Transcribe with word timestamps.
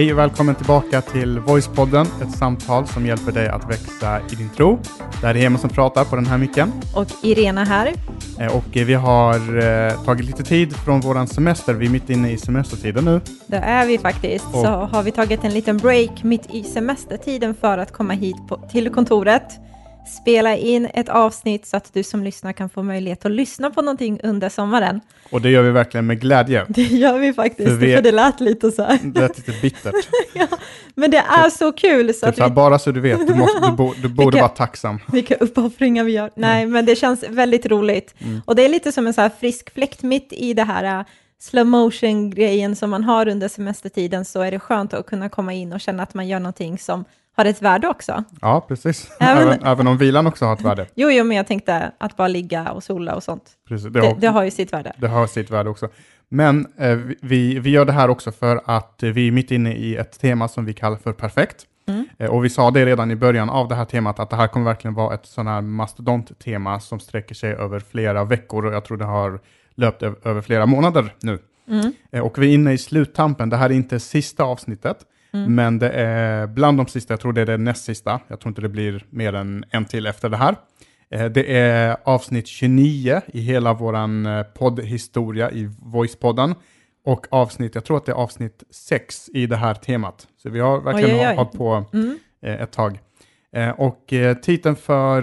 Hej 0.00 0.12
och 0.12 0.18
välkommen 0.18 0.54
tillbaka 0.54 1.00
till 1.00 1.38
Voicepodden, 1.40 2.06
ett 2.22 2.30
samtal 2.38 2.86
som 2.86 3.06
hjälper 3.06 3.32
dig 3.32 3.48
att 3.48 3.70
växa 3.70 4.20
i 4.32 4.34
din 4.34 4.48
tro. 4.56 4.78
Det 5.20 5.26
här 5.26 5.34
är 5.34 5.38
Hema 5.38 5.58
som 5.58 5.70
pratar 5.70 6.04
på 6.04 6.16
den 6.16 6.26
här 6.26 6.38
micken. 6.38 6.72
Och 6.96 7.06
Irena 7.22 7.64
här. 7.64 7.92
Eh, 8.38 8.56
Och 8.56 8.76
eh, 8.76 8.86
vi 8.86 8.94
har 8.94 9.34
eh, 9.58 10.04
tagit 10.04 10.26
lite 10.26 10.42
tid 10.42 10.76
från 10.76 11.00
våran 11.00 11.26
semester. 11.26 11.74
Vi 11.74 11.86
är 11.86 11.90
mitt 11.90 12.10
inne 12.10 12.30
i 12.30 12.36
semestertiden 12.38 13.04
nu. 13.04 13.20
Det 13.46 13.56
är 13.56 13.86
vi 13.86 13.98
faktiskt. 13.98 14.44
Och- 14.46 14.60
Så 14.60 14.66
har 14.66 15.02
vi 15.02 15.10
tagit 15.10 15.44
en 15.44 15.52
liten 15.54 15.76
break 15.76 16.22
mitt 16.22 16.54
i 16.54 16.62
semestertiden 16.64 17.54
för 17.54 17.78
att 17.78 17.92
komma 17.92 18.12
hit 18.12 18.36
på, 18.48 18.56
till 18.72 18.90
kontoret, 18.90 19.52
spela 20.08 20.56
in 20.56 20.88
ett 20.94 21.08
avsnitt 21.08 21.66
så 21.66 21.76
att 21.76 21.90
du 21.94 22.02
som 22.02 22.22
lyssnar 22.24 22.52
kan 22.52 22.70
få 22.70 22.82
möjlighet 22.82 23.24
att 23.24 23.30
lyssna 23.32 23.70
på 23.70 23.82
någonting 23.82 24.20
under 24.22 24.48
sommaren. 24.48 25.00
Och 25.30 25.40
det 25.40 25.50
gör 25.50 25.62
vi 25.62 25.70
verkligen 25.70 26.06
med 26.06 26.20
glädje. 26.20 26.64
Det 26.68 26.82
gör 26.82 27.18
vi 27.18 27.32
faktiskt, 27.32 27.68
För 27.68 27.76
vi- 27.76 27.94
för 27.94 28.02
det 28.02 28.12
lät 28.12 28.40
lite 28.40 28.70
så 28.72 28.82
här. 28.82 28.98
Det 29.02 29.20
är 29.20 29.28
lite 29.28 29.52
bittert. 29.62 29.94
Men 30.94 31.10
det 31.10 31.16
är 31.18 31.50
så 31.50 31.72
kul 31.72 32.14
så 32.14 32.20
Typ 32.20 32.28
att 32.28 32.36
så 32.36 32.42
här, 32.42 32.48
vi, 32.50 32.54
bara 32.54 32.78
så 32.78 32.90
du 32.92 33.00
vet, 33.00 33.26
du, 33.26 33.34
måste, 33.34 33.66
du, 33.66 33.72
bo, 33.72 33.94
du 34.02 34.08
borde 34.08 34.36
Vilka- 34.36 34.40
vara 34.42 34.48
tacksam. 34.48 34.98
vilka 35.12 35.34
uppoffringar 35.34 36.04
vi 36.04 36.12
gör. 36.12 36.30
Nej, 36.34 36.66
men 36.66 36.86
det 36.86 36.96
känns 36.96 37.24
väldigt 37.28 37.66
roligt. 37.66 38.14
Mm. 38.18 38.40
Och 38.44 38.56
det 38.56 38.64
är 38.64 38.68
lite 38.68 38.92
som 38.92 39.06
en 39.06 39.14
så 39.14 39.20
här 39.20 39.30
frisk 39.40 39.74
fläkt 39.74 40.02
mitt 40.02 40.32
i 40.32 40.54
det 40.54 40.64
här 40.64 40.98
äh, 41.00 41.04
slow 41.40 41.66
motion 41.66 42.30
grejen 42.30 42.76
som 42.76 42.90
man 42.90 43.04
har 43.04 43.28
under 43.28 43.48
semestertiden 43.48 44.24
så 44.24 44.40
är 44.40 44.50
det 44.50 44.58
skönt 44.58 44.94
att 44.94 45.06
kunna 45.06 45.28
komma 45.28 45.52
in 45.52 45.72
och 45.72 45.80
känna 45.80 46.02
att 46.02 46.14
man 46.14 46.28
gör 46.28 46.38
någonting 46.40 46.78
som 46.78 47.04
har 47.40 47.50
ett 47.50 47.62
värde 47.62 47.88
också. 47.88 48.24
Ja, 48.40 48.64
precis. 48.68 49.10
Även- 49.20 49.42
Även, 49.48 49.64
även 49.66 49.86
om 49.86 49.98
vilan 49.98 50.26
också 50.26 50.44
har 50.44 50.52
ett 50.52 50.60
värde. 50.64 50.86
Jo, 50.94 51.10
jo, 51.10 51.24
men 51.24 51.36
jag 51.36 51.46
tänkte 51.46 51.92
att 51.98 52.16
bara 52.16 52.28
ligga 52.28 52.72
och 52.72 52.82
sola 52.82 53.14
och 53.14 53.22
sånt. 53.22 53.44
Precis. 53.68 53.92
Det, 53.92 54.00
har- 54.00 54.16
det 54.20 54.26
har 54.26 54.44
ju 54.44 54.50
sitt 54.50 54.72
värde. 54.72 54.92
Det 54.98 55.08
har 55.08 55.26
sitt 55.26 55.50
värde 55.50 55.70
också. 55.70 55.88
Men 56.28 56.66
eh, 56.78 56.98
vi, 57.22 57.58
vi 57.58 57.70
gör 57.70 57.84
det 57.84 57.92
här 57.92 58.10
också 58.10 58.32
för 58.32 58.60
att 58.64 58.94
vi 59.02 59.28
är 59.28 59.32
mitt 59.32 59.50
inne 59.50 59.74
i 59.74 59.96
ett 59.96 60.20
tema 60.20 60.48
som 60.48 60.64
vi 60.64 60.72
kallar 60.74 60.96
för 60.96 61.12
perfekt. 61.12 61.66
Mm. 61.88 62.06
Eh, 62.18 62.30
och 62.30 62.44
vi 62.44 62.50
sa 62.50 62.70
det 62.70 62.86
redan 62.86 63.10
i 63.10 63.16
början 63.16 63.50
av 63.50 63.68
det 63.68 63.74
här 63.74 63.84
temat 63.84 64.18
att 64.20 64.30
det 64.30 64.36
här 64.36 64.46
kommer 64.46 64.66
verkligen 64.66 64.94
vara 64.94 65.14
ett 65.14 65.26
sån 65.26 65.46
här 65.46 65.60
mastodont-tema 65.60 66.80
som 66.80 67.00
sträcker 67.00 67.34
sig 67.34 67.52
över 67.52 67.80
flera 67.80 68.24
veckor 68.24 68.66
och 68.66 68.74
jag 68.74 68.84
tror 68.84 68.96
det 68.96 69.04
har 69.04 69.40
löpt 69.74 70.02
över, 70.02 70.16
över 70.28 70.40
flera 70.42 70.66
månader 70.66 71.14
nu. 71.22 71.38
Mm. 71.68 71.92
Eh, 72.12 72.20
och 72.20 72.38
vi 72.42 72.50
är 72.50 72.54
inne 72.54 72.72
i 72.72 72.78
sluttampen. 72.78 73.48
Det 73.50 73.56
här 73.56 73.70
är 73.70 73.74
inte 73.74 74.00
sista 74.00 74.44
avsnittet, 74.44 74.96
Mm. 75.32 75.54
men 75.54 75.78
det 75.78 75.90
är 75.90 76.46
bland 76.46 76.78
de 76.78 76.86
sista. 76.86 77.12
Jag 77.12 77.20
tror 77.20 77.32
det 77.32 77.40
är 77.40 77.46
det 77.46 77.56
näst 77.56 77.84
sista. 77.84 78.20
Jag 78.28 78.40
tror 78.40 78.50
inte 78.50 78.60
det 78.60 78.68
blir 78.68 79.04
mer 79.10 79.32
än 79.34 79.64
en 79.70 79.84
till 79.84 80.06
efter 80.06 80.28
det 80.28 80.36
här. 80.36 80.56
Eh, 81.10 81.24
Det 81.24 81.56
är 81.58 81.96
avsnitt 82.04 82.46
29 82.46 83.20
i 83.26 83.40
hela 83.40 83.72
våran 83.74 84.26
eh, 84.26 84.42
poddhistoria 84.42 85.50
i 85.50 85.70
Voicepodden. 85.78 86.54
Och 87.04 87.26
avsnitt, 87.30 87.74
jag 87.74 87.84
tror 87.84 87.96
att 87.96 88.06
det 88.06 88.12
är 88.12 88.16
avsnitt 88.16 88.62
6 88.70 89.28
i 89.34 89.46
det 89.46 89.56
här 89.56 89.74
temat. 89.74 90.26
Så 90.42 90.50
vi 90.50 90.60
har 90.60 90.80
verkligen 90.80 91.10
Oj, 91.10 91.20
oj, 91.22 91.26
oj. 91.30 91.36
hållit 91.36 91.52
på 91.52 91.84
Mm. 91.92 92.18
eh, 92.42 92.60
ett 92.62 92.72
tag. 92.72 92.98
Och 93.76 94.12
titeln 94.42 94.76
för 94.76 95.22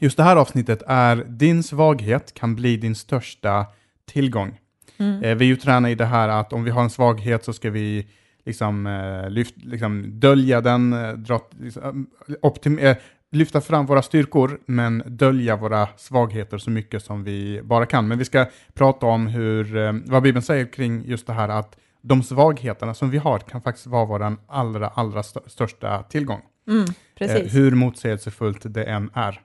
just 0.00 0.16
det 0.16 0.22
här 0.22 0.36
avsnittet 0.36 0.82
är 0.86 1.16
Din 1.28 1.62
svaghet 1.62 2.34
kan 2.34 2.54
bli 2.56 2.76
din 2.76 2.94
största 2.94 3.66
tillgång. 4.10 4.58
Mm. 4.98 5.20
Vi 5.20 5.44
är 5.44 5.48
ju 5.48 5.56
tränade 5.56 5.92
i 5.92 5.94
det 5.94 6.04
här 6.04 6.28
att 6.28 6.52
om 6.52 6.64
vi 6.64 6.70
har 6.70 6.82
en 6.82 6.90
svaghet 6.90 7.44
så 7.44 7.52
ska 7.52 7.70
vi 7.70 8.06
liksom, 8.46 8.86
eh, 8.86 9.30
lyft, 9.30 9.54
liksom 9.56 10.20
dölja 10.20 10.60
den, 10.60 10.92
eh, 10.92 11.12
dra, 11.12 11.40
liksom, 11.60 12.06
optim, 12.42 12.78
eh, 12.78 12.96
lyfta 13.32 13.60
fram 13.60 13.86
våra 13.86 14.02
styrkor, 14.02 14.60
men 14.66 15.02
dölja 15.06 15.56
våra 15.56 15.88
svagheter 15.96 16.58
så 16.58 16.70
mycket 16.70 17.02
som 17.04 17.24
vi 17.24 17.60
bara 17.64 17.86
kan. 17.86 18.08
Men 18.08 18.18
vi 18.18 18.24
ska 18.24 18.46
prata 18.74 19.06
om 19.06 19.26
hur, 19.26 19.76
eh, 19.76 19.92
vad 20.06 20.22
Bibeln 20.22 20.42
säger 20.42 20.66
kring 20.72 21.04
just 21.04 21.26
det 21.26 21.32
här 21.32 21.48
att 21.48 21.76
de 22.02 22.22
svagheterna 22.22 22.94
som 22.94 23.10
vi 23.10 23.18
har 23.18 23.38
kan 23.38 23.62
faktiskt 23.62 23.86
vara 23.86 24.04
vår 24.04 24.36
allra, 24.48 24.88
allra 24.88 25.22
stö- 25.22 25.48
största 25.48 26.02
tillgång. 26.02 26.40
Mm, 26.68 26.84
Eh, 27.46 27.52
hur 27.52 27.70
motsägelsefullt 27.70 28.74
det 28.74 28.84
än 28.84 29.10
är. 29.14 29.40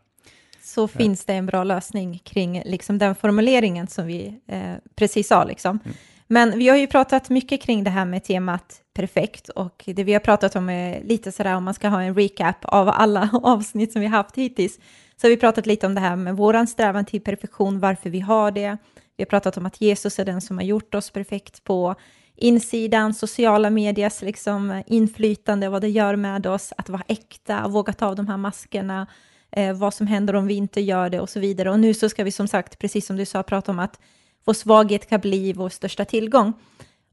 Så 0.63 0.87
finns 0.87 1.25
det 1.25 1.33
en 1.33 1.45
bra 1.45 1.63
lösning 1.63 2.19
kring 2.23 2.61
liksom 2.65 2.97
den 2.97 3.15
formuleringen 3.15 3.87
som 3.87 4.05
vi 4.07 4.39
eh, 4.47 4.73
precis 4.95 5.27
sa. 5.27 5.43
Liksom. 5.43 5.79
Mm. 5.85 5.97
Men 6.31 6.59
vi 6.59 6.69
har 6.69 6.77
ju 6.77 6.87
pratat 6.87 7.29
mycket 7.29 7.61
kring 7.61 7.83
det 7.83 7.89
här 7.89 8.05
med 8.05 8.23
temat 8.23 8.81
perfekt 8.93 9.49
och 9.49 9.83
det 9.85 10.03
vi 10.03 10.13
har 10.13 10.19
pratat 10.19 10.55
om 10.55 10.69
är 10.69 11.03
lite 11.03 11.31
sådär 11.31 11.55
om 11.55 11.63
man 11.63 11.73
ska 11.73 11.87
ha 11.87 12.01
en 12.01 12.15
recap 12.15 12.65
av 12.65 12.89
alla 12.89 13.29
avsnitt 13.43 13.91
som 13.91 14.01
vi 14.01 14.07
haft 14.07 14.35
hittills. 14.35 14.79
Så 15.21 15.27
har 15.27 15.29
vi 15.29 15.37
pratat 15.37 15.65
lite 15.65 15.85
om 15.87 15.95
det 15.95 16.01
här 16.01 16.15
med 16.15 16.37
våran 16.37 16.67
strävan 16.67 17.05
till 17.05 17.21
perfektion, 17.21 17.79
varför 17.79 18.09
vi 18.09 18.19
har 18.19 18.51
det. 18.51 18.77
Vi 19.17 19.23
har 19.23 19.25
pratat 19.25 19.57
om 19.57 19.65
att 19.65 19.81
Jesus 19.81 20.19
är 20.19 20.25
den 20.25 20.41
som 20.41 20.57
har 20.57 20.63
gjort 20.63 20.95
oss 20.95 21.11
perfekt 21.11 21.63
på 21.63 21.95
insidan, 22.35 23.13
sociala 23.13 23.69
medias 23.69 24.21
liksom 24.21 24.83
inflytande, 24.87 25.69
vad 25.69 25.81
det 25.81 25.89
gör 25.89 26.15
med 26.15 26.47
oss, 26.47 26.73
att 26.77 26.89
vara 26.89 27.03
äkta, 27.07 27.67
våga 27.67 27.93
ta 27.93 28.05
av 28.05 28.15
de 28.15 28.27
här 28.27 28.37
maskerna, 28.37 29.07
eh, 29.51 29.73
vad 29.73 29.93
som 29.93 30.07
händer 30.07 30.35
om 30.35 30.47
vi 30.47 30.53
inte 30.53 30.81
gör 30.81 31.09
det 31.09 31.19
och 31.19 31.29
så 31.29 31.39
vidare. 31.39 31.71
Och 31.71 31.79
nu 31.79 31.93
så 31.93 32.09
ska 32.09 32.23
vi 32.23 32.31
som 32.31 32.47
sagt, 32.47 32.79
precis 32.79 33.05
som 33.05 33.17
du 33.17 33.25
sa, 33.25 33.43
prata 33.43 33.71
om 33.71 33.79
att 33.79 33.99
vår 34.45 34.53
svaghet 34.53 35.09
kan 35.09 35.19
bli 35.19 35.53
vår 35.53 35.69
största 35.69 36.05
tillgång. 36.05 36.53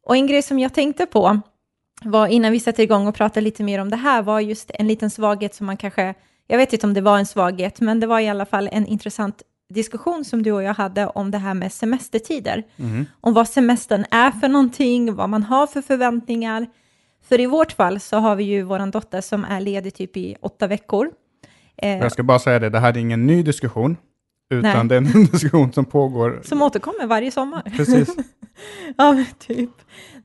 Och 0.03 0.17
en 0.17 0.27
grej 0.27 0.43
som 0.43 0.59
jag 0.59 0.75
tänkte 0.75 1.07
på 1.07 1.41
var 2.03 2.27
innan 2.27 2.53
vi 2.53 2.61
sätter 2.61 2.83
igång 2.83 3.07
och 3.07 3.15
pratar 3.15 3.41
lite 3.41 3.63
mer 3.63 3.79
om 3.79 3.91
det 3.91 3.97
här 3.97 4.23
var 4.23 4.41
just 4.41 4.71
en 4.75 4.87
liten 4.87 5.11
svaghet 5.11 5.55
som 5.55 5.67
man 5.67 5.77
kanske, 5.77 6.15
jag 6.47 6.59
vet 6.59 6.73
inte 6.73 6.87
om 6.87 6.95
det 6.95 7.01
var 7.01 7.19
en 7.19 7.27
svaghet, 7.27 7.81
men 7.81 8.01
det 8.01 8.07
var 8.07 8.21
i 8.21 8.29
alla 8.29 8.47
fall 8.47 8.69
en 8.73 8.87
intressant 8.87 9.43
diskussion 9.75 10.25
som 10.25 10.43
du 10.43 10.53
och 10.53 10.63
jag 10.63 10.75
hade 10.75 11.07
om 11.07 11.31
det 11.31 11.39
här 11.39 11.55
med 11.55 11.73
semestertider. 11.73 12.65
Om 13.21 13.35
vad 13.35 13.49
semestern 13.49 14.05
är 14.11 14.31
för 14.31 14.49
någonting, 14.49 15.15
vad 15.15 15.29
man 15.29 15.43
har 15.43 15.67
för 15.67 15.83
förväntningar. 15.83 16.67
För 17.29 17.41
i 17.41 17.47
vårt 17.47 17.73
fall 17.73 18.01
så 18.01 18.17
har 18.17 18.37
vi 18.37 18.45
ju 18.45 18.63
vår 18.63 18.93
dotter 18.93 19.21
som 19.21 19.45
är 19.45 19.61
ledig 19.61 19.95
typ 19.95 20.17
i 20.17 20.37
åtta 20.41 20.67
veckor. 20.67 21.11
Eh, 21.77 21.99
jag 21.99 22.13
ska 22.13 22.23
bara 22.23 22.39
säga 22.39 22.59
det, 22.59 22.71
det 22.71 22.79
här 22.79 22.93
är 22.93 22.97
ingen 22.97 23.27
ny 23.27 23.43
diskussion, 23.43 23.97
utan 24.51 24.87
Nej. 24.87 24.89
det 24.89 24.95
är 24.95 25.17
en 25.17 25.25
diskussion 25.33 25.73
som 25.73 25.85
pågår. 25.85 26.41
som 26.45 26.63
återkommer 26.63 27.07
varje 27.07 27.31
sommar. 27.31 27.63
Precis. 27.77 28.17
Ja, 28.97 29.25
typ. 29.39 29.71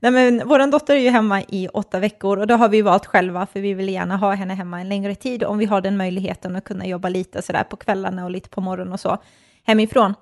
Nej, 0.00 0.10
men 0.12 0.42
vår 0.48 0.70
dotter 0.70 0.94
är 0.94 1.00
ju 1.00 1.10
hemma 1.10 1.42
i 1.42 1.68
åtta 1.68 1.98
veckor 1.98 2.38
och 2.38 2.46
det 2.46 2.54
har 2.54 2.68
vi 2.68 2.82
valt 2.82 3.06
själva 3.06 3.46
för 3.46 3.60
vi 3.60 3.74
vill 3.74 3.88
gärna 3.88 4.16
ha 4.16 4.32
henne 4.32 4.54
hemma 4.54 4.80
en 4.80 4.88
längre 4.88 5.14
tid 5.14 5.44
om 5.44 5.58
vi 5.58 5.64
har 5.64 5.80
den 5.80 5.96
möjligheten 5.96 6.56
att 6.56 6.64
kunna 6.64 6.86
jobba 6.86 7.08
lite 7.08 7.42
sådär 7.42 7.64
på 7.64 7.76
kvällarna 7.76 8.24
och 8.24 8.30
lite 8.30 8.48
på 8.48 8.60
morgonen 8.60 8.92
och 8.92 9.00
så 9.00 9.18
hemifrån. 9.66 10.14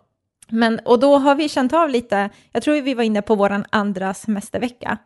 Men, 0.49 0.81
och 0.85 1.01
då 1.01 1.17
har 1.17 1.35
vi 1.35 1.49
känt 1.49 1.73
av 1.73 1.89
lite, 1.89 2.31
jag 2.53 2.63
tror 2.63 2.81
vi 2.81 2.95
var 2.95 3.05
inne 3.05 3.23
på 3.23 3.35
vår 3.35 3.65
andra 3.71 4.15
semestervecka. 4.15 4.99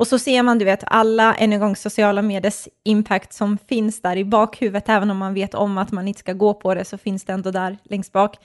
Och 0.00 0.06
så 0.06 0.18
ser 0.18 0.42
man, 0.42 0.58
du 0.58 0.64
vet, 0.64 0.84
alla, 0.86 1.34
än 1.34 1.52
en 1.52 1.60
gång, 1.60 1.76
sociala 1.76 2.22
mediers 2.22 2.68
impact 2.84 3.32
som 3.32 3.58
finns 3.58 4.02
där 4.02 4.16
i 4.16 4.24
bakhuvudet, 4.24 4.88
även 4.88 5.10
om 5.10 5.18
man 5.18 5.34
vet 5.34 5.54
om 5.54 5.78
att 5.78 5.92
man 5.92 6.08
inte 6.08 6.20
ska 6.20 6.32
gå 6.32 6.54
på 6.54 6.74
det, 6.74 6.84
så 6.84 6.98
finns 6.98 7.24
det 7.24 7.32
ändå 7.32 7.50
där 7.50 7.78
längst 7.84 8.12
bak. 8.12 8.36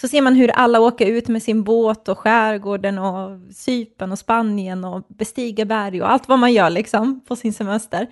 Så 0.00 0.08
ser 0.08 0.22
man 0.22 0.34
hur 0.34 0.50
alla 0.50 0.80
åker 0.80 1.06
ut 1.06 1.28
med 1.28 1.42
sin 1.42 1.64
båt 1.64 2.08
och 2.08 2.18
skärgården 2.18 2.98
och 2.98 3.40
Cypern 3.54 4.12
och 4.12 4.18
Spanien 4.18 4.84
och 4.84 5.02
bestiger 5.08 5.64
berg 5.64 6.02
och 6.02 6.10
allt 6.10 6.28
vad 6.28 6.38
man 6.38 6.52
gör 6.52 6.70
liksom 6.70 7.20
på 7.20 7.36
sin 7.36 7.52
semester. 7.52 8.06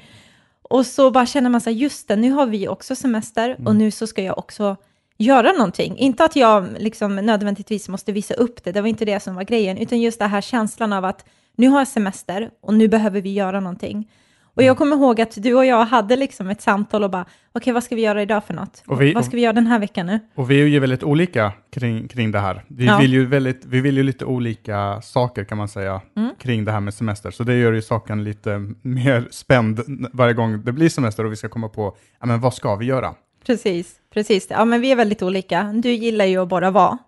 Och 0.62 0.86
så 0.86 1.10
bara 1.10 1.26
känner 1.26 1.50
man 1.50 1.60
sig, 1.60 1.72
just 1.72 2.08
det, 2.08 2.16
nu 2.16 2.30
har 2.30 2.46
vi 2.46 2.68
också 2.68 2.96
semester 2.96 3.56
och 3.64 3.76
nu 3.76 3.90
så 3.90 4.06
ska 4.06 4.22
jag 4.22 4.38
också 4.38 4.76
göra 5.18 5.52
någonting. 5.52 5.98
Inte 5.98 6.24
att 6.24 6.36
jag 6.36 6.68
liksom 6.78 7.16
nödvändigtvis 7.16 7.88
måste 7.88 8.12
visa 8.12 8.34
upp 8.34 8.64
det, 8.64 8.72
det 8.72 8.80
var 8.80 8.88
inte 8.88 9.04
det 9.04 9.20
som 9.20 9.34
var 9.34 9.44
grejen, 9.44 9.78
utan 9.78 10.00
just 10.00 10.18
den 10.18 10.30
här 10.30 10.40
känslan 10.40 10.92
av 10.92 11.04
att 11.04 11.24
nu 11.56 11.68
har 11.68 11.78
jag 11.78 11.88
semester 11.88 12.50
och 12.62 12.74
nu 12.74 12.88
behöver 12.88 13.20
vi 13.20 13.32
göra 13.32 13.60
någonting. 13.60 14.10
Och 14.54 14.62
jag 14.62 14.76
kommer 14.76 14.96
ihåg 14.96 15.20
att 15.20 15.42
du 15.42 15.54
och 15.54 15.66
jag 15.66 15.84
hade 15.84 16.16
liksom 16.16 16.48
ett 16.48 16.60
samtal 16.62 17.04
och 17.04 17.10
bara, 17.10 17.24
okej 17.52 17.72
vad 17.72 17.84
ska 17.84 17.94
vi 17.96 18.02
göra 18.02 18.22
idag 18.22 18.44
för 18.44 18.54
något? 18.54 18.82
Och 18.86 19.00
vi- 19.02 19.12
vad 19.14 19.24
ska 19.24 19.36
vi 19.36 19.42
göra 19.42 19.52
den 19.52 19.66
här 19.66 19.78
veckan 19.78 20.06
nu? 20.06 20.20
Och 20.34 20.50
vi 20.50 20.60
är 20.62 20.66
ju 20.66 20.78
väldigt 20.80 21.02
olika 21.02 21.52
kring, 21.72 22.08
kring 22.08 22.30
det 22.30 22.38
här. 22.38 22.64
Vi, 22.68 22.86
Ja. 22.86 22.98
vill 22.98 23.12
ju 23.12 23.26
väldigt, 23.26 23.64
vi 23.64 23.80
vill 23.80 23.96
ju 23.96 24.02
lite 24.02 24.24
olika 24.24 25.00
saker 25.02 25.44
kan 25.44 25.58
man 25.58 25.68
säga 25.68 26.00
Mm. 26.16 26.30
kring 26.38 26.64
det 26.64 26.72
här 26.72 26.80
med 26.80 26.94
semester. 26.94 27.30
Så 27.30 27.42
det 27.44 27.54
gör 27.58 27.72
ju 27.72 27.82
saken 27.82 28.24
lite 28.24 28.58
mer 28.82 29.28
spänd 29.30 29.80
varje 30.12 30.34
gång 30.34 30.64
det 30.64 30.72
blir 30.72 30.88
semester 30.88 31.24
och 31.26 31.32
vi 31.32 31.36
ska 31.36 31.48
komma 31.48 31.68
på, 31.68 31.96
ja 32.20 32.26
men 32.26 32.40
vad 32.40 32.54
ska 32.54 32.76
vi 32.76 32.86
göra? 32.86 33.14
Precis, 33.46 33.94
precis. 34.14 34.46
Ja, 34.50 34.64
men 34.64 34.80
vi 34.80 34.92
är 34.92 34.96
väldigt 34.96 35.22
olika. 35.22 35.62
Du 35.82 35.90
gillar 35.90 36.24
ju 36.24 36.42
att 36.42 36.48
bara 36.48 36.70
vara. 36.70 36.98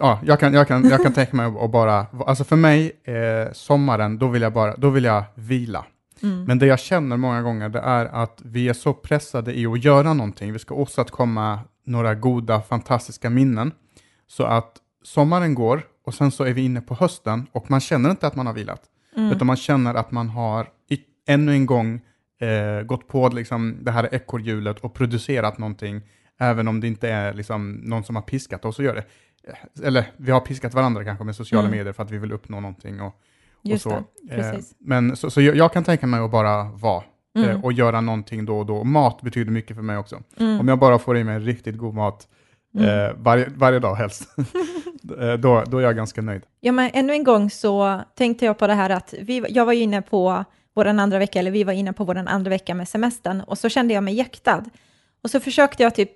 Ja, 0.00 0.20
jag 0.24 0.40
kan, 0.40 0.54
jag 0.54 0.68
kan, 0.68 0.88
jag 0.88 1.02
kan 1.02 1.12
tänka 1.14 1.36
mig 1.36 1.46
att 1.46 1.70
bara, 1.70 2.06
alltså 2.26 2.44
för 2.44 2.56
mig, 2.56 2.92
eh, 3.04 3.52
sommaren, 3.52 4.18
då 4.18 4.28
vill 4.28 4.42
jag 4.42 4.52
bara, 4.52 4.76
då 4.76 4.90
vill 4.90 5.04
jag 5.04 5.24
vila. 5.34 5.84
Mm. 6.22 6.44
Men 6.44 6.58
det 6.58 6.66
jag 6.66 6.78
känner 6.78 7.16
många 7.16 7.42
gånger, 7.42 7.68
det 7.68 7.78
är 7.78 8.06
att 8.06 8.40
vi 8.44 8.68
är 8.68 8.72
så 8.72 8.92
pressade 8.92 9.58
i 9.58 9.66
att 9.66 9.84
göra 9.84 10.12
någonting. 10.12 10.52
Vi 10.52 10.58
ska 10.58 10.74
åstadkomma 10.74 11.60
några 11.84 12.14
goda, 12.14 12.60
fantastiska 12.60 13.30
minnen. 13.30 13.72
Så 14.26 14.44
att 14.44 14.76
sommaren 15.02 15.54
går 15.54 15.82
och 16.06 16.14
sen 16.14 16.30
så 16.30 16.44
är 16.44 16.52
vi 16.52 16.64
inne 16.64 16.80
på 16.80 16.94
hösten 16.94 17.46
och 17.52 17.70
man 17.70 17.80
känner 17.80 18.10
inte 18.10 18.26
att 18.26 18.36
man 18.36 18.46
har 18.46 18.54
vilat. 18.54 18.82
Mm. 19.16 19.32
Utan 19.32 19.46
man 19.46 19.56
känner 19.56 19.94
att 19.94 20.10
man 20.10 20.28
har 20.28 20.68
ännu 21.28 21.52
en 21.52 21.66
gång 21.66 22.00
eh, 22.40 22.82
gått 22.82 23.08
på 23.08 23.28
liksom, 23.28 23.78
det 23.80 23.90
här 23.90 24.14
ekorrhjulet 24.14 24.78
och 24.78 24.94
producerat 24.94 25.58
någonting. 25.58 26.02
Även 26.38 26.68
om 26.68 26.80
det 26.80 26.86
inte 26.86 27.08
är 27.08 27.34
liksom, 27.34 27.72
någon 27.72 28.04
som 28.04 28.16
har 28.16 28.22
piskat 28.22 28.64
oss 28.64 28.78
att 28.78 28.84
göra 28.84 28.94
det. 28.94 29.06
Eh, 29.48 29.86
Eller 29.86 30.04
vi 30.16 30.30
har 30.32 30.40
piskat 30.40 30.74
varandra 30.74 31.04
kanske 31.04 31.24
med 31.24 31.36
sociala 31.36 31.66
Mm. 31.68 31.78
medier 31.78 31.92
för 31.92 32.02
att 32.02 32.10
vi 32.10 32.18
vill 32.18 32.32
uppnå 32.32 32.60
någonting. 32.60 33.00
Och, 33.00 33.14
och 33.74 33.80
så. 33.80 34.04
det. 34.22 34.34
Eh, 34.34 34.58
men 34.78 35.16
så, 35.16 35.30
så 35.30 35.40
jag, 35.40 35.56
jag 35.56 35.72
kan 35.72 35.84
tänka 35.84 36.06
mig 36.06 36.20
att 36.20 36.30
bara 36.30 36.64
vara 36.64 37.02
Mm. 37.36 37.50
eh, 37.50 37.64
och 37.64 37.72
göra 37.72 38.00
någonting 38.00 38.44
då 38.44 38.58
och 38.58 38.66
då. 38.66 38.84
Mat 38.84 39.22
betyder 39.22 39.50
mycket 39.52 39.76
för 39.76 39.82
mig 39.82 39.96
också. 39.96 40.20
Mm. 40.38 40.60
Om 40.60 40.68
jag 40.68 40.78
bara 40.78 40.98
får 40.98 41.18
i 41.18 41.24
mig 41.24 41.38
riktigt 41.38 41.76
god 41.76 41.94
mat 41.94 42.28
eh, 42.78 43.16
varje, 43.16 43.48
varje 43.56 43.78
dag 43.78 43.94
helst, 43.94 44.28
då, 45.38 45.64
då 45.66 45.78
är 45.78 45.82
jag 45.82 45.96
ganska 45.96 46.22
nöjd. 46.22 46.42
Ja, 46.60 46.72
men 46.72 46.90
ännu 46.94 47.12
en 47.12 47.24
gång 47.24 47.50
så 47.50 48.00
tänkte 48.14 48.44
jag 48.44 48.58
på 48.58 48.66
det 48.66 48.74
här 48.74 48.90
att 48.90 49.14
vi, 49.20 49.44
jag 49.48 49.64
var 49.64 49.72
inne 49.72 50.02
på 50.02 50.44
vår 50.74 50.84
andra 50.86 51.18
vecka, 51.18 51.38
eller 51.38 51.50
vi 51.50 51.64
var 51.64 51.72
inne 51.72 51.92
på 51.92 52.04
vår 52.04 52.16
andra 52.16 52.48
vecka 52.48 52.74
med 52.74 52.88
semestern, 52.88 53.40
och 53.40 53.58
så 53.58 53.68
kände 53.68 53.94
jag 53.94 54.04
mig 54.04 54.14
jäktad. 54.14 54.64
Och 55.22 55.30
så 55.30 55.40
försökte 55.40 55.82
jag 55.82 55.94
typ 55.94 56.10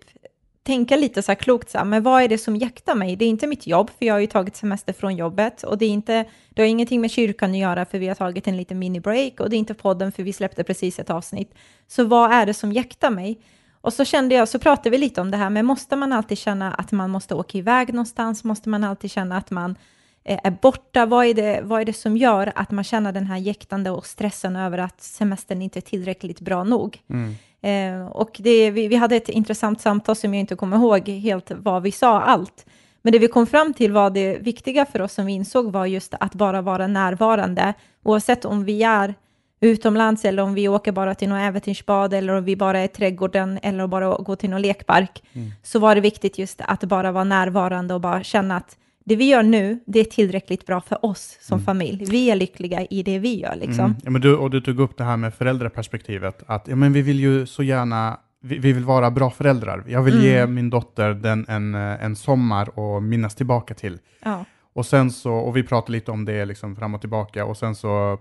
tänka 0.63 0.97
lite 0.97 1.23
så 1.23 1.31
här 1.33 1.37
klokt, 1.37 1.71
så 1.71 1.79
här, 1.79 1.85
men 1.85 2.03
vad 2.03 2.23
är 2.23 2.29
det 2.29 2.39
som 2.39 2.57
jäktar 2.57 2.95
mig? 2.95 3.17
Det 3.17 3.25
är 3.25 3.29
inte 3.29 3.47
mitt 3.47 3.67
jobb, 3.67 3.91
för 3.99 4.07
jag 4.07 4.15
har 4.15 4.19
ju 4.19 4.27
tagit 4.27 4.57
semester 4.57 4.93
från 4.93 5.17
jobbet, 5.17 5.63
och 5.63 5.79
det 5.79 5.85
är 5.85 5.91
inte, 5.91 6.25
det 6.51 6.63
har 6.63 6.67
ingenting 6.67 7.01
med 7.01 7.11
kyrkan 7.11 7.51
att 7.51 7.57
göra, 7.57 7.85
för 7.85 7.99
vi 7.99 8.09
har 8.09 8.15
tagit 8.15 8.49
en 8.49 8.57
liten 8.57 8.83
mini-break, 8.83 9.41
och 9.41 9.51
det 9.51 9.57
är 9.57 9.59
inte 9.59 9.75
podden, 9.75 10.13
för 10.13 10.23
vi 10.23 10.33
släppte 10.33 10.65
precis 10.65 10.99
ett 10.99 11.11
avsnitt. 11.11 11.55
Så 11.87 12.05
vad 12.05 12.33
är 12.33 12.47
det 12.47 12.55
som 12.55 12.73
jäktar 12.73 13.11
mig? 13.11 13.41
Och 13.81 13.93
så 13.93 14.05
kände 14.05 14.35
jag, 14.35 14.49
så 14.49 14.59
pratade 14.59 14.91
vi 14.91 14.99
lite 14.99 15.21
om 15.21 15.31
det 15.31 15.37
här, 15.37 15.51
men 15.51 15.67
måste 15.67 15.97
man 15.97 16.13
alltid 16.13 16.39
känna 16.39 16.73
att 16.73 16.93
man 16.93 17.11
måste 17.11 17.35
åka 17.35 17.59
iväg 17.59 17.95
någonstans? 17.95 18.45
Måste 18.45 18.69
man 18.69 18.85
alltid 18.85 19.11
känna 19.11 19.37
att 19.37 19.51
man 19.51 19.77
eh, 20.25 20.39
är 20.45 20.51
borta? 20.51 21.07
Vad 21.07 21.27
är, 21.27 21.35
det, 21.35 21.61
vad 21.63 21.81
är 21.81 21.85
det 21.85 21.93
som 21.93 22.17
gör 22.17 22.53
att 22.55 22.71
man 22.71 22.85
känner 22.85 23.13
den 23.13 23.27
här 23.27 23.37
jäktande 23.37 23.91
och 23.91 24.07
stressen 24.07 24.57
över 24.57 24.79
att 24.79 25.03
semestern 25.03 25.63
inte 25.63 25.79
är 25.79 25.81
tillräckligt 25.81 26.41
bra 26.41 26.65
nog? 26.65 26.99
Mm. 27.11 27.35
Eh, 27.63 28.07
och 28.07 28.37
det, 28.39 28.71
vi, 28.71 28.89
vi 28.89 28.97
hade 28.97 29.17
ett 29.17 29.29
intressant 29.29 29.81
samtal 29.81 30.17
som 30.17 30.35
jag 30.35 30.41
inte 30.41 30.57
kommer 30.57 30.77
ihåg 30.77 31.09
helt 31.09 31.51
vad 31.51 31.83
vi 31.83 31.93
sa 31.93 32.21
allt. 32.21 32.67
Men 33.03 33.13
det 33.13 33.19
vi 33.19 33.29
kom 33.29 33.47
fram 33.47 33.75
till 33.75 33.93
var 33.93 34.11
det 34.11 34.39
viktiga 34.39 34.87
för 34.87 35.03
oss 35.03 35.13
som 35.13 35.27
vi 35.27 35.33
insåg 35.33 35.73
var 35.73 35.87
just 35.87 36.15
att 36.21 36.35
bara 36.35 36.63
vara 36.63 36.87
närvarande, 36.87 37.75
oavsett 38.05 38.45
om 38.45 38.65
vi 38.65 38.83
är 38.83 39.15
utomlands 39.61 40.25
eller 40.25 40.43
om 40.43 40.55
vi 40.55 40.69
åker 40.69 40.93
bara 40.93 41.15
till 41.15 41.29
något 41.29 41.41
äventyrsbad 41.41 42.15
eller 42.15 42.33
om 42.33 42.45
vi 42.45 42.57
bara 42.57 42.79
är 42.79 42.85
i 42.85 42.89
trädgården 42.89 43.59
eller 43.63 43.87
bara 43.87 44.17
gå 44.17 44.37
till 44.37 44.51
någon 44.51 44.63
lekpark, 44.63 45.23
så 45.63 45.79
var 45.79 45.95
det 45.95 46.01
viktigt 46.01 46.39
just 46.39 46.61
att 46.61 46.85
bara 46.85 47.13
vara 47.13 47.25
närvarande 47.25 47.95
och 47.95 48.01
bara 48.01 48.23
känna 48.23 48.57
att 48.57 48.77
det 49.05 49.17
vi 49.17 49.25
gör 49.25 49.43
nu, 49.43 49.81
det 49.87 50.01
är 50.01 50.05
tillräckligt 50.05 50.67
bra 50.67 50.81
för 50.81 51.05
oss 51.05 51.39
som 51.41 51.61
familj. 51.61 52.05
Vi 52.11 52.31
är 52.31 52.37
lyckliga 52.37 52.87
i 52.91 53.03
det 53.03 53.19
vi 53.19 53.41
gör 53.41 53.57
liksom. 53.57 53.85
Mm. 53.85 53.97
Ja, 54.05 54.11
men 54.11 54.21
du, 54.21 54.37
och 54.37 54.51
du 54.51 54.61
tog 54.61 54.81
upp 54.81 54.97
det 54.97 55.05
här 55.05 55.17
med 55.17 55.35
föräldraperspektivet, 55.35 56.43
att 56.47 56.69
ja, 56.69 56.77
men 56.77 56.93
vi 56.93 57.03
vill 57.03 57.21
ju 57.21 57.47
så 57.47 57.63
gärna, 57.63 58.21
vi, 58.41 58.59
vi 58.59 58.73
vill 58.73 58.85
vara 58.85 59.11
bra 59.11 59.31
föräldrar. 59.31 59.85
Jag 59.89 60.03
vill 60.03 60.23
ge 60.23 60.47
min 60.47 60.71
dotter 60.71 61.15
den, 61.15 61.47
en, 61.49 61.75
eh, 61.75 62.05
en 62.05 62.17
sommar 62.17 62.79
och 62.79 63.03
minnas 63.03 63.35
tillbaka 63.35 63.75
till. 63.75 63.99
Ja. 64.25 64.45
Och 64.75 64.87
sen 64.87 65.11
så, 65.11 65.33
och 65.33 65.57
vi 65.57 65.63
pratade 65.63 65.93
lite 65.93 66.11
om 66.11 66.25
det 66.25 66.45
liksom 66.45 66.77
fram 66.77 66.95
och 66.95 67.01
tillbaka 67.01 67.45
och 67.45 67.57
sen 67.57 67.75
så 67.75 68.13
eh, 68.13 68.19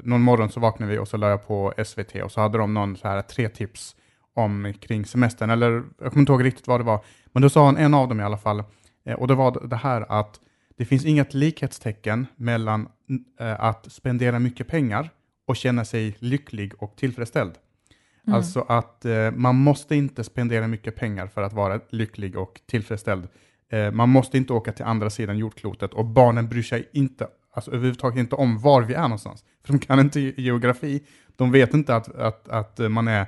någon 0.00 0.20
morgon 0.20 0.50
så 0.50 0.60
vaknade 0.60 0.92
vi 0.92 0.98
och 0.98 1.08
så 1.08 1.16
la 1.16 1.28
jag 1.28 1.46
på 1.46 1.74
SVT 1.84 2.14
och 2.24 2.32
så 2.32 2.40
hade 2.40 2.58
de 2.58 2.74
någon 2.74 2.96
så 2.96 3.08
här 3.08 3.22
tre 3.22 3.48
tips 3.48 3.96
om 4.34 4.74
kring 4.80 5.04
semestern, 5.04 5.50
eller 5.50 5.82
jag 5.98 6.12
kommer 6.12 6.20
inte 6.20 6.32
ihåg 6.32 6.44
riktigt 6.44 6.66
vad 6.66 6.80
det 6.80 6.84
var, 6.84 7.00
men 7.32 7.42
då 7.42 7.48
sa 7.48 7.66
han 7.66 7.76
en 7.76 7.94
av 7.94 8.08
dem 8.08 8.20
i 8.20 8.22
alla 8.22 8.38
fall, 8.38 8.62
och 9.14 9.28
det 9.28 9.34
var 9.34 9.68
det 9.68 9.76
här 9.76 10.06
att 10.08 10.40
det 10.76 10.84
finns 10.84 11.04
inget 11.04 11.34
likhetstecken 11.34 12.26
mellan 12.36 12.88
eh, 13.40 13.60
att 13.60 13.92
spendera 13.92 14.38
mycket 14.38 14.68
pengar 14.68 15.10
och 15.46 15.56
känna 15.56 15.84
sig 15.84 16.16
lycklig 16.18 16.72
och 16.78 16.96
tillfredsställd. 16.96 17.52
Alltså 18.30 18.60
att 18.68 19.04
eh, 19.04 19.30
man 19.30 19.56
måste 19.56 19.96
inte 19.96 20.24
spendera 20.24 20.66
mycket 20.68 20.96
pengar 20.96 21.26
för 21.26 21.42
att 21.42 21.52
vara 21.52 21.80
lycklig 21.90 22.36
och 22.36 22.60
tillfredsställd. 22.66 23.28
Eh, 23.70 23.90
man 23.90 24.08
måste 24.08 24.36
inte 24.36 24.52
åka 24.52 24.72
till 24.72 24.84
andra 24.84 25.10
sidan 25.10 25.38
jordklotet 25.38 25.94
och 25.94 26.04
barnen 26.04 26.48
bryr 26.48 26.62
sig 26.62 26.88
inte, 26.92 27.26
alltså 27.54 27.70
överhuvudtaget 27.70 28.18
inte 28.18 28.34
om 28.34 28.58
var 28.58 28.82
vi 28.82 28.94
är 28.94 29.02
någonstans. 29.02 29.44
För 29.64 29.72
de 29.72 29.78
kan 29.78 30.00
inte 30.00 30.20
ge- 30.20 30.34
geografi, 30.36 31.02
de 31.36 31.52
vet 31.52 31.74
inte 31.74 31.96
att, 31.96 32.14
att, 32.14 32.48
att 32.48 32.80
eh, 32.80 32.88
man 32.88 33.08
är 33.08 33.26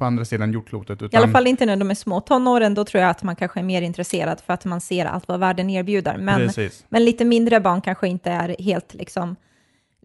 på 0.00 0.06
andra 0.06 0.24
sidan 0.24 0.52
jordklotet. 0.52 1.02
I 1.02 1.04
Utan, 1.04 1.22
alla 1.22 1.32
fall 1.32 1.46
inte 1.46 1.66
när 1.66 1.76
de 1.76 1.90
är 1.90 1.94
små 1.94 2.20
tonåren, 2.20 2.74
då 2.74 2.84
tror 2.84 3.00
jag 3.02 3.10
att 3.10 3.22
man 3.22 3.36
kanske 3.36 3.60
är 3.60 3.64
mer 3.64 3.82
intresserad 3.82 4.40
för 4.40 4.52
att 4.52 4.64
man 4.64 4.80
ser 4.80 5.06
allt 5.06 5.28
vad 5.28 5.40
världen 5.40 5.70
erbjuder. 5.70 6.16
Men, 6.18 6.36
Precis. 6.40 6.84
men 6.88 7.04
lite 7.04 7.24
mindre 7.24 7.60
barn 7.60 7.80
kanske 7.80 8.08
inte 8.08 8.30
är 8.30 8.56
helt 8.58 8.94
liksom, 8.94 9.36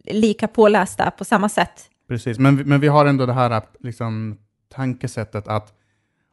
lika 0.03 0.47
pålästa 0.47 1.11
på 1.11 1.25
samma 1.25 1.49
sätt. 1.49 1.89
Precis, 2.07 2.39
men, 2.39 2.57
vi- 2.57 2.65
men 2.65 2.79
vi 2.79 2.87
har 2.87 3.05
ändå 3.05 3.25
det 3.25 3.33
här 3.33 3.61
liksom, 3.79 4.37
tankesättet 4.73 5.47
att 5.47 5.73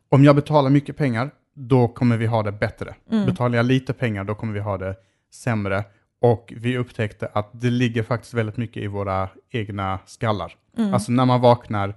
om 0.09 0.25
jag 0.25 0.37
betalar 0.37 0.71
mycket 0.71 0.97
pengar, 0.97 1.31
då 1.55 1.89
kommer 1.89 2.17
vi 2.17 2.27
ha 2.27 2.43
det 2.43 2.53
bättre. 2.53 2.95
Betalar 3.27 3.57
jag 3.57 3.67
lite 3.67 3.93
pengar, 3.93 4.25
då 4.25 4.35
kommer 4.35 4.53
vi 4.53 4.61
ha 4.61 4.79
det 4.79 4.97
sämre. 5.35 5.85
Och 6.21 6.53
vi 6.57 6.79
upptäckte 6.79 7.29
att 7.33 7.51
det 7.53 7.71
ligger 7.71 8.03
faktiskt 8.03 8.35
väldigt 8.35 8.57
mycket 8.57 8.83
i 8.83 8.87
våra 8.87 9.29
egna 9.51 9.99
skallar. 10.07 10.53
Alltså 10.93 11.13
när 11.13 11.25
man 11.25 11.41
vaknar, 11.41 11.95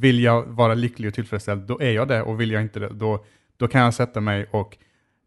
vill 0.00 0.22
jag 0.22 0.42
vara 0.42 0.74
lycklig 0.74 1.08
och 1.08 1.14
tillfredsställd, 1.14 1.62
då 1.62 1.80
är 1.80 1.90
jag 1.90 2.08
det. 2.08 2.22
Och 2.22 2.40
vill 2.40 2.50
jag 2.50 2.62
inte 2.62 2.80
det, 2.80 2.88
då, 2.88 3.24
då 3.56 3.68
kan 3.68 3.80
jag 3.80 3.94
sätta 3.94 4.20
mig 4.20 4.46
och 4.50 4.76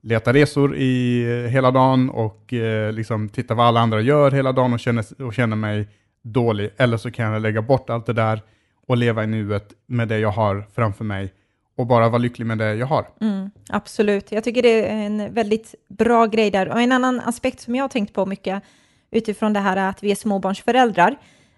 leta 0.01 0.33
resor 0.33 0.75
i 0.75 1.24
eh, 1.24 1.51
hela 1.51 1.71
dagen 1.71 2.10
och 2.10 2.54
eh, 2.54 2.94
liksom 2.94 3.30
titta 3.30 3.54
vad 3.54 3.66
alla 3.66 3.80
andra 3.80 4.01
gör 4.01 4.31
hela 4.31 4.51
dagen 4.51 4.74
och 4.74 4.80
känna, 4.80 5.04
och 5.19 5.33
känna 5.33 5.56
mig 5.56 5.88
dålig. 6.21 6.69
Eller 6.77 6.98
så 6.98 7.12
kan 7.12 7.33
jag 7.33 7.42
lägga 7.42 7.62
bort 7.62 7.89
allt 7.89 8.06
det 8.06 8.13
där 8.13 8.42
och 8.88 8.98
leva 8.98 9.24
i 9.24 9.27
nuet 9.27 9.74
med 9.86 10.07
det 10.07 10.19
jag 10.19 10.31
har 10.31 10.68
framför 10.75 11.04
mig 11.04 11.33
och 11.75 11.88
bara 11.88 12.10
vara 12.10 12.18
lycklig 12.18 12.45
med 12.45 12.57
det 12.57 12.75
jag 12.75 12.88
har. 12.88 13.07
Mm, 13.21 13.51
absolut, 13.69 14.31
jag 14.31 14.44
tycker 14.44 14.62
det 14.62 14.89
är 14.89 15.06
en 15.06 15.33
väldigt 15.33 15.75
bra 15.88 16.25
grej 16.25 16.51
där. 16.51 16.69
Och 16.69 16.81
en 16.81 16.92
annan 16.92 17.19
aspekt 17.19 17.60
som 17.60 17.75
jag 17.75 17.83
har 17.83 17.89
tänkt 17.89 18.13
på 18.13 18.25
mycket 18.25 18.63
utifrån 19.12 19.54
det 19.54 19.60
här 19.60 19.77
att 19.77 20.04
vi 20.04 20.12
är 20.12 20.16
småbarnsföräldrar 20.16 21.16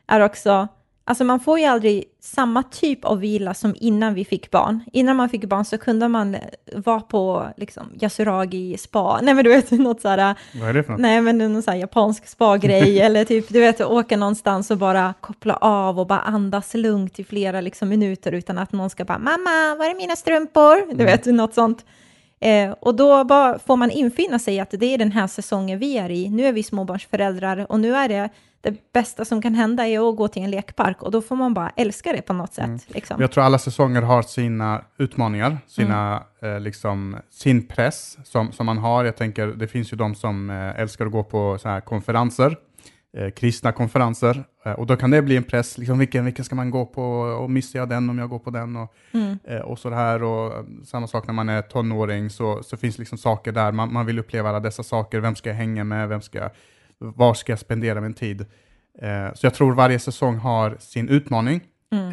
är 0.08 0.20
också, 0.20 0.68
alltså 1.12 1.24
man 1.24 1.40
får 1.40 1.60
ju 1.60 1.66
aldrig 1.66 2.04
samma 2.20 2.64
typ 2.64 3.06
av 3.06 3.20
vila 3.20 3.54
som 3.54 3.76
innan 3.80 4.14
vi 4.14 4.26
fick 4.26 4.52
barn. 4.52 4.84
Innan 4.94 5.16
man 5.16 5.30
fick 5.30 5.46
barn 5.46 5.66
så 5.66 5.78
kunde 5.78 6.08
man 6.08 6.38
vara 6.76 7.00
på 7.00 7.48
liksom 7.58 7.84
Yasuragi 8.02 8.78
spa, 8.78 9.20
nej 9.24 9.34
men 9.34 9.44
du 9.44 9.50
vet 9.50 9.72
något 9.72 10.02
så 10.02 10.10
här, 10.10 10.36
Vad 10.60 10.70
är 10.70 10.74
det 10.74 10.84
för 10.84 10.92
något? 10.92 11.02
Nej, 11.02 11.22
men 11.22 11.38
någon 11.38 11.64
sån 11.64 11.72
här 11.72 11.80
japansk 11.80 12.28
spa-grej, 12.28 13.00
eller 13.06 13.26
typ, 13.26 13.50
du 13.50 13.60
vet, 13.60 13.82
åka 13.82 14.18
någonstans 14.18 14.72
och 14.72 14.78
bara 14.78 15.14
koppla 15.22 15.54
av 15.56 16.00
och 16.00 16.08
bara 16.08 16.20
andas 16.20 16.74
lugnt 16.74 17.20
i 17.20 17.24
flera 17.24 17.62
liksom, 17.62 17.90
minuter 17.90 18.32
utan 18.32 18.58
att 18.58 18.72
någon 18.72 18.90
ska 18.90 19.06
bara 19.06 19.20
“mamma, 19.20 19.76
var 19.78 19.86
är 19.86 19.96
mina 19.96 20.16
strumpor?” 20.16 20.96
Du 20.96 21.04
vet, 21.04 21.26
något 21.26 21.54
sånt. 21.54 21.86
Eh, 22.40 22.72
och 22.72 22.96
då 22.96 23.24
bara 23.24 23.60
får 23.60 23.76
man 23.76 23.92
infinna 23.92 24.40
sig 24.40 24.60
att 24.60 24.72
det 24.72 24.94
är 24.94 24.98
den 24.98 25.12
här 25.12 25.28
säsongen 25.28 25.80
vi 25.80 25.98
är 25.98 26.10
i. 26.10 26.30
Nu 26.30 26.46
är 26.46 26.54
vi 26.54 26.64
småbarnsföräldrar 26.64 27.66
och 27.70 27.80
nu 27.80 27.96
är 27.96 28.10
det 28.10 28.30
det 28.62 28.94
bästa 28.94 29.26
som 29.26 29.42
kan 29.42 29.56
hända 29.56 29.88
är 29.88 30.10
att 30.10 30.16
gå 30.16 30.28
till 30.28 30.44
en 30.44 30.52
lekpark 30.52 31.04
och 31.04 31.12
då 31.12 31.22
får 31.22 31.36
man 31.36 31.54
bara 31.54 31.72
älska 31.76 32.14
det 32.14 32.22
på 32.22 32.34
något 32.34 32.54
sätt. 32.54 32.82
Liksom. 32.88 33.22
Jag 33.22 33.32
tror 33.32 33.44
alla 33.44 33.58
säsonger 33.58 34.02
har 34.02 34.22
sina 34.22 34.82
utmaningar, 34.98 35.58
sina, 35.68 36.24
eh, 36.42 36.60
liksom, 36.60 37.18
sin 37.30 37.68
press 37.68 38.18
som, 38.24 38.52
som 38.52 38.66
man 38.66 38.78
har. 38.78 39.06
Jag 39.06 39.18
tänker, 39.18 39.48
det 39.48 39.68
finns 39.68 39.94
ju 39.94 39.98
de 39.98 40.16
som 40.16 40.50
eh, 40.50 40.80
älskar 40.80 41.06
att 41.06 41.12
gå 41.12 41.24
på 41.24 41.58
så 41.58 41.70
här 41.70 41.82
konferenser, 41.82 42.58
eh, 43.18 43.30
kristna 43.30 43.72
konferenser, 43.72 44.44
eh, 44.66 44.72
och 44.72 44.88
då 44.88 44.96
kan 44.96 45.12
det 45.12 45.22
bli 45.22 45.38
en 45.38 45.44
press, 45.44 45.78
liksom, 45.78 46.00
vilken, 46.00 46.26
vilken 46.26 46.46
ska 46.46 46.56
man 46.56 46.72
gå 46.72 46.86
på, 46.86 47.04
och 47.20 47.50
missar 47.50 47.80
jag 47.80 47.90
den 47.90 48.10
om 48.10 48.20
jag 48.20 48.30
går 48.30 48.40
på 48.40 48.50
den, 48.50 48.76
och, 48.76 48.94
eh, 49.48 49.60
och 49.60 49.80
så 49.80 49.90
här, 49.90 50.24
och 50.24 50.66
samma 50.86 51.08
sak 51.08 51.28
när 51.28 51.34
man 51.34 51.50
är 51.50 51.62
tonåring, 51.62 52.30
så, 52.30 52.64
så 52.64 52.78
finns 52.78 52.98
liksom 52.98 53.18
saker 53.18 53.52
där, 53.52 53.72
man, 53.72 53.94
man 53.94 54.06
vill 54.06 54.20
uppleva 54.20 54.50
alla 54.50 54.60
dessa 54.60 54.84
saker, 54.84 55.20
vem 55.20 55.36
ska 55.36 55.50
jag 55.50 55.56
hänga 55.56 55.84
med, 55.84 56.10
vem 56.10 56.22
ska, 56.22 56.50
var 57.02 57.34
ska 57.34 57.52
jag 57.52 57.60
spendera 57.60 58.02
min 58.02 58.14
tid? 58.14 58.46
Eh, 59.02 59.34
så 59.34 59.46
jag 59.46 59.54
tror 59.54 59.74
varje 59.74 60.00
säsong 60.00 60.38
har 60.38 60.78
sin 60.80 61.10
utmaning, 61.10 61.62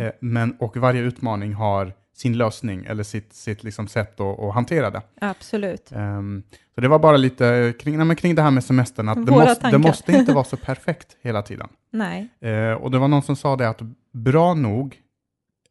eh, 0.01 0.13
men, 0.21 0.57
och 0.59 0.77
varje 0.77 1.01
utmaning 1.01 1.55
har 1.55 1.93
sin 2.19 2.39
lösning 2.39 2.85
eller 2.85 3.03
sitt, 3.03 3.33
sitt 3.33 3.65
liksom 3.65 3.89
sätt 3.89 4.21
att, 4.21 4.41
att 4.41 4.55
hantera 4.55 4.91
det. 4.91 5.03
Absolut. 5.21 5.93
Ehm, 5.93 6.43
så 6.75 6.81
det 6.81 6.89
var 6.89 6.99
bara 6.99 7.17
lite 7.17 7.75
kring, 7.79 8.07
nej, 8.07 8.17
kring 8.17 8.35
det 8.35 8.43
här 8.43 8.51
med 8.51 8.65
semestern, 8.65 9.09
att 9.09 9.27
det 9.27 9.33
måste, 9.33 9.71
det 9.71 9.79
måste 9.79 10.13
inte 10.13 10.33
vara 10.33 10.45
så 10.45 10.57
perfekt 10.67 11.17
hela 11.23 11.43
tiden. 11.43 11.69
Nej. 11.91 12.29
Eh, 12.41 12.73
och 12.73 12.91
det 12.91 12.99
var 12.99 13.09
någon 13.09 13.23
som 13.23 13.37
sa 13.37 13.57
det 13.57 13.69
att 13.69 13.81
bra 14.13 14.55
nog, 14.55 14.97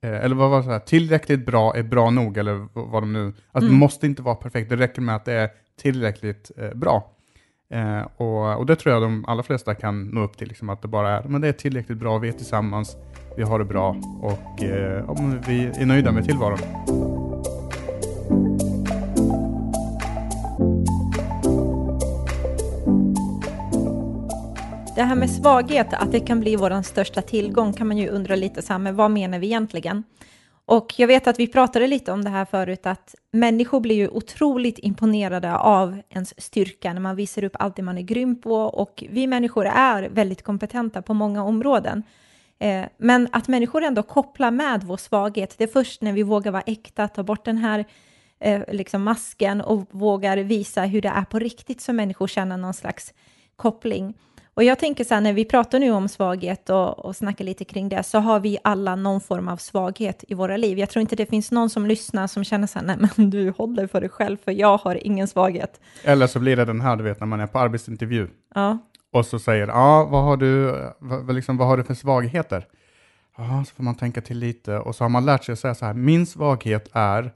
eh, 0.02 0.24
eller 0.24 0.36
vad 0.36 0.50
var 0.50 0.58
det, 0.58 0.64
så 0.64 0.72
här, 0.72 0.80
tillräckligt 0.80 1.46
bra 1.46 1.76
är 1.76 1.84
bra 1.84 2.10
nog, 2.10 2.38
eller 2.38 2.68
vad 2.74 3.04
de 3.04 3.14
nu, 3.14 3.34
att 3.52 3.64
det 3.64 3.70
måste 3.70 4.06
inte 4.06 4.22
vara 4.22 4.36
perfekt, 4.36 4.70
det 4.70 4.76
räcker 4.76 5.02
med 5.02 5.16
att 5.16 5.26
det 5.26 5.34
är 5.34 5.50
tillräckligt 5.82 6.52
eh, 6.58 6.74
bra. 6.74 7.12
Eh, 7.70 8.02
och, 8.18 8.58
och 8.58 8.66
det 8.66 8.76
tror 8.76 8.94
jag 8.94 9.02
de 9.02 9.26
allra 9.26 9.44
flesta 9.44 9.76
kan 9.76 10.04
nå 10.04 10.22
upp 10.22 10.38
till, 10.38 10.48
liksom, 10.48 10.70
att 10.70 10.82
det 10.82 10.88
bara 10.88 11.10
är, 11.10 11.24
men 11.24 11.42
det 11.42 11.48
är 11.48 11.54
tillräckligt 11.54 11.98
bra, 11.98 12.18
vi 12.18 12.28
är 12.28 12.34
tillsammans, 12.34 12.98
vi 13.38 13.44
har 13.44 13.60
det 13.60 13.66
bra 13.66 13.96
och 14.22 14.64
eh, 14.64 15.04
ja, 15.08 15.16
vi 15.48 15.66
är 15.66 15.86
nöjda 15.86 16.12
med 16.12 16.26
tillvaron. 16.26 16.60
Det 24.96 25.04
här 25.04 25.16
med 25.16 25.30
svaghet, 25.30 25.94
att 25.94 26.12
det 26.12 26.20
kan 26.20 26.40
bli 26.40 26.56
vår 26.56 26.82
största 26.82 27.22
tillgång, 27.22 27.74
kan 27.74 27.88
man 27.88 27.98
ju 27.98 28.10
undra 28.10 28.36
lite 28.36 28.62
så 28.62 28.74
här, 28.74 28.80
men 28.80 28.96
vad 28.96 29.12
menar 29.12 29.40
vi 29.40 29.48
egentligen? 29.48 30.04
Och 30.70 30.94
jag 30.98 31.08
vet 31.08 31.28
att 31.28 31.40
vi 31.40 31.48
pratade 31.48 31.88
lite 31.88 32.12
om 32.12 32.24
det 32.24 32.30
här 32.30 32.46
förut, 32.46 32.86
att 32.86 33.16
människor 33.32 33.80
blir 33.80 33.96
ju 33.96 34.08
otroligt 34.08 34.80
imponerade 34.80 35.58
av 35.58 36.02
ens 36.10 36.42
styrka 36.42 36.94
när 36.94 37.02
man 37.02 37.16
visar 37.16 37.44
upp 37.44 37.56
allt 37.60 37.76
det 37.76 37.82
man 37.82 37.98
är 37.98 38.02
grym 38.02 38.42
på 38.42 38.56
och 38.56 39.04
vi 39.10 39.28
människor 39.28 39.66
är 39.66 40.10
väldigt 40.10 40.42
kompetenta 40.42 41.02
på 41.02 41.14
många 41.14 41.44
områden. 41.44 42.04
Eh, 42.60 42.86
men 42.98 43.28
att 43.32 43.48
människor 43.48 43.84
ändå 43.84 44.04
kopplar 44.04 44.52
med 44.52 44.84
vår 44.84 44.98
svaghet, 44.98 45.56
det 45.58 45.64
är 45.64 45.68
först 45.68 46.02
när 46.02 46.14
vi 46.14 46.24
vågar 46.24 46.52
vara 46.52 46.64
äkta, 46.66 47.08
ta 47.08 47.24
bort 47.24 47.46
den 47.46 47.58
här 47.58 47.86
eh, 48.40 48.62
liksom 48.72 49.04
masken 49.04 49.62
och 49.62 49.86
vågar 49.92 50.38
visa 50.38 50.82
hur 50.82 51.02
det 51.02 51.10
är 51.10 51.26
på 51.26 51.40
riktigt 51.40 51.82
som 51.82 51.96
människor 51.96 52.28
känner 52.28 52.58
någon 52.58 52.74
slags 52.74 53.14
koppling. 53.56 54.14
Och 54.58 54.64
jag 54.64 54.80
tänker 54.80 55.04
så 55.04 55.14
här, 55.14 55.22
när 55.22 55.34
vi 55.34 55.46
pratar 55.46 55.80
nu 55.80 55.92
om 55.92 56.08
svaghet 56.08 56.70
och, 56.70 57.06
och 57.06 57.16
snackar 57.16 57.46
lite 57.46 57.66
kring 57.66 57.90
det, 57.90 58.04
så 58.04 58.20
har 58.20 58.40
vi 58.40 58.58
alla 58.64 58.96
någon 58.96 59.22
form 59.22 59.48
av 59.48 59.58
svaghet 59.58 60.24
i 60.28 60.34
våra 60.34 60.58
liv. 60.58 60.80
Jag 60.80 60.90
tror 60.90 61.02
inte 61.02 61.16
det 61.16 61.26
finns 61.26 61.52
någon 61.52 61.70
som 61.70 61.86
lyssnar 61.86 62.28
som 62.28 62.44
känner 62.44 62.68
så 62.68 62.80
här, 62.80 62.86
nej 62.86 63.10
men 63.16 63.30
du 63.30 63.50
håller 63.50 63.88
för 63.88 64.02
dig 64.02 64.10
själv, 64.10 64.38
för 64.38 64.52
jag 64.52 64.78
har 64.78 65.08
ingen 65.08 65.28
svaghet. 65.28 65.80
Eller 66.04 66.28
så 66.28 66.40
blir 66.40 66.56
det 66.56 66.66
den 66.66 66.82
här, 66.82 66.96
du 66.96 67.04
vet, 67.04 67.20
när 67.20 67.28
man 67.28 67.40
är 67.40 67.48
på 67.48 67.60
arbetsintervju. 67.60 68.28
Ja, 68.56 68.78
Och 69.14 69.26
så 69.26 69.40
säger, 69.40 69.68
ja, 69.68 70.08
vad 70.12 70.24
har 70.24 70.38
du, 70.38 70.76
vad, 71.00 71.36
liksom, 71.36 71.58
vad 71.58 71.68
har 71.68 71.78
du 71.78 71.84
för 71.84 71.94
svagheter? 71.94 72.68
Ja, 73.38 73.64
så 73.68 73.76
får 73.76 73.84
man 73.84 73.96
tänka 73.96 74.22
till 74.22 74.38
lite. 74.38 74.80
Och 74.80 74.96
så 74.96 75.04
har 75.04 75.10
man 75.10 75.26
lärt 75.26 75.44
sig 75.44 75.54
att 75.54 75.60
säga 75.60 75.76
så 75.76 75.86
här, 75.86 75.94
min 75.94 76.26
svaghet 76.26 76.90
är 76.94 77.32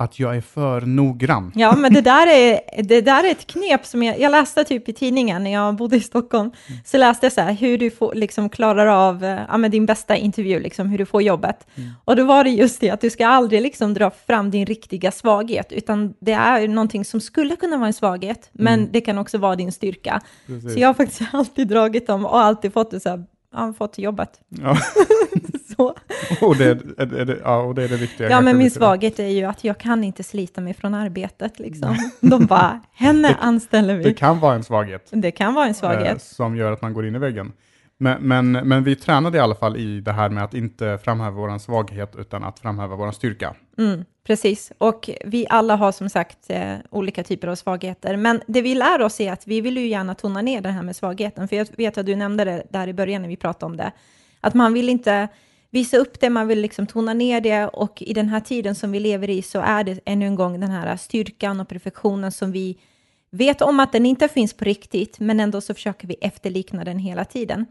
att 0.00 0.18
jag 0.18 0.36
är 0.36 0.40
för 0.40 0.80
noggrann. 0.80 1.52
ja 1.54 1.76
men 1.76 1.94
det 1.94 2.00
där, 2.00 2.26
är, 2.26 2.82
det 2.82 3.00
där 3.00 3.24
är 3.24 3.30
ett 3.30 3.46
knep 3.46 3.86
som 3.86 4.02
jag, 4.02 4.20
jag 4.20 4.30
läste 4.32 4.64
typ 4.64 4.88
i 4.88 4.92
tidningen 4.92 5.44
när 5.44 5.52
jag 5.52 5.76
bodde 5.76 5.96
i 5.96 6.00
Stockholm. 6.00 6.50
Så 6.84 6.98
läste 6.98 7.26
jag 7.26 7.32
så 7.32 7.40
här, 7.40 7.52
hur 7.52 7.78
du 7.78 7.90
får, 7.90 8.14
liksom, 8.14 8.48
klarar 8.48 8.86
av 8.86 9.24
eh, 9.24 9.40
ja, 9.48 9.56
men 9.56 9.70
din 9.70 9.86
bästa 9.86 10.16
intervju, 10.16 10.60
liksom, 10.60 10.88
hur 10.88 10.98
du 10.98 11.06
får 11.06 11.22
jobbet. 11.22 11.66
Och 12.04 12.16
då 12.16 12.24
var 12.24 12.44
det 12.44 12.50
just 12.50 12.80
det 12.80 12.90
att 12.90 13.00
du 13.00 13.10
ska 13.10 13.26
aldrig 13.26 13.62
liksom, 13.62 13.94
dra 13.94 14.10
fram 14.10 14.50
din 14.50 14.66
riktiga 14.66 15.10
svaghet, 15.10 15.72
utan 15.72 16.14
det 16.20 16.32
är 16.32 16.68
någonting 16.68 17.04
som 17.04 17.20
skulle 17.20 17.56
kunna 17.56 17.76
vara 17.76 17.86
en 17.86 17.92
svaghet, 17.92 18.50
men 18.52 18.88
det 18.92 19.00
kan 19.00 19.18
också 19.18 19.38
vara 19.38 19.56
din 19.56 19.72
styrka. 19.72 20.20
Precis. 20.46 20.74
Så 20.74 20.80
jag 20.80 20.88
har 20.88 20.94
faktiskt 20.94 21.22
alltid 21.32 21.68
dragit 21.68 22.06
dem 22.06 22.24
och 22.24 22.40
alltid 22.40 22.72
fått 22.72 22.90
det 22.90 23.00
så 23.00 23.08
här, 23.08 23.24
ja, 23.52 23.74
fått 23.78 23.98
jobbet. 23.98 24.40
Ja, 24.48 24.76
Och, 26.40 26.56
det, 26.56 26.64
är, 26.64 27.00
är 27.00 27.24
det, 27.24 27.38
ja, 27.44 27.62
och 27.62 27.74
det 27.74 27.84
är 27.84 27.88
det 27.88 27.96
viktiga. 27.96 28.30
Ja, 28.30 28.40
men 28.40 28.58
min 28.58 28.70
svaghet 28.70 29.18
är 29.18 29.26
ju 29.28 29.44
att 29.44 29.64
jag 29.64 29.78
kan 29.78 30.04
inte 30.04 30.22
slita 30.22 30.60
mig 30.60 30.74
från 30.74 30.94
arbetet. 30.94 31.58
Liksom. 31.58 31.96
De 32.20 32.46
bara, 32.46 32.80
henne 32.92 33.36
anställer 33.40 33.98
Det 33.98 34.08
vi. 34.08 34.14
kan 34.14 34.40
vara 34.40 34.54
en 34.54 34.64
svaghet. 34.64 35.08
Det 35.10 35.30
kan 35.30 35.54
vara 35.54 35.64
en 35.64 35.70
eh, 35.70 35.76
svaghet. 35.76 36.22
som 36.22 36.56
gör 36.56 36.72
att 36.72 36.82
man 36.82 36.92
går 36.94 37.06
in 37.06 37.14
i 37.14 37.18
väggen. 37.18 37.52
Men, 38.02 38.22
men, 38.22 38.52
men 38.52 38.84
vi 38.84 38.96
tränade 38.96 39.38
i 39.38 39.40
alla 39.40 39.54
fall 39.54 39.76
i 39.76 40.00
det 40.00 40.12
här 40.12 40.28
med 40.28 40.44
att 40.44 40.54
inte 40.54 40.98
framhäva 41.04 41.36
vår 41.36 41.58
svaghet 41.58 42.16
utan 42.18 42.44
att 42.44 42.58
framhäva 42.58 42.96
vår 42.96 43.12
styrka. 43.12 43.54
Mm, 43.78 44.04
precis, 44.26 44.72
och 44.78 45.10
vi 45.24 45.46
alla 45.50 45.76
har 45.76 45.92
som 45.92 46.08
sagt 46.08 46.38
eh, 46.48 46.74
olika 46.90 47.22
typer 47.22 47.48
av 47.48 47.54
svagheter. 47.54 48.16
Men 48.16 48.40
det 48.46 48.62
vi 48.62 48.74
lär 48.74 49.02
oss 49.02 49.20
är 49.20 49.32
att 49.32 49.46
vi 49.46 49.60
vill 49.60 49.76
ju 49.76 49.86
gärna 49.86 50.14
tona 50.14 50.42
ner 50.42 50.60
det 50.60 50.68
här 50.68 50.82
med 50.82 50.96
svagheten. 50.96 51.48
För 51.48 51.56
jag 51.56 51.66
vet 51.76 51.98
att 51.98 52.06
du 52.06 52.16
nämnde 52.16 52.44
det 52.44 52.62
där 52.70 52.88
i 52.88 52.92
början 52.92 53.22
när 53.22 53.28
vi 53.28 53.36
pratade 53.36 53.66
om 53.66 53.76
det. 53.76 53.92
Att 54.40 54.54
man 54.54 54.72
vill 54.72 54.88
inte 54.88 55.28
visa 55.70 55.96
upp 55.96 56.20
det, 56.20 56.30
man 56.30 56.48
vill 56.48 56.60
liksom 56.60 56.86
tona 56.86 57.14
ner 57.14 57.40
det. 57.40 57.66
Och 57.66 58.02
i 58.02 58.12
den 58.12 58.28
här 58.28 58.40
tiden 58.40 58.74
som 58.74 58.92
vi 58.92 59.00
lever 59.00 59.30
i 59.30 59.42
så 59.42 59.60
är 59.60 59.84
det 59.84 60.00
ännu 60.04 60.26
en 60.26 60.34
gång 60.34 60.60
den 60.60 60.70
här 60.70 60.96
styrkan 60.96 61.60
och 61.60 61.68
perfektionen 61.68 62.32
som 62.32 62.52
vi 62.52 62.78
vet 63.32 63.62
om 63.62 63.80
att 63.80 63.92
den 63.92 64.06
inte 64.06 64.28
finns 64.28 64.54
på 64.54 64.64
riktigt, 64.64 65.20
men 65.20 65.40
ändå 65.40 65.60
så 65.60 65.74
försöker 65.74 66.08
vi 66.08 66.14
efterlikna 66.14 66.84
den 66.84 66.98
hela 66.98 67.24
tiden. 67.24 67.66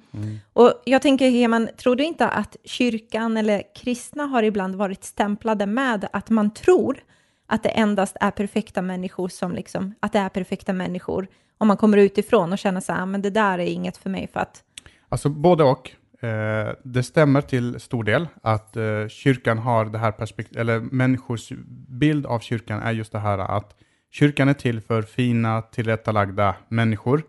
Och 0.53 0.74
jag 0.86 1.01
tänker, 1.01 1.29
Heman, 1.29 1.70
tror 1.77 1.96
du 1.96 2.03
inte 2.03 2.27
att 2.27 2.56
kyrkan 2.63 3.38
eller 3.38 3.63
kristna 3.75 4.24
har 4.24 4.44
ibland 4.44 4.75
varit 4.75 5.03
stämplade 5.03 5.65
med 5.65 6.08
att 6.13 6.29
man 6.29 6.53
tror 6.53 7.03
att 7.48 7.63
det 7.63 7.70
endast 7.70 8.18
är 8.20 8.32
perfekta 8.32 8.82
människor 8.82 9.27
som 9.27 9.51
liksom, 9.51 9.96
att 10.00 10.13
det 10.13 10.20
är 10.20 10.29
perfekta 10.29 10.74
människor 10.74 11.27
om 11.58 11.68
man 11.68 11.77
kommer 11.77 11.98
utifrån 11.98 12.53
och 12.53 12.60
känner 12.60 12.82
så 12.82 12.94
här, 12.94 13.01
"Ah, 13.01 13.06
men 13.06 13.22
det 13.22 13.29
där 13.29 13.60
är 13.60 13.65
inget 13.65 13.98
för 13.98 14.10
mig 14.10 14.27
för 14.34 14.39
att, 14.39 14.63
Alltså 15.10 15.29
både 15.29 15.63
och. 15.63 15.91
Eh, 16.21 16.73
det 16.83 17.03
stämmer 17.03 17.41
till 17.41 17.79
stor 17.79 18.03
del 18.03 18.27
att 18.41 18.77
eh, 18.77 19.07
kyrkan 19.07 19.57
har 19.57 19.85
det 19.85 19.97
här 19.97 20.11
perspektivet, 20.11 20.61
eller 20.61 20.79
människors 20.79 21.51
bild 21.88 22.25
av 22.25 22.39
kyrkan 22.39 22.81
är 22.81 22.91
just 22.91 23.11
det 23.11 23.19
här 23.19 23.38
att 23.38 23.75
kyrkan 24.11 24.49
är 24.49 24.53
till 24.53 24.81
för 24.81 25.01
fina, 25.01 25.61
tillrättalagda 25.61 26.55
människor 26.67 27.23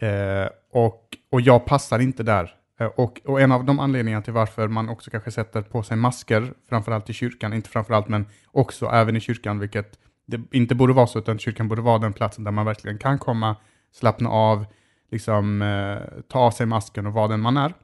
eh, 0.00 0.48
och, 0.72 1.04
och 1.30 1.40
jag 1.40 1.64
passar 1.64 1.98
inte 1.98 2.22
där. 2.22 2.54
Eh, 2.80 2.86
och, 2.86 3.20
och 3.24 3.40
en 3.40 3.52
av 3.52 3.64
de 3.64 3.80
anledningarna 3.80 4.22
till 4.22 4.32
varför 4.32 4.68
man 4.68 4.88
också 4.88 5.10
kanske 5.10 5.30
sätter 5.30 5.62
på 5.62 5.82
sig 5.82 5.96
masker, 5.96 6.52
framförallt 6.68 7.10
i 7.10 7.12
kyrkan, 7.12 7.52
inte 7.52 7.70
framförallt 7.70 8.08
men 8.08 8.26
också 8.52 8.86
även 8.86 9.16
i 9.16 9.20
kyrkan, 9.20 9.58
vilket 9.58 9.98
det 10.26 10.40
inte 10.52 10.74
borde 10.74 10.92
vara 10.92 11.06
så, 11.06 11.18
utan 11.18 11.38
kyrkan 11.38 11.68
borde 11.68 11.82
vara 11.82 11.98
den 11.98 12.12
platsen 12.12 12.44
där 12.44 12.50
man 12.50 12.66
verkligen 12.66 12.98
kan 12.98 13.18
komma, 13.18 13.56
slappna 13.92 14.30
av, 14.30 14.66
liksom 15.10 15.62
eh, 15.62 16.22
ta 16.28 16.38
av 16.38 16.50
sig 16.50 16.66
masken 16.66 17.06
och 17.06 17.12
vara 17.12 17.28
den 17.28 17.40
man 17.40 17.56
är. 17.56 17.74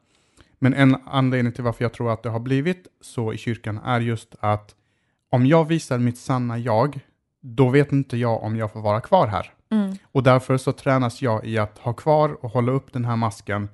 Men 0.65 0.75
en 0.75 0.97
anledning 1.07 1.53
till 1.53 1.65
varför 1.65 1.85
jag 1.85 1.93
tror 1.93 2.13
att 2.13 2.23
det 2.23 2.29
har 2.29 2.41
blivit 2.41 2.87
så 3.01 3.33
i 3.33 3.39
kyrkan 3.39 3.81
är 3.85 4.01
just 4.01 4.35
att 4.41 4.75
om 5.31 5.47
jag 5.47 5.65
visar 5.65 5.99
mitt 5.99 6.19
sanna 6.19 6.59
jag, 6.59 7.01
då 7.41 7.69
vet 7.69 7.93
inte 7.93 8.17
jag 8.17 8.43
om 8.43 8.57
jag 8.57 8.73
får 8.73 8.81
vara 8.81 9.01
kvar 9.01 9.27
här. 9.27 9.53
mm, 9.71 9.97
Och 10.13 10.23
därför 10.23 10.57
så 10.57 10.73
tränas 10.73 11.23
jag 11.23 11.47
i 11.47 11.59
att 11.59 11.79
ha 11.79 11.93
kvar 11.93 12.45
och 12.45 12.51
hålla 12.51 12.73
upp 12.73 12.93
den 12.93 13.05
här 13.05 13.17
masken, 13.17 13.69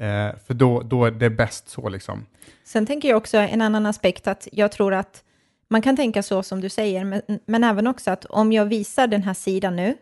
eh, 0.00 0.38
för 0.46 0.54
då, 0.54 0.82
då 0.82 1.04
är 1.04 1.10
det 1.10 1.30
bäst 1.30 1.68
så 1.68 1.88
liksom. 1.88 2.26
Sen 2.64 2.86
tänker 2.86 3.08
jag 3.08 3.16
också 3.16 3.38
en 3.38 3.62
annan 3.62 3.86
aspekt 3.86 4.26
att 4.26 4.48
jag 4.52 4.72
tror 4.72 4.94
att 4.94 5.24
man 5.68 5.82
kan 5.82 5.96
tänka 5.96 6.22
så 6.22 6.42
som 6.42 6.60
du 6.60 6.68
säger, 6.68 7.04
men, 7.04 7.22
men 7.46 7.64
även 7.64 7.86
också 7.86 8.10
att 8.10 8.24
om 8.24 8.52
jag 8.52 8.64
visar 8.64 9.06
den 9.06 9.22
här 9.22 9.34
sidan 9.34 9.76
nu, 9.76 9.96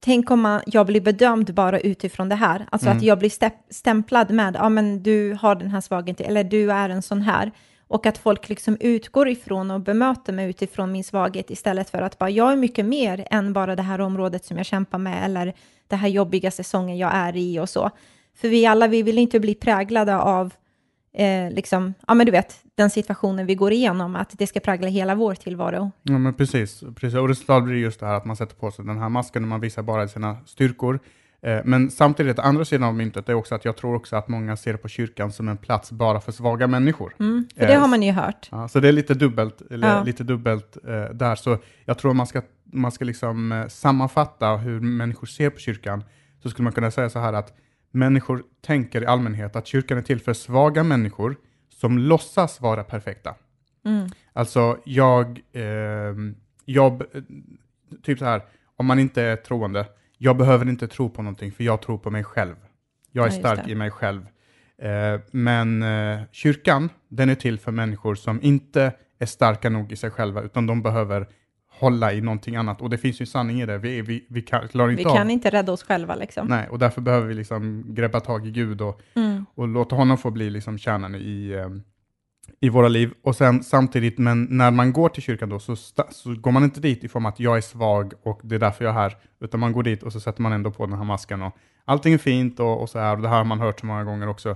tänk 0.00 0.30
om 0.30 0.40
man, 0.40 0.60
jag 0.66 0.86
blir 0.86 1.00
bedömd 1.00 1.54
bara 1.54 1.80
utifrån 1.80 2.28
det 2.28 2.34
här, 2.34 2.66
alltså 2.70 2.88
att 2.88 3.02
jag 3.02 3.18
blir 3.18 3.32
stämplad 3.72 4.30
med, 4.30 4.54
ja 4.54 4.68
men 4.68 5.02
du 5.02 5.38
har 5.40 5.54
den 5.54 5.70
här 5.70 5.80
svagheten, 5.80 6.26
eller 6.26 6.44
du 6.44 6.72
är 6.72 6.88
en 6.88 7.02
sån 7.02 7.22
här, 7.22 7.52
och 7.88 8.06
att 8.06 8.18
folk 8.18 8.48
liksom 8.48 8.76
utgår 8.80 9.28
ifrån 9.28 9.70
och 9.70 9.80
bemöter 9.80 10.32
mig 10.32 10.50
utifrån 10.50 10.92
min 10.92 11.04
svaghet 11.04 11.50
istället 11.50 11.90
för 11.90 12.02
att 12.02 12.18
bara, 12.18 12.30
jag 12.30 12.52
är 12.52 12.56
mycket 12.56 12.86
mer 12.86 13.26
än 13.30 13.52
bara 13.52 13.76
det 13.76 13.82
här 13.82 14.00
området 14.00 14.44
som 14.44 14.56
jag 14.56 14.66
kämpar 14.66 14.98
med, 14.98 15.24
eller 15.24 15.54
det 15.88 15.96
här 15.96 16.08
jobbiga 16.08 16.50
säsongen 16.50 16.98
jag 16.98 17.14
är 17.14 17.36
i 17.36 17.58
och 17.58 17.68
så. 17.68 17.90
För 18.36 18.48
vi 18.48 18.66
alla, 18.66 18.88
vi 18.88 19.02
vill 19.02 19.18
inte 19.18 19.40
bli 19.40 19.54
präglade 19.54 20.16
av 20.16 20.54
eh, 21.16 21.50
liksom, 21.50 21.94
ja 22.06 22.14
men 22.14 22.26
du 22.26 22.32
vet, 22.32 22.56
den 22.74 22.90
situationen 22.90 23.46
vi 23.46 23.54
går 23.54 23.72
igenom, 23.72 24.16
att 24.16 24.34
det 24.38 24.46
ska 24.46 24.60
prägla 24.60 24.88
hela 24.88 25.14
vår 25.14 25.34
tillvaro. 25.34 25.90
Ja, 26.02 26.18
men 26.18 26.34
precis. 26.34 26.80
precis. 26.96 27.14
Och 27.18 27.28
resultatet 27.28 27.64
blir 27.64 27.76
just 27.76 28.00
det 28.00 28.06
här 28.06 28.14
att 28.14 28.24
man 28.24 28.36
sätter 28.36 28.54
på 28.56 28.70
sig 28.70 28.84
den 28.84 28.98
här 28.98 29.08
masken 29.08 29.42
och 29.42 29.48
man 29.48 29.60
visar 29.60 29.82
bara 29.82 30.08
sina 30.08 30.36
styrkor. 30.46 31.00
Eh, 31.42 31.60
men 31.64 31.90
samtidigt, 31.90 32.38
andra 32.38 32.64
sidan 32.64 32.88
av 32.88 32.94
myntet 32.94 33.28
är 33.28 33.34
också 33.34 33.54
att 33.54 33.64
jag 33.64 33.76
tror 33.76 33.94
också 33.94 34.16
att 34.16 34.28
många 34.28 34.56
ser 34.56 34.76
på 34.76 34.88
kyrkan 34.88 35.32
som 35.32 35.48
en 35.48 35.56
plats 35.56 35.92
bara 35.92 36.20
för 36.20 36.32
svaga 36.32 36.66
människor. 36.66 37.14
Mm, 37.20 37.46
för 37.56 37.66
det 37.66 37.72
Eh, 37.74 37.80
har 37.80 37.88
man 37.88 38.02
ju 38.02 38.12
hört. 38.12 38.48
Ja, 38.52 38.68
så 38.68 38.80
det 38.80 38.88
är 38.88 38.92
lite 38.92 39.14
dubbelt, 39.14 39.62
eller 39.70 39.88
Ja. 39.88 40.02
lite 40.02 40.24
dubbelt 40.24 40.76
eh, 40.88 41.14
där. 41.14 41.34
Så 41.34 41.58
jag 41.84 41.98
tror 41.98 42.14
man 42.14 42.26
ska, 42.26 42.42
man 42.72 42.92
ska 42.92 43.04
liksom 43.04 43.52
eh, 43.52 43.66
sammanfatta 43.68 44.56
hur 44.56 44.80
människor 44.80 45.26
ser 45.26 45.50
på 45.50 45.58
kyrkan. 45.58 46.04
Så 46.42 46.50
skulle 46.50 46.64
man 46.64 46.72
kunna 46.72 46.90
säga 46.90 47.10
så 47.10 47.18
här 47.18 47.32
att 47.32 47.52
människor 47.96 48.42
tänker 48.60 49.02
i 49.02 49.06
allmänhet 49.06 49.56
att 49.56 49.66
kyrkan 49.66 49.98
är 49.98 50.02
till 50.02 50.20
för 50.20 50.32
svaga 50.32 50.82
människor 50.82 51.36
som 51.68 51.98
låtsas 51.98 52.60
vara 52.60 52.84
perfekta. 52.84 53.34
Mm. 53.84 54.08
Alltså 54.32 54.78
jag, 54.84 55.40
ehm, 55.52 56.34
jag, 56.64 57.02
eh, 57.02 57.22
typ 58.02 58.18
så 58.18 58.24
här, 58.24 58.42
om 58.76 58.86
man 58.86 58.98
inte 58.98 59.22
är 59.22 59.36
troende, 59.36 59.86
jag 60.18 60.36
behöver 60.36 60.68
inte 60.68 60.88
tro 60.88 61.10
på 61.10 61.22
någonting 61.22 61.52
för 61.52 61.64
jag 61.64 61.82
tror 61.82 61.98
på 61.98 62.10
mig 62.10 62.24
själv. 62.24 62.56
Jag 63.12 63.26
är 63.26 63.30
Ja, 63.30 63.38
stark 63.38 63.68
i 63.68 63.74
mig 63.74 63.90
själv. 63.90 64.26
Eh, 64.78 65.20
men 65.30 65.82
eh, 65.82 66.20
kyrkan, 66.32 66.90
den 67.08 67.28
är 67.28 67.34
till 67.34 67.58
för 67.58 67.72
människor 67.72 68.14
som 68.14 68.42
inte 68.42 68.92
är 69.18 69.26
starka 69.26 69.70
nog 69.70 69.92
i 69.92 69.96
sig 69.96 70.10
själva, 70.10 70.42
utan 70.42 70.66
de 70.66 70.82
behöver 70.82 71.28
hålla 71.78 72.12
i 72.12 72.20
någonting 72.20 72.56
annat. 72.56 72.82
Och 72.82 72.90
det 72.90 72.98
finns 72.98 73.20
ju 73.20 73.26
sanning 73.26 73.60
i 73.60 73.66
det. 73.66 73.78
Vi, 73.78 74.02
vi, 74.02 74.26
vi 74.28 74.42
kan, 74.42 74.68
klarar 74.68 74.90
inte 74.90 75.02
Vi 75.02 75.08
av 75.10 75.16
kan 75.16 75.30
inte 75.30 75.50
rädda 75.50 75.72
oss 75.72 75.82
själva 75.82 76.14
liksom. 76.14 76.46
Nej, 76.46 76.68
och 76.68 76.78
därför 76.78 77.00
behöver 77.00 77.26
vi 77.26 77.34
liksom 77.34 77.84
greppa 77.88 78.20
tag 78.20 78.46
i 78.46 78.50
Gud 78.50 78.80
och, 78.80 79.00
Mm. 79.14 79.46
och 79.54 79.68
låta 79.68 79.96
honom 79.96 80.18
få 80.18 80.30
bli 80.30 80.50
liksom 80.50 80.78
kärnan 80.78 81.14
i, 81.14 81.50
eh, 81.50 81.68
i 82.60 82.68
våra 82.68 82.88
liv. 82.88 83.10
Och 83.22 83.36
sen 83.36 83.62
samtidigt, 83.62 84.18
men 84.18 84.46
när 84.50 84.70
man 84.70 84.92
går 84.92 85.08
till 85.08 85.22
kyrkan 85.22 85.48
då, 85.48 85.58
så, 85.58 85.76
så 85.76 86.34
går 86.34 86.50
man 86.50 86.64
inte 86.64 86.80
dit 86.80 87.04
i 87.04 87.08
form 87.08 87.26
av 87.26 87.32
att 87.32 87.40
jag 87.40 87.56
är 87.56 87.60
svag 87.60 88.12
och 88.22 88.40
det 88.44 88.54
är 88.54 88.58
därför 88.58 88.84
jag 88.84 88.94
är 88.94 88.98
här, 88.98 89.16
utan 89.40 89.60
man 89.60 89.72
går 89.72 89.82
dit 89.82 90.02
och 90.02 90.12
så 90.12 90.20
sätter 90.20 90.42
man 90.42 90.52
ändå 90.52 90.70
på 90.70 90.86
den 90.86 90.96
här 90.98 91.04
masken 91.04 91.42
och 91.42 91.56
allting 91.84 92.14
är 92.14 92.18
fint 92.18 92.60
och, 92.60 92.82
och 92.82 92.90
så 92.90 92.98
här, 92.98 93.16
och 93.16 93.22
det 93.22 93.28
här 93.28 93.36
har 93.36 93.44
man 93.44 93.60
hört 93.60 93.80
så 93.80 93.86
många 93.86 94.04
gånger 94.04 94.28
också. 94.28 94.50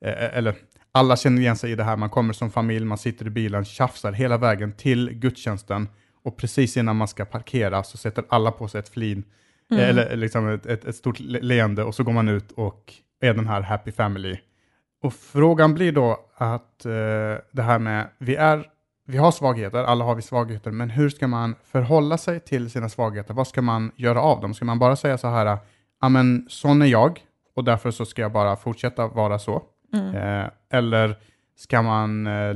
Eh, 0.00 0.36
eller 0.38 0.54
alla 0.92 1.16
känner 1.16 1.40
igen 1.42 1.56
sig 1.56 1.72
i 1.72 1.74
det 1.74 1.84
här, 1.84 1.96
man 1.96 2.10
kommer 2.10 2.32
som 2.32 2.50
familj, 2.50 2.84
man 2.84 2.98
sitter 2.98 3.26
i 3.26 3.30
bilen, 3.30 3.64
tjafsar 3.64 4.12
hela 4.12 4.38
vägen 4.38 4.72
till 4.72 5.10
gudstjänsten 5.12 5.88
och 6.26 6.36
precis 6.36 6.76
innan 6.76 6.96
man 6.96 7.08
ska 7.08 7.24
parkera 7.24 7.82
så 7.82 7.96
sätter 7.98 8.24
alla 8.28 8.52
på 8.52 8.68
sig 8.68 8.78
ett 8.78 8.88
flin, 8.88 9.24
Mm. 9.70 9.82
eller 9.84 10.16
liksom 10.16 10.48
ett, 10.48 10.66
ett, 10.66 10.84
ett 10.84 10.96
stort 10.96 11.20
le- 11.20 11.40
leende 11.40 11.84
och 11.84 11.94
så 11.94 12.04
går 12.04 12.12
man 12.12 12.28
ut 12.28 12.52
och 12.52 12.92
är 13.20 13.34
den 13.34 13.46
här 13.46 13.60
happy 13.60 13.92
family. 13.92 14.38
Och 15.02 15.12
frågan 15.14 15.74
blir 15.74 15.92
då 15.92 16.20
att 16.36 16.84
eh, 16.84 16.92
det 17.52 17.62
här 17.62 17.78
med, 17.78 18.06
vi 18.18 18.34
är 18.36 18.66
vi 19.08 19.16
har 19.18 19.30
svagheter, 19.30 19.84
alla 19.84 20.04
har 20.04 20.14
vi 20.14 20.22
svagheter, 20.22 20.70
men 20.70 20.90
hur 20.90 21.08
ska 21.08 21.26
man 21.28 21.54
förhålla 21.64 22.18
sig 22.18 22.40
till 22.40 22.70
sina 22.70 22.88
svagheter? 22.88 23.34
Vad 23.34 23.46
ska 23.48 23.62
man 23.62 23.90
göra 23.96 24.20
av 24.20 24.40
dem? 24.40 24.54
Ska 24.54 24.64
man 24.64 24.78
bara 24.78 24.96
säga 24.96 25.18
så 25.18 25.28
här, 25.28 25.58
ja 26.00 26.08
men 26.08 26.46
sån 26.48 26.82
är 26.82 26.86
jag 26.86 27.20
och 27.56 27.64
därför 27.64 27.90
så 27.90 28.04
ska 28.04 28.22
jag 28.22 28.32
bara 28.32 28.56
fortsätta 28.56 29.06
vara 29.08 29.38
så? 29.38 29.62
Mm. 29.94 30.14
Eh, 30.14 30.50
eller 30.70 31.16
ska 31.56 31.82
man 31.82 32.26
eh, 32.26 32.54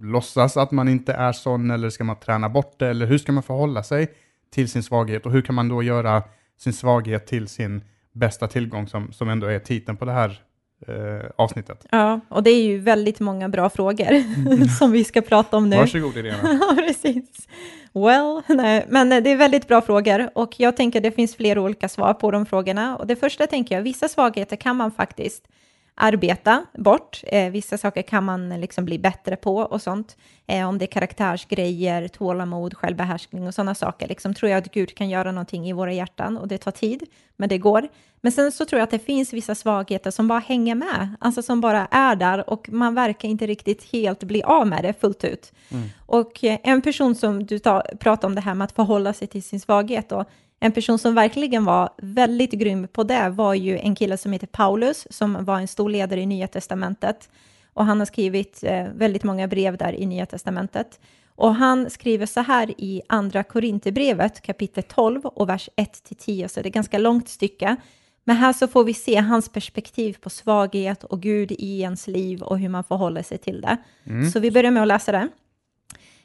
låtsas 0.00 0.56
att 0.56 0.70
man 0.70 0.88
inte 0.88 1.12
är 1.12 1.32
sån, 1.32 1.70
eller 1.70 1.90
ska 1.90 2.04
man 2.04 2.16
träna 2.16 2.48
bort 2.48 2.78
det, 2.78 2.88
eller 2.88 3.06
hur 3.06 3.18
ska 3.18 3.32
man 3.32 3.42
förhålla 3.42 3.82
sig 3.82 4.08
till 4.50 4.68
sin 4.68 4.82
svaghet 4.82 5.26
och 5.26 5.32
hur 5.32 5.42
kan 5.42 5.54
man 5.54 5.68
då 5.68 5.82
göra 5.82 6.22
sin 6.58 6.72
svaghet 6.72 7.26
till 7.26 7.48
sin 7.48 7.84
bästa 8.12 8.48
tillgång 8.48 8.88
som, 8.88 9.12
som 9.12 9.28
ändå 9.28 9.46
är 9.46 9.58
titeln 9.58 9.96
på 9.96 10.04
det 10.04 10.12
här 10.12 10.40
eh, 10.88 11.30
avsnittet. 11.36 11.86
Ja, 11.90 12.20
och 12.28 12.42
det 12.42 12.50
är 12.50 12.62
ju 12.62 12.78
väldigt 12.78 13.20
många 13.20 13.48
bra 13.48 13.70
frågor 13.70 14.68
som 14.78 14.92
vi 14.92 15.04
ska 15.04 15.20
prata 15.20 15.56
om 15.56 15.70
nu. 15.70 15.76
Varsågod 15.76 16.16
Irena. 16.16 16.38
Ja, 16.60 16.76
precis. 16.86 17.48
Well, 17.92 18.42
nej, 18.48 18.86
men 18.88 19.08
det 19.08 19.30
är 19.30 19.36
väldigt 19.36 19.68
bra 19.68 19.80
frågor 19.80 20.30
och 20.34 20.60
jag 20.60 20.76
tänker 20.76 21.00
det 21.00 21.10
finns 21.10 21.36
flera 21.36 21.60
olika 21.60 21.88
svar 21.88 22.14
på 22.14 22.30
de 22.30 22.46
frågorna. 22.46 22.96
Och 22.96 23.06
det 23.06 23.16
första 23.16 23.46
tänker 23.46 23.74
jag, 23.74 23.82
vissa 23.82 24.08
svagheter 24.08 24.56
kan 24.56 24.76
man 24.76 24.90
faktiskt 24.90 25.48
arbeta 25.94 26.66
bort. 26.78 27.22
Eh, 27.26 27.50
vissa 27.50 27.78
saker 27.78 28.02
kan 28.02 28.24
man 28.24 28.48
liksom 28.60 28.84
bli 28.84 28.98
bättre 28.98 29.36
på 29.36 29.56
och 29.56 29.82
sånt. 29.82 30.16
Eh, 30.46 30.68
om 30.68 30.78
det 30.78 30.84
är 30.84 30.86
karaktärsgrejer, 30.86 32.08
tålamod, 32.08 32.74
självbehärskning 32.76 33.46
och 33.46 33.54
sådana 33.54 33.74
saker. 33.74 34.08
Liksom 34.08 34.34
tror 34.34 34.50
jag 34.50 34.58
att 34.58 34.72
Gud 34.72 34.94
kan 34.94 35.08
göra 35.08 35.32
någonting 35.32 35.68
i 35.68 35.72
våra 35.72 35.92
hjärtan 35.92 36.38
och 36.38 36.48
det 36.48 36.58
tar 36.58 36.70
tid, 36.70 37.06
men 37.36 37.48
det 37.48 37.58
går. 37.58 37.88
Men 38.20 38.32
sen 38.32 38.52
så 38.52 38.64
tror 38.64 38.78
jag 38.78 38.84
att 38.84 38.90
det 38.90 38.98
finns 38.98 39.32
vissa 39.32 39.54
svagheter 39.54 40.10
som 40.10 40.28
bara 40.28 40.38
hänger 40.38 40.74
med, 40.74 41.16
alltså 41.20 41.42
som 41.42 41.60
bara 41.60 41.86
är 41.90 42.16
där 42.16 42.50
och 42.50 42.68
man 42.68 42.94
verkar 42.94 43.28
inte 43.28 43.46
riktigt 43.46 43.92
helt 43.92 44.22
bli 44.22 44.42
av 44.42 44.66
med 44.66 44.84
det 44.84 45.00
fullt 45.00 45.24
ut. 45.24 45.52
Mm. 45.68 45.88
Och 46.06 46.44
eh, 46.44 46.58
en 46.62 46.82
person 46.82 47.14
som 47.14 47.46
du 47.46 47.58
ta, 47.58 47.82
pratar 48.00 48.28
om 48.28 48.34
det 48.34 48.40
här 48.40 48.54
med 48.54 48.64
att 48.64 48.72
förhålla 48.72 49.12
sig 49.12 49.28
till 49.28 49.42
sin 49.42 49.60
svaghet 49.60 50.12
och 50.12 50.28
en 50.64 50.72
person 50.72 50.98
som 50.98 51.14
verkligen 51.14 51.64
var 51.64 51.90
väldigt 51.96 52.50
grym 52.50 52.88
på 52.88 53.04
det 53.04 53.28
var 53.28 53.54
ju 53.54 53.78
en 53.78 53.94
kille 53.94 54.16
som 54.16 54.32
heter 54.32 54.46
Paulus, 54.46 55.06
som 55.10 55.44
var 55.44 55.60
en 55.60 55.68
stor 55.68 55.90
ledare 55.90 56.20
i 56.20 56.26
Nya 56.26 56.48
Testamentet. 56.48 57.28
Och 57.72 57.84
han 57.84 57.98
har 57.98 58.06
skrivit 58.06 58.64
eh, 58.64 58.86
väldigt 58.94 59.24
många 59.24 59.48
brev 59.48 59.76
där 59.76 59.92
i 59.92 60.06
Nya 60.06 60.26
Testamentet. 60.26 61.00
Och 61.34 61.54
han 61.54 61.90
skriver 61.90 62.26
så 62.26 62.40
här 62.40 62.74
i 62.78 63.02
Andra 63.08 63.42
Korinthierbrevet, 63.42 64.40
kapitel 64.40 64.82
12 64.82 65.26
och 65.26 65.48
vers 65.48 65.68
1-10, 65.76 66.48
så 66.48 66.60
det 66.60 66.66
är 66.66 66.68
ett 66.68 66.74
ganska 66.74 66.98
långt 66.98 67.28
stycke. 67.28 67.76
Men 68.24 68.36
här 68.36 68.52
så 68.52 68.68
får 68.68 68.84
vi 68.84 68.94
se 68.94 69.16
hans 69.16 69.48
perspektiv 69.48 70.16
på 70.20 70.30
svaghet 70.30 71.04
och 71.04 71.22
Gud 71.22 71.52
i 71.52 71.80
ens 71.80 72.06
liv 72.06 72.42
och 72.42 72.58
hur 72.58 72.68
man 72.68 72.84
förhåller 72.84 73.22
sig 73.22 73.38
till 73.38 73.60
det. 73.60 73.76
Mm. 74.04 74.30
Så 74.30 74.40
vi 74.40 74.50
börjar 74.50 74.70
med 74.70 74.82
att 74.82 74.88
läsa 74.88 75.12
det. 75.12 75.28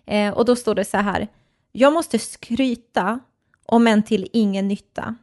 Eh, 0.05 0.33
och 0.33 0.45
då 0.45 0.55
står 0.55 0.75
det 0.75 0.85
så 0.85 0.97
här. 0.97 1.27
Jag 1.71 1.93
måste 1.93 2.19
skryta, 2.19 3.19
om 3.71 3.87
än 3.87 4.03
till 4.03 4.29
ingen 4.33 4.67
nytta. 4.67 5.15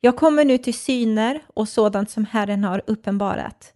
Jag 0.00 0.16
kommer 0.16 0.44
nu 0.44 0.58
till 0.58 0.74
syner 0.74 1.40
och 1.46 1.68
sådant 1.68 2.10
som 2.10 2.24
Herren 2.24 2.64
har 2.64 2.82
uppenbarat. 2.86 3.72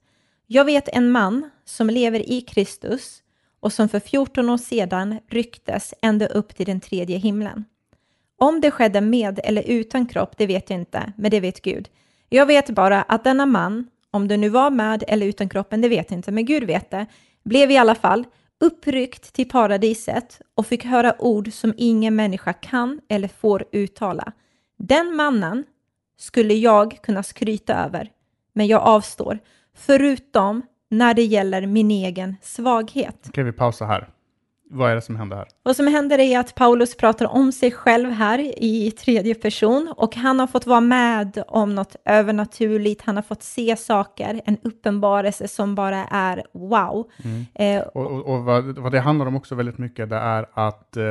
Jag 0.46 0.64
vet 0.64 0.88
en 0.88 1.10
man 1.10 1.50
som 1.64 1.90
lever 1.90 2.30
i 2.30 2.40
Kristus 2.40 3.22
och 3.60 3.72
som 3.72 3.88
för 3.88 4.00
14 4.00 4.50
år 4.50 4.56
sedan 4.56 5.18
rycktes 5.28 5.94
ända 6.02 6.26
upp 6.26 6.56
till 6.56 6.66
den 6.66 6.80
tredje 6.80 7.18
himlen. 7.18 7.64
Om 8.38 8.60
det 8.60 8.70
skedde 8.70 9.00
med 9.00 9.40
eller 9.44 9.62
utan 9.62 10.06
kropp, 10.06 10.38
det 10.38 10.46
vet 10.46 10.70
jag 10.70 10.78
inte, 10.78 11.12
men 11.16 11.30
det 11.30 11.40
vet 11.40 11.62
Gud. 11.62 11.88
Jag 12.28 12.46
vet 12.46 12.70
bara 12.70 13.02
att 13.02 13.24
denna 13.24 13.46
man, 13.46 13.86
om 14.10 14.28
det 14.28 14.36
nu 14.36 14.48
var 14.48 14.70
med 14.70 15.04
eller 15.08 15.26
utan 15.26 15.48
kroppen, 15.48 15.80
det 15.80 15.88
vet 15.88 16.10
jag 16.10 16.18
inte, 16.18 16.32
men 16.32 16.44
Gud 16.44 16.64
vet 16.64 16.90
det, 16.90 17.06
blev 17.44 17.70
i 17.70 17.76
alla 17.76 17.94
fall 17.94 18.24
uppryckt 18.60 19.32
till 19.32 19.48
paradiset 19.48 20.40
och 20.54 20.66
fick 20.66 20.84
höra 20.84 21.14
ord 21.22 21.52
som 21.52 21.74
ingen 21.76 22.16
människa 22.16 22.52
kan 22.52 23.00
eller 23.08 23.28
får 23.28 23.64
uttala. 23.72 24.32
Den 24.78 25.16
mannen 25.16 25.64
skulle 26.18 26.54
jag 26.54 27.02
kunna 27.02 27.22
skryta 27.22 27.84
över, 27.84 28.10
men 28.52 28.66
jag 28.66 28.82
avstår, 28.82 29.38
förutom 29.76 30.62
när 30.88 31.14
det 31.14 31.24
gäller 31.24 31.66
min 31.66 31.90
egen 31.90 32.36
svaghet. 32.42 33.26
Okej, 33.28 33.44
vi 33.44 33.52
pausar 33.52 33.86
här. 33.86 34.08
Vad 34.70 34.90
är 34.90 34.94
det 34.94 35.00
som 35.00 35.16
händer 35.16 35.36
här? 35.36 35.46
Vad 35.62 35.76
som 35.76 35.86
händer 35.86 36.18
är 36.18 36.38
att 36.38 36.54
Paulus 36.54 36.96
pratar 36.96 37.26
om 37.26 37.52
sig 37.52 37.70
själv 37.72 38.10
här 38.10 38.38
i 38.64 38.90
tredje 38.90 39.34
person 39.34 39.94
och 39.96 40.16
han 40.16 40.38
har 40.40 40.46
fått 40.46 40.66
vara 40.66 40.80
med 40.80 41.42
om 41.48 41.74
något 41.74 41.96
övernaturligt. 42.04 43.02
Han 43.02 43.16
har 43.16 43.22
fått 43.22 43.42
se 43.42 43.76
saker, 43.76 44.40
en 44.44 44.58
uppenbarelse 44.62 45.48
som 45.48 45.74
bara 45.74 46.04
är 46.04 46.42
wow. 46.52 47.10
Eh, 47.54 47.80
Och, 47.80 48.06
och, 48.06 48.26
och 48.34 48.44
vad, 48.44 48.78
vad 48.78 48.92
det 48.92 49.00
handlar 49.00 49.26
om 49.26 49.36
också 49.36 49.54
väldigt 49.54 49.78
mycket, 49.78 50.10
det 50.10 50.16
är 50.16 50.46
att 50.54 50.96
eh, 50.96 51.04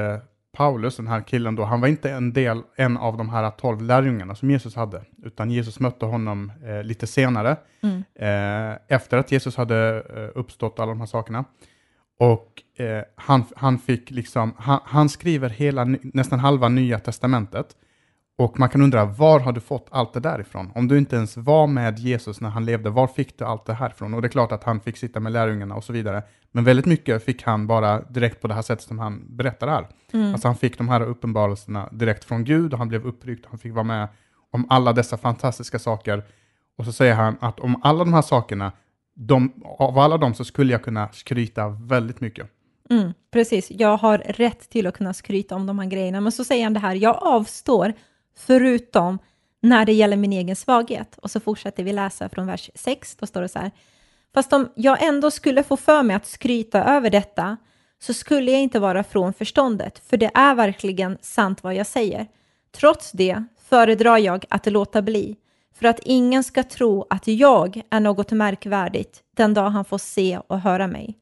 Paulus, 0.58 0.96
den 0.98 1.08
här 1.08 1.22
killen 1.22 1.56
då, 1.56 1.64
han 1.64 1.82
var 1.82 1.88
inte 1.88 2.12
en 2.12 2.34
del, 2.34 2.62
en 2.76 2.98
av 2.98 3.18
de 3.18 3.30
här 3.30 3.50
tolv 3.52 3.82
lärjungarna 3.82 4.36
som 4.36 4.52
Jesus 4.52 4.76
hade, 4.76 5.02
utan 5.24 5.52
Jesus 5.52 5.80
mötte 5.80 6.06
honom 6.06 6.52
eh, 6.66 6.84
lite 6.84 7.08
senare, 7.08 7.56
Mm. 7.84 8.04
eh, 8.16 8.78
efter 8.88 9.18
att 9.18 9.32
Jesus 9.32 9.58
hade 9.58 10.04
eh, 10.16 10.40
uppstått 10.40 10.80
alla 10.80 10.90
de 10.92 11.00
här 11.00 11.08
sakerna. 11.08 11.46
Och 12.20 12.82
eh, 12.82 13.04
han, 13.16 13.44
han 13.56 13.78
fick 13.78 14.12
liksom, 14.12 14.54
han, 14.58 14.80
han 14.84 15.10
skriver 15.10 15.50
hela, 15.50 15.84
nästan 16.02 16.40
halva 16.40 16.70
nya 16.70 17.00
testamentet. 17.00 17.76
Och 18.38 18.60
man 18.60 18.70
kan 18.70 18.82
undra, 18.82 19.06
var 19.06 19.40
har 19.40 19.52
du 19.52 19.62
fått 19.62 19.88
allt 19.92 20.14
det 20.14 20.20
där 20.20 20.42
ifrån? 20.42 20.72
Om 20.76 20.88
du 20.88 20.98
inte 20.98 21.16
ens 21.16 21.38
var 21.38 21.68
med 21.68 22.00
Jesus 22.00 22.42
när 22.42 22.50
han 22.50 22.66
levde, 22.66 22.90
var 22.90 23.08
fick 23.08 23.38
du 23.38 23.46
allt 23.46 23.66
det 23.66 23.74
här 23.74 23.90
ifrån? 23.90 24.14
Och 24.14 24.22
det 24.22 24.28
är 24.28 24.30
klart 24.30 24.52
att 24.52 24.64
han 24.64 24.80
fick 24.80 24.98
sitta 24.98 25.20
med 25.20 25.32
lärjungarna 25.32 25.76
och 25.76 25.84
så 25.84 25.94
vidare. 25.94 26.24
Men 26.52 26.64
väldigt 26.64 26.86
mycket 26.86 27.26
fick 27.26 27.44
han 27.44 27.68
bara 27.68 28.02
direkt 28.02 28.42
på 28.42 28.48
det 28.48 28.54
här 28.54 28.62
sättet 28.62 28.88
som 28.88 29.00
han 29.00 29.26
berättar 29.30 29.68
här. 29.68 29.88
Alltså 30.32 30.48
han 30.48 30.56
fick 30.56 30.78
de 30.78 30.90
här 30.90 31.02
uppenbarelserna 31.02 31.90
direkt 31.92 32.24
från 32.24 32.44
Gud 32.44 32.74
och 32.74 32.80
han 32.80 32.90
blev 32.90 33.06
uppryckt. 33.06 33.46
Han 33.50 33.60
fick 33.60 33.74
vara 33.74 33.84
med 33.84 34.08
om 34.52 34.66
alla 34.70 34.94
dessa 34.94 35.18
fantastiska 35.18 35.80
saker. 35.80 36.24
Och 36.78 36.86
så 36.86 36.92
säger 36.92 37.16
han 37.16 37.38
att 37.40 37.60
om 37.60 37.82
alla 37.84 38.00
de 38.04 38.14
här 38.14 38.22
sakerna, 38.22 38.72
de, 39.16 39.54
av 39.80 40.00
alla 40.00 40.18
dem 40.18 40.34
så 40.34 40.46
skulle 40.46 40.72
jag 40.72 40.84
kunna 40.84 41.10
skryta 41.12 41.70
väldigt 41.70 42.22
mycket. 42.22 42.48
Mm, 42.90 43.14
precis, 43.32 43.72
jag 43.72 43.98
har 43.98 44.18
rätt 44.18 44.70
till 44.70 44.88
att 44.88 44.98
kunna 44.98 45.14
skryta 45.14 45.56
om 45.56 45.66
de 45.66 45.80
här 45.80 45.86
grejerna. 45.86 46.22
Men 46.22 46.32
så 46.32 46.44
säger 46.44 46.64
han 46.64 46.74
det 46.74 46.80
här, 46.80 46.96
jag 46.96 47.18
avstår 47.22 47.94
förutom 48.38 49.20
när 49.62 49.86
det 49.86 49.94
gäller 49.94 50.18
min 50.18 50.34
egen 50.34 50.56
svaghet. 50.56 51.18
Och 51.22 51.32
så 51.32 51.40
fortsätter 51.40 51.84
vi 51.84 51.94
läsa 51.94 52.30
från 52.30 52.48
vers 52.48 52.72
6, 52.76 53.16
då 53.16 53.26
står 53.26 53.42
det 53.42 53.50
så 53.50 53.60
här. 53.60 53.72
Fast 54.34 54.54
om 54.54 54.70
jag 54.76 55.04
ändå 55.04 55.32
skulle 55.32 55.64
få 55.64 55.78
för 55.78 56.04
mig 56.04 56.16
att 56.16 56.26
skryta 56.26 56.84
över 56.84 57.10
detta 57.10 57.58
så 58.00 58.14
skulle 58.14 58.52
jag 58.52 58.62
inte 58.62 58.80
vara 58.80 59.04
från 59.04 59.34
förståndet, 59.34 60.00
för 60.10 60.18
det 60.18 60.32
är 60.34 60.56
verkligen 60.56 61.18
sant 61.22 61.64
vad 61.64 61.76
jag 61.76 61.88
säger. 61.88 62.28
Trots 62.72 63.12
det 63.12 63.44
föredrar 63.70 64.18
jag 64.18 64.46
att 64.50 64.66
låta 64.66 65.02
bli, 65.02 65.38
för 65.80 65.88
att 65.88 66.00
ingen 66.04 66.44
ska 66.44 66.64
tro 66.64 67.06
att 67.10 67.28
jag 67.28 67.82
är 67.90 68.00
något 68.00 68.32
märkvärdigt 68.32 69.24
den 69.36 69.54
dag 69.54 69.70
han 69.70 69.86
får 69.86 69.98
se 69.98 70.40
och 70.48 70.60
höra 70.60 70.88
mig. 70.88 71.18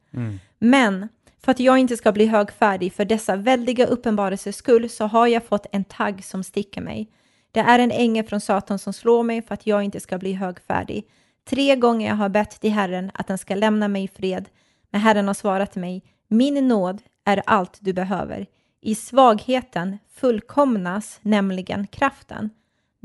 Men 0.58 1.08
för 1.44 1.52
att 1.52 1.60
jag 1.60 1.78
inte 1.78 1.96
ska 1.96 2.12
bli 2.12 2.26
högfärdig 2.26 2.92
för 2.92 3.04
dessa 3.04 3.36
väldiga 3.36 3.86
uppenbarelsers 3.86 4.54
skull 4.54 4.90
så 4.90 5.06
har 5.06 5.26
jag 5.26 5.44
fått 5.44 5.66
en 5.72 5.84
tagg 5.84 6.24
som 6.24 6.44
sticker 6.44 6.80
mig. 6.80 7.10
Det 7.52 7.60
är 7.60 7.78
en 7.78 7.90
ängel 7.90 8.24
från 8.24 8.40
Satan 8.40 8.78
som 8.78 8.92
slår 8.92 9.22
mig 9.22 9.42
för 9.42 9.54
att 9.54 9.66
jag 9.66 9.82
inte 9.82 10.00
ska 10.00 10.18
bli 10.18 10.32
högfärdig. 10.32 11.04
Tre 11.48 11.76
gånger 11.76 12.08
jag 12.08 12.16
har 12.16 12.28
bett 12.28 12.60
till 12.60 12.72
Herren 12.72 13.10
att 13.14 13.26
den 13.26 13.38
ska 13.38 13.54
lämna 13.54 13.88
mig 13.88 14.04
i 14.04 14.08
fred, 14.08 14.48
men 14.90 15.00
Herren 15.00 15.26
har 15.26 15.34
svarat 15.34 15.76
mig, 15.76 16.02
min 16.28 16.68
nåd 16.68 17.02
är 17.24 17.42
allt 17.46 17.78
du 17.80 17.92
behöver. 17.92 18.46
I 18.80 18.94
svagheten 18.94 19.98
fullkomnas 20.14 21.18
nämligen 21.22 21.86
kraften. 21.86 22.50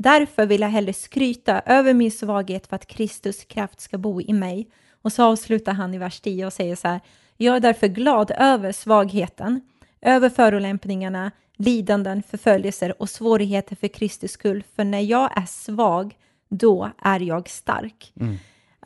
Därför 0.02 0.46
vill 0.46 0.60
jag 0.60 0.68
hellre 0.68 0.92
skryta 0.92 1.62
över 1.66 1.94
min 1.94 2.10
svaghet 2.10 2.66
för 2.66 2.76
att 2.76 2.86
Kristus 2.86 3.44
kraft 3.44 3.80
ska 3.80 3.98
bo 3.98 4.20
i 4.20 4.32
mig. 4.32 4.68
Och 5.02 5.12
så 5.12 5.24
avslutar 5.24 5.72
han 5.72 5.94
i 5.94 5.98
vers 5.98 6.20
10 6.20 6.46
och 6.46 6.52
säger 6.52 6.76
så 6.76 6.88
här, 6.88 7.00
jag 7.36 7.56
är 7.56 7.60
därför 7.60 7.86
glad 7.86 8.30
över 8.38 8.72
svagheten, 8.72 9.60
över 10.00 10.28
förolämpningarna, 10.28 11.30
lidanden, 11.56 12.22
förföljelser 12.22 13.02
och 13.02 13.08
svårigheter 13.08 13.76
för 13.76 13.88
Kristus 13.88 14.32
skull, 14.32 14.64
för 14.76 14.84
när 14.84 15.00
jag 15.00 15.38
är 15.38 15.46
svag, 15.46 16.14
då 16.48 16.90
är 16.98 17.20
jag 17.20 17.48
stark. 17.48 18.12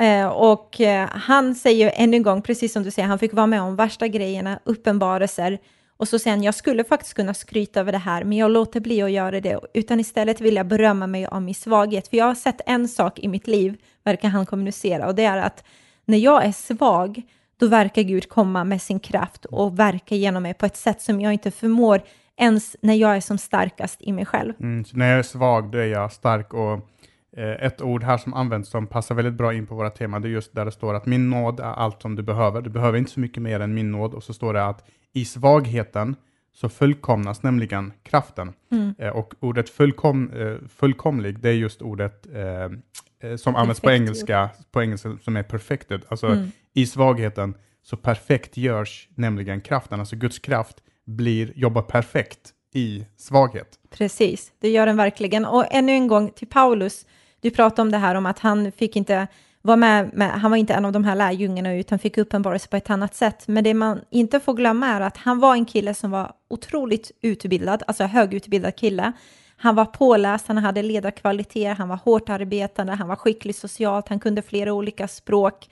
Eh, 0.01 0.27
och 0.27 0.81
eh, 0.81 1.09
han 1.09 1.55
säger 1.55 1.93
ännu 1.95 2.17
en 2.17 2.23
gång, 2.23 2.43
precis 2.43 2.73
som 2.73 2.83
du 2.83 2.91
säger, 2.91 3.09
han 3.09 3.19
fick 3.19 3.33
vara 3.33 3.47
med 3.47 3.63
om 3.63 3.77
värsta 3.77 4.09
grejerna, 4.09 4.59
uppenbarelser, 4.65 5.59
och 6.05 6.09
så 6.09 6.19
säger 6.19 6.37
han, 6.37 6.45
jag 6.45 6.55
skulle 6.55 6.85
faktiskt 6.85 7.15
kunna 7.15 7.35
skryta 7.35 7.81
över 7.81 7.93
det 7.93 7.99
här, 7.99 8.25
men 8.25 8.39
jag 8.39 8.51
låter 8.51 8.81
bli 8.81 9.03
att 9.03 9.11
göra 9.11 9.41
det, 9.41 9.61
utan 9.75 10.01
istället 10.01 10.41
vill 10.41 10.57
jag 10.57 10.67
berömma 10.67 11.07
mig 11.07 11.27
av 11.27 11.43
min 11.43 11.55
svaghet, 11.55 12.09
för 12.09 12.17
jag 12.17 12.25
har 12.25 12.35
sett 12.35 12.61
en 12.67 12.89
sak 12.89 13.19
i 13.19 13.29
mitt 13.29 13.47
liv, 13.47 13.77
verkar 14.05 14.29
han 14.29 14.47
kommunicera, 14.47 15.07
och 15.07 15.15
det 15.15 15.25
är 15.25 15.37
att 15.37 15.65
när 16.05 16.19
jag 16.19 16.45
är 16.45 16.53
svag, 16.53 17.23
då 17.61 17.67
verkar 17.67 18.03
Gud 18.03 18.29
komma 18.29 18.65
med 18.65 18.83
sin 18.83 19.01
kraft 19.01 19.45
och 19.45 19.79
verka 19.79 20.15
genom 20.15 20.43
mig 20.43 20.55
på 20.55 20.67
ett 20.67 20.77
sätt 20.77 21.03
som 21.03 21.21
jag 21.21 21.33
inte 21.33 21.51
förmår 21.51 22.03
ens 22.37 22.77
när 22.81 22.95
jag 22.95 23.17
är 23.17 23.21
som 23.21 23.39
starkast 23.39 24.03
i 24.03 24.13
mig 24.13 24.27
själv. 24.27 24.53
Mm, 24.61 24.85
så 24.85 24.97
när 24.97 25.11
jag 25.11 25.19
är 25.19 25.23
svag, 25.23 25.71
då 25.71 25.79
är 25.79 25.87
jag 25.87 26.13
stark 26.13 26.55
och 26.55 26.89
ett 27.37 27.83
ord 27.83 28.05
här 28.05 28.19
som 28.19 28.35
används 28.35 28.71
som 28.71 28.87
passar 28.87 29.15
väldigt 29.15 29.35
bra 29.35 29.55
in 29.55 29.67
på 29.67 29.75
våra 29.75 29.91
tema, 29.91 30.21
det 30.21 30.29
är 30.29 30.31
just 30.31 30.55
där 30.55 30.65
det 30.65 30.73
står 30.73 30.95
att 30.95 31.07
min 31.07 31.31
nåd 31.31 31.61
är 31.61 31.65
allt 31.65 32.03
som 32.03 32.17
du 32.17 32.23
behöver. 32.23 32.63
Du 32.63 32.71
behöver 32.71 32.99
inte 32.99 33.11
så 33.11 33.21
mycket 33.21 33.43
mer 33.43 33.61
än 33.61 33.75
min 33.75 33.91
nåd. 33.93 34.15
Och 34.15 34.23
så 34.23 34.35
står 34.35 34.55
det 34.55 34.65
att 34.67 34.85
i 35.13 35.25
svagheten 35.25 36.17
så 36.55 36.69
fullkomnas 36.69 37.43
nämligen 37.43 37.93
kraften. 38.03 38.53
Mm. 38.73 38.95
Eh, 38.99 39.09
och 39.09 39.35
ordet 39.41 39.71
fullkom, 39.71 40.31
eh, 40.31 40.69
fullkomlig, 40.69 41.39
det 41.41 41.49
är 41.49 41.53
just 41.53 41.83
ordet 41.83 42.27
eh, 42.35 43.31
eh, 43.31 43.37
som 43.37 43.57
används 43.57 43.81
på 43.81 43.91
engelska, 43.91 44.51
på 44.73 44.83
engelska 44.83 45.17
som 45.25 45.37
är 45.37 45.43
perfected. 45.43 46.03
Alltså 46.09 46.27
Mm. 46.27 46.51
i 46.75 46.87
svagheten 46.87 47.55
så 47.83 47.97
perfekt 47.97 48.57
görs 48.57 49.09
nämligen 49.15 49.61
kraften. 49.61 50.01
Alltså 50.01 50.17
Guds 50.17 50.39
kraft 50.39 50.77
blir, 51.05 51.53
jobbar 51.57 51.83
perfekt 51.83 52.51
i 52.75 53.07
svaghet. 53.17 53.79
Precis, 53.91 54.53
det 54.61 54.69
gör 54.69 54.87
den 54.87 54.97
verkligen. 54.97 55.45
Och 55.45 55.65
ännu 55.71 55.93
en 55.93 56.09
gång 56.09 56.31
till 56.31 56.49
Paulus, 56.49 57.07
du 57.45 57.51
pratade 57.51 57.83
om 57.83 57.91
det 57.91 57.99
här 57.99 58.15
om 58.15 58.27
att 58.27 58.39
han 58.39 58.73
fick 58.73 58.97
inte 58.97 59.27
vara 59.63 59.77
med, 59.77 60.11
med 60.15 60.31
han 60.31 60.51
var 60.51 60.59
inte 60.59 60.75
en 60.75 60.85
av 60.85 60.93
de 60.93 61.05
här 61.05 61.15
lärjungarna 61.15 61.75
utan 61.75 61.99
fick 61.99 62.19
uppenbarelse 62.19 62.69
på 62.69 62.77
ett 62.77 62.91
annat 62.91 63.15
sätt. 63.15 63.49
Men 63.49 63.65
det 63.65 63.75
man 63.75 64.01
inte 64.11 64.41
får 64.41 64.55
glömma 64.55 64.87
är 64.87 65.01
att 65.01 65.17
han 65.17 65.41
var 65.41 65.55
en 65.55 65.65
kille 65.65 65.95
som 65.95 66.11
var 66.11 66.33
otroligt 66.51 67.11
utbildad, 67.23 67.83
alltså 67.87 68.05
högutbildad 68.05 68.77
kille. 68.77 69.13
Han 69.57 69.75
var 69.75 69.85
påläst, 69.85 70.49
han 70.49 70.59
hade 70.59 70.83
ledarkvaliteter, 70.83 71.75
han 71.75 71.89
var 71.89 71.97
hårt 71.97 72.29
arbetande, 72.29 72.93
han 72.93 73.09
var 73.09 73.17
skicklig 73.17 73.55
socialt, 73.55 74.09
han 74.09 74.21
kunde 74.21 74.43
flera 74.43 74.73
olika 74.73 75.09
språk. 75.09 75.69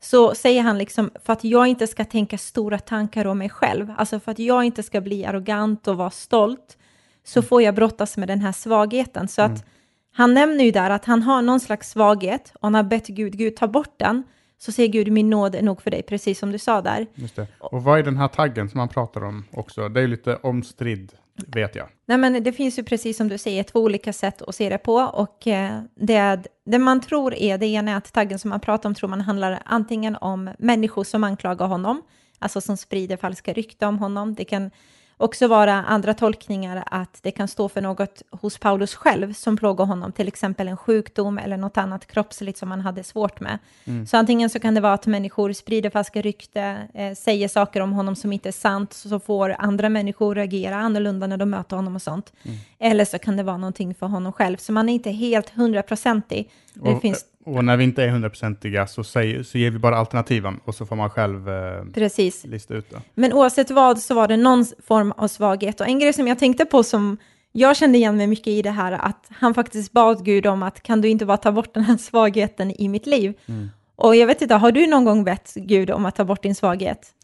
Så 0.00 0.34
säger 0.34 0.62
han 0.62 0.78
liksom, 0.78 1.10
för 1.24 1.32
att 1.32 1.44
jag 1.44 1.66
inte 1.66 1.86
ska 1.86 2.04
tänka 2.04 2.38
stora 2.38 2.78
tankar 2.78 3.26
om 3.26 3.38
mig 3.38 3.50
själv, 3.50 3.94
alltså 3.96 4.20
för 4.20 4.32
att 4.32 4.38
jag 4.38 4.64
inte 4.64 4.82
ska 4.82 5.00
bli 5.00 5.24
arrogant 5.24 5.88
och 5.88 5.96
vara 5.96 6.10
stolt, 6.10 6.78
så 7.24 7.42
får 7.42 7.62
jag 7.62 7.74
brottas 7.74 8.16
med 8.16 8.28
den 8.28 8.40
här 8.40 8.52
svagheten. 8.52 9.28
Så 9.28 9.42
att 9.42 9.64
han 10.18 10.34
nämner 10.34 10.64
ju 10.64 10.70
där 10.70 10.90
att 10.90 11.04
han 11.04 11.22
har 11.22 11.42
någon 11.42 11.60
slags 11.60 11.90
svaghet 11.90 12.52
och 12.54 12.62
han 12.62 12.74
har 12.74 12.82
bett 12.82 13.06
Gud, 13.06 13.38
Gud 13.38 13.56
ta 13.56 13.68
bort 13.68 13.94
den. 13.96 14.22
Så 14.58 14.72
säger 14.72 14.88
Gud, 14.88 15.12
min 15.12 15.30
nåd 15.30 15.54
är 15.54 15.62
nog 15.62 15.82
för 15.82 15.90
dig, 15.90 16.02
precis 16.02 16.38
som 16.38 16.52
du 16.52 16.58
sa 16.58 16.82
där. 16.82 17.06
Just 17.14 17.36
det. 17.36 17.46
Och 17.58 17.82
vad 17.82 17.98
är 17.98 18.02
den 18.02 18.16
här 18.16 18.28
taggen 18.28 18.68
som 18.68 18.78
man 18.78 18.88
pratar 18.88 19.24
om 19.24 19.44
också? 19.50 19.88
Det 19.88 20.00
är 20.00 20.06
lite 20.06 20.36
omstridd, 20.36 21.12
vet 21.46 21.74
jag. 21.74 21.88
Nej, 22.06 22.18
men 22.18 22.42
det 22.42 22.52
finns 22.52 22.78
ju 22.78 22.82
precis 22.82 23.16
som 23.16 23.28
du 23.28 23.38
säger 23.38 23.62
två 23.62 23.80
olika 23.80 24.12
sätt 24.12 24.42
att 24.42 24.54
se 24.54 24.68
det 24.68 24.78
på 24.78 24.94
och 24.94 25.46
eh, 25.46 25.80
det, 25.94 26.46
det 26.66 26.78
man 26.78 27.00
tror 27.00 27.34
är, 27.34 27.58
det 27.58 27.66
ena 27.66 27.90
är 27.90 27.96
att 27.96 28.12
taggen 28.12 28.38
som 28.38 28.50
man 28.50 28.60
pratar 28.60 28.88
om 28.88 28.94
tror 28.94 29.08
man 29.08 29.20
handlar 29.20 29.62
antingen 29.64 30.16
om 30.16 30.50
människor 30.58 31.04
som 31.04 31.24
anklagar 31.24 31.66
honom, 31.66 32.02
alltså 32.38 32.60
som 32.60 32.76
sprider 32.76 33.16
falska 33.16 33.52
rykten 33.52 33.88
om 33.88 33.98
honom. 33.98 34.34
Det 34.34 34.44
kan 34.44 34.70
också 35.18 35.46
vara 35.48 35.72
andra 35.74 36.14
tolkningar 36.14 36.84
att 36.86 37.18
det 37.22 37.30
kan 37.30 37.48
stå 37.48 37.68
för 37.68 37.80
något 37.80 38.22
hos 38.30 38.58
Paulus 38.58 38.94
själv 38.94 39.32
som 39.32 39.56
plågar 39.56 39.84
honom, 39.84 40.12
till 40.12 40.28
exempel 40.28 40.68
en 40.68 40.76
sjukdom 40.76 41.38
eller 41.38 41.56
något 41.56 41.76
annat 41.76 42.06
kroppsligt 42.06 42.58
som 42.58 42.70
han 42.70 42.80
hade 42.80 43.04
svårt 43.04 43.40
med. 43.40 43.58
Så 44.08 44.16
antingen 44.16 44.50
så 44.50 44.58
kan 44.60 44.74
det 44.74 44.80
vara 44.80 44.92
att 44.92 45.06
människor 45.06 45.52
sprider 45.52 45.90
falska 45.90 46.22
rykte, 46.22 46.88
eh, 46.94 47.14
säger 47.14 47.48
saker 47.48 47.80
om 47.80 47.92
honom 47.92 48.16
som 48.16 48.32
inte 48.32 48.48
är 48.48 48.52
sant, 48.52 48.92
så 48.92 49.20
får 49.20 49.56
andra 49.58 49.88
människor 49.88 50.34
reagera 50.34 50.76
annorlunda 50.76 51.26
när 51.26 51.36
de 51.36 51.50
möter 51.50 51.76
honom 51.76 51.94
och 51.96 52.02
sånt. 52.02 52.32
Eller 52.78 53.04
så 53.04 53.18
kan 53.18 53.36
det 53.36 53.42
vara 53.42 53.56
någonting 53.56 53.94
för 53.94 54.06
honom 54.06 54.32
själv, 54.32 54.56
så 54.56 54.72
man 54.72 54.88
är 54.88 54.92
inte 54.92 55.10
helt 55.10 55.50
hundraprocentig. 55.50 56.50
Det 56.74 56.90
Och, 56.90 57.00
finns, 57.02 57.24
och 57.56 57.64
när 57.64 57.76
vi 57.76 57.84
inte 57.84 58.04
är 58.04 58.08
hundraprocentiga 58.08 58.86
så, 58.86 59.04
säger- 59.04 59.42
så 59.42 59.58
ger 59.58 59.70
vi 59.70 59.78
bara 59.78 59.96
alternativen 59.96 60.60
och 60.64 60.74
så 60.74 60.86
får 60.86 60.96
man 60.96 61.10
själv 61.10 61.48
eh, 61.48 61.84
precis. 61.94 62.44
lista 62.44 62.74
ut 62.74 62.90
det. 62.90 63.00
Men 63.14 63.32
oavsett 63.32 63.70
vad 63.70 63.98
så 63.98 64.14
var 64.14 64.28
det 64.28 64.36
någon 64.36 64.64
form 64.86 65.12
av 65.12 65.28
svaghet. 65.28 65.80
Och 65.80 65.86
en 65.88 65.98
grej 65.98 66.12
som 66.12 66.28
jag 66.28 66.38
tänkte 66.38 66.64
på 66.64 66.82
som 66.82 67.16
jag 67.52 67.76
kände 67.76 67.98
igen 67.98 68.16
mig 68.16 68.26
mycket 68.26 68.46
i 68.46 68.62
det 68.62 68.70
här, 68.70 68.92
att 68.92 69.26
han 69.30 69.54
faktiskt 69.54 69.92
bad 69.92 70.24
Gud 70.24 70.46
om 70.46 70.62
att 70.62 70.82
kan 70.82 71.00
du 71.00 71.08
inte 71.08 71.26
bara 71.26 71.36
ta 71.36 71.52
bort 71.52 71.74
den 71.74 71.84
här 71.84 71.96
svagheten 71.96 72.70
i 72.80 72.88
mitt 72.88 73.06
liv? 73.06 73.34
Och 73.96 74.16
jag 74.16 74.26
vet 74.26 74.42
inte, 74.42 74.54
har 74.54 74.72
du 74.72 74.86
någon 74.86 75.04
gång 75.04 75.24
bett 75.24 75.52
Gud 75.56 75.90
om 75.90 76.06
att 76.06 76.16
ta 76.16 76.24
bort 76.24 76.42
din 76.42 76.54
svaghet? 76.54 77.14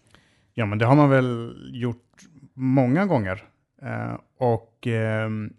Ja, 0.55 0.67
men 0.67 0.79
det 0.79 0.87
har 0.87 0.95
man 0.95 1.11
väl 1.11 1.55
gjort 1.73 2.07
många 2.55 3.07
gånger. 3.07 3.45
Eh, 3.83 4.15
och, 4.39 4.87
ehm, 4.87 5.53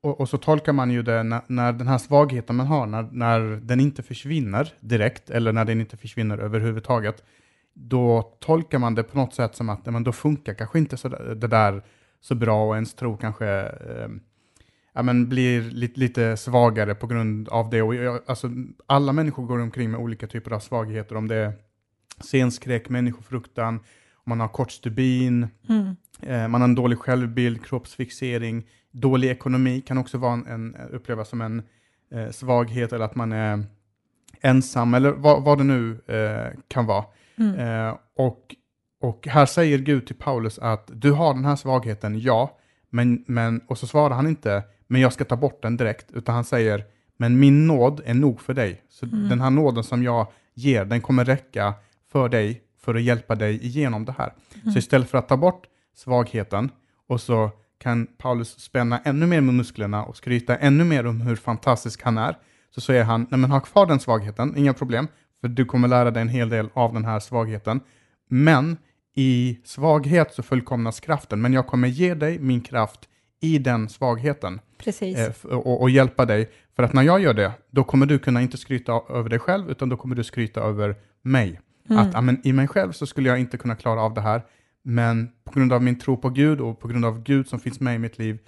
och, 0.00 0.20
och 0.20 0.28
så 0.28 0.38
tolkar 0.38 0.72
man 0.72 0.90
ju 0.90 1.02
det 1.02 1.22
när, 1.22 1.40
när 1.46 1.72
den 1.72 1.88
här 1.88 1.98
svagheten 1.98 2.56
man 2.56 2.66
har, 2.66 2.86
när, 2.86 3.08
när 3.12 3.40
den 3.40 3.80
inte 3.80 4.02
försvinner 4.02 4.72
direkt, 4.80 5.30
eller 5.30 5.52
när 5.52 5.64
den 5.64 5.80
inte 5.80 5.96
försvinner 5.96 6.38
överhuvudtaget, 6.38 7.24
då 7.74 8.22
tolkar 8.40 8.78
man 8.78 8.94
det 8.94 9.02
på 9.02 9.18
något 9.18 9.34
sätt 9.34 9.54
som 9.54 9.68
att 9.68 9.86
men 9.86 10.04
då 10.04 10.12
funkar 10.12 10.54
kanske 10.54 10.78
inte 10.78 10.96
så 10.96 11.08
där, 11.08 11.34
det 11.34 11.46
där 11.46 11.82
så 12.20 12.34
bra 12.34 12.68
och 12.68 12.74
ens 12.74 12.94
tro 12.94 13.16
kanske 13.16 13.46
eh, 13.60 14.08
ja, 14.94 15.02
men 15.02 15.28
blir 15.28 15.62
lite, 15.62 16.00
lite 16.00 16.36
svagare 16.36 16.94
på 16.94 17.06
grund 17.06 17.48
av 17.48 17.70
det. 17.70 17.82
Och 17.82 17.94
jag, 17.94 18.20
alltså, 18.26 18.50
alla 18.86 19.12
människor 19.12 19.46
går 19.46 19.58
omkring 19.58 19.90
med 19.90 20.00
olika 20.00 20.26
typer 20.26 20.50
av 20.50 20.60
svagheter, 20.60 21.16
om 21.16 21.28
det 21.28 21.36
är 21.36 21.52
scenskräck, 22.20 22.88
människofruktan, 22.88 23.74
om 24.14 24.30
man 24.30 24.40
har 24.40 24.48
kort 24.48 24.70
stubin, 24.70 25.48
Mm. 25.68 25.96
eh, 26.22 26.48
man 26.48 26.60
har 26.60 26.68
en 26.68 26.74
dålig 26.74 26.98
självbild, 26.98 27.64
kroppsfixering, 27.64 28.66
dålig 28.92 29.30
ekonomi 29.30 29.80
kan 29.80 29.98
också 29.98 30.18
vara 30.18 30.32
en, 30.32 30.46
en, 30.46 30.76
upplevas 30.90 31.28
som 31.28 31.40
en 31.40 31.62
eh, 32.12 32.30
svaghet 32.30 32.92
eller 32.92 33.04
att 33.04 33.14
man 33.14 33.32
är 33.32 33.64
ensam 34.40 34.94
eller 34.94 35.10
vad, 35.10 35.44
vad 35.44 35.58
det 35.58 35.64
nu 35.64 36.00
eh, 36.06 36.58
kan 36.68 36.86
vara. 36.86 37.04
Mm. 37.38 37.54
Eh, 37.58 37.96
och, 38.16 38.54
och 39.00 39.26
här 39.26 39.46
säger 39.46 39.78
Gud 39.78 40.06
till 40.06 40.16
Paulus 40.16 40.58
att 40.58 40.90
du 40.94 41.12
har 41.12 41.34
den 41.34 41.44
här 41.44 41.56
svagheten, 41.56 42.20
ja, 42.20 42.58
men, 42.90 43.24
men, 43.26 43.60
och 43.66 43.78
så 43.78 43.86
svarar 43.86 44.14
han 44.14 44.26
inte, 44.26 44.62
men 44.86 45.00
jag 45.00 45.12
ska 45.12 45.24
ta 45.24 45.36
bort 45.36 45.62
den 45.62 45.76
direkt, 45.76 46.10
utan 46.10 46.34
han 46.34 46.44
säger, 46.44 46.84
men 47.16 47.40
min 47.40 47.66
nåd 47.66 48.02
är 48.04 48.14
nog 48.14 48.40
för 48.40 48.54
dig. 48.54 48.82
Så 48.88 49.06
den 49.06 49.40
här 49.40 49.50
nåden 49.50 49.84
som 49.84 50.02
jag 50.02 50.26
ger, 50.54 50.84
den 50.84 51.00
kommer 51.00 51.24
räcka 51.24 51.74
för 52.12 52.28
dig, 52.28 52.62
för 52.80 52.94
att 52.94 53.02
hjälpa 53.02 53.34
dig 53.34 53.66
igenom 53.66 54.04
det 54.04 54.14
här. 54.18 54.32
Så 54.72 54.78
istället 54.78 55.10
för 55.10 55.18
att 55.18 55.28
ta 55.28 55.36
bort 55.36 55.66
svagheten, 55.94 56.70
och 57.06 57.20
så 57.20 57.50
kan 57.78 58.06
Paulus 58.06 58.60
spänna 58.60 58.98
ännu 59.04 59.26
mer 59.26 59.40
med 59.40 59.54
musklerna 59.54 60.04
och 60.04 60.16
skryta 60.16 60.56
ännu 60.56 60.84
mer 60.84 61.06
om 61.06 61.20
hur 61.20 61.36
fantastisk 61.36 62.02
han 62.02 62.18
är, 62.18 62.36
så 62.70 62.80
säger 62.80 63.04
han, 63.04 63.26
nej 63.30 63.40
men 63.40 63.50
ha 63.50 63.60
kvar 63.60 63.86
den 63.86 64.00
svagheten, 64.00 64.56
inga 64.56 64.74
problem, 64.74 65.08
för 65.40 65.48
du 65.48 65.64
kommer 65.64 65.88
lära 65.88 66.10
dig 66.10 66.22
en 66.22 66.28
hel 66.28 66.48
del 66.48 66.68
av 66.72 66.94
den 66.94 67.04
här 67.04 67.20
svagheten. 67.20 67.80
Men 68.28 68.76
i 69.14 69.60
svaghet 69.64 70.34
så 70.34 70.42
fullkomnas 70.42 71.00
kraften, 71.00 71.40
men 71.40 71.52
jag 71.52 71.66
kommer 71.66 71.88
ge 71.88 72.14
dig 72.14 72.38
min 72.38 72.60
kraft 72.60 73.08
i 73.40 73.58
den 73.58 73.88
svagheten 73.88 74.60
Precis. 74.78 75.44
eh, 75.44 75.56
och, 75.56 75.82
och 75.82 75.90
hjälpa 75.90 76.24
dig. 76.24 76.50
För 76.76 76.82
att 76.82 76.92
när 76.92 77.02
jag 77.02 77.20
gör 77.20 77.34
det, 77.34 77.52
då 77.70 77.84
kommer 77.84 78.06
du 78.06 78.18
kunna 78.18 78.42
inte 78.42 78.56
skryta 78.56 78.92
över 79.08 79.30
dig 79.30 79.38
själv, 79.38 79.70
utan 79.70 79.88
då 79.88 79.96
kommer 79.96 80.16
du 80.16 80.24
skryta 80.24 80.60
över 80.60 80.96
mig. 81.22 81.60
Att 81.88 82.12
ja, 82.12 82.20
men, 82.20 82.40
i 82.44 82.52
mig 82.52 82.68
själv 82.68 82.92
så 82.92 83.06
skulle 83.06 83.28
jag 83.28 83.40
inte 83.40 83.58
kunna 83.58 83.76
klara 83.76 84.00
av 84.02 84.14
det 84.14 84.20
här, 84.20 84.42
men 84.82 85.30
på 85.44 85.52
grund 85.58 85.72
av 85.72 85.82
min 85.82 85.98
tro 85.98 86.16
på 86.16 86.28
Gud 86.30 86.60
och 86.60 86.80
på 86.80 86.88
grund 86.88 87.04
av 87.04 87.22
Gud 87.22 87.48
som 87.48 87.60
finns 87.60 87.80
med 87.80 87.94
i 87.94 87.98
mitt 87.98 88.18
liv, 88.18 88.38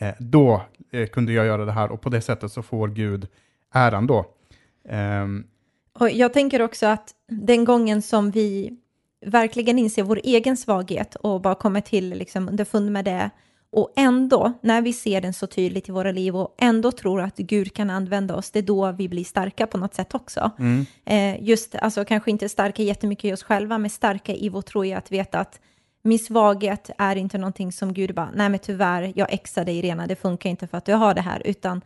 eh, 0.00 0.14
då 0.18 0.62
eh, 0.92 1.06
kunde 1.06 1.32
jag 1.32 1.46
göra 1.46 1.64
det 1.64 1.72
här 1.72 1.92
och 1.92 2.00
på 2.00 2.08
det 2.08 2.20
sättet 2.20 2.52
så 2.52 2.62
får 2.62 2.88
Gud 2.88 3.26
äran 3.74 4.06
då. 4.06 4.26
Ehm, 4.88 5.44
Och 5.98 6.10
jag 6.10 6.32
tänker 6.32 6.62
också 6.62 6.86
att 6.86 7.10
den 7.28 7.64
gången 7.64 8.02
som 8.02 8.30
vi 8.30 8.78
verkligen 9.26 9.78
inser 9.78 10.02
vår 10.02 10.20
egen 10.24 10.56
svaghet 10.56 11.14
och 11.14 11.40
bara 11.40 11.54
kommer 11.54 11.80
till 11.80 12.10
liksom 12.10 12.48
underfund 12.48 12.92
med 12.92 13.04
det 13.04 13.30
och 13.72 13.92
ändå, 13.96 14.52
när 14.62 14.82
vi 14.82 14.92
ser 14.92 15.20
den 15.20 15.32
så 15.34 15.46
tydligt 15.46 15.88
i 15.88 15.92
våra 15.92 16.12
liv 16.12 16.36
och 16.36 16.54
ändå 16.58 16.92
tror 16.92 17.20
att 17.20 17.36
Gud 17.36 17.74
kan 17.74 17.90
använda 17.90 18.36
oss, 18.36 18.50
det 18.50 18.58
är 18.58 18.62
då 18.62 18.92
vi 18.92 19.08
blir 19.08 19.24
starka 19.24 19.66
på 19.66 19.78
något 19.78 19.94
sätt 19.94 20.14
också. 20.14 20.50
mm, 20.58 20.86
Eh, 21.04 21.42
just, 21.42 21.74
alltså 21.74 22.04
kanske 22.04 22.30
inte 22.30 22.48
starka 22.48 22.82
jättemycket 22.82 23.24
i 23.24 23.32
oss 23.32 23.42
själva, 23.42 23.78
men 23.78 23.90
starka 23.90 24.34
i 24.34 24.48
vår 24.48 24.62
tro 24.62 24.84
i 24.84 24.94
att 24.94 25.12
veta 25.12 25.38
att 25.38 25.60
min 26.04 26.18
svaghet 26.18 26.90
är 26.98 27.16
inte 27.16 27.38
någonting 27.38 27.72
som 27.72 27.92
Gud 27.92 28.14
bara, 28.14 28.30
nej 28.34 28.48
men 28.48 28.58
tyvärr, 28.58 29.12
jag 29.16 29.32
exar 29.32 29.64
dig 29.64 29.82
rena, 29.82 30.06
det 30.06 30.16
funkar 30.16 30.50
inte 30.50 30.66
för 30.66 30.78
att 30.78 30.84
du 30.84 30.92
har 30.92 31.14
det 31.14 31.20
här, 31.20 31.42
utan 31.44 31.80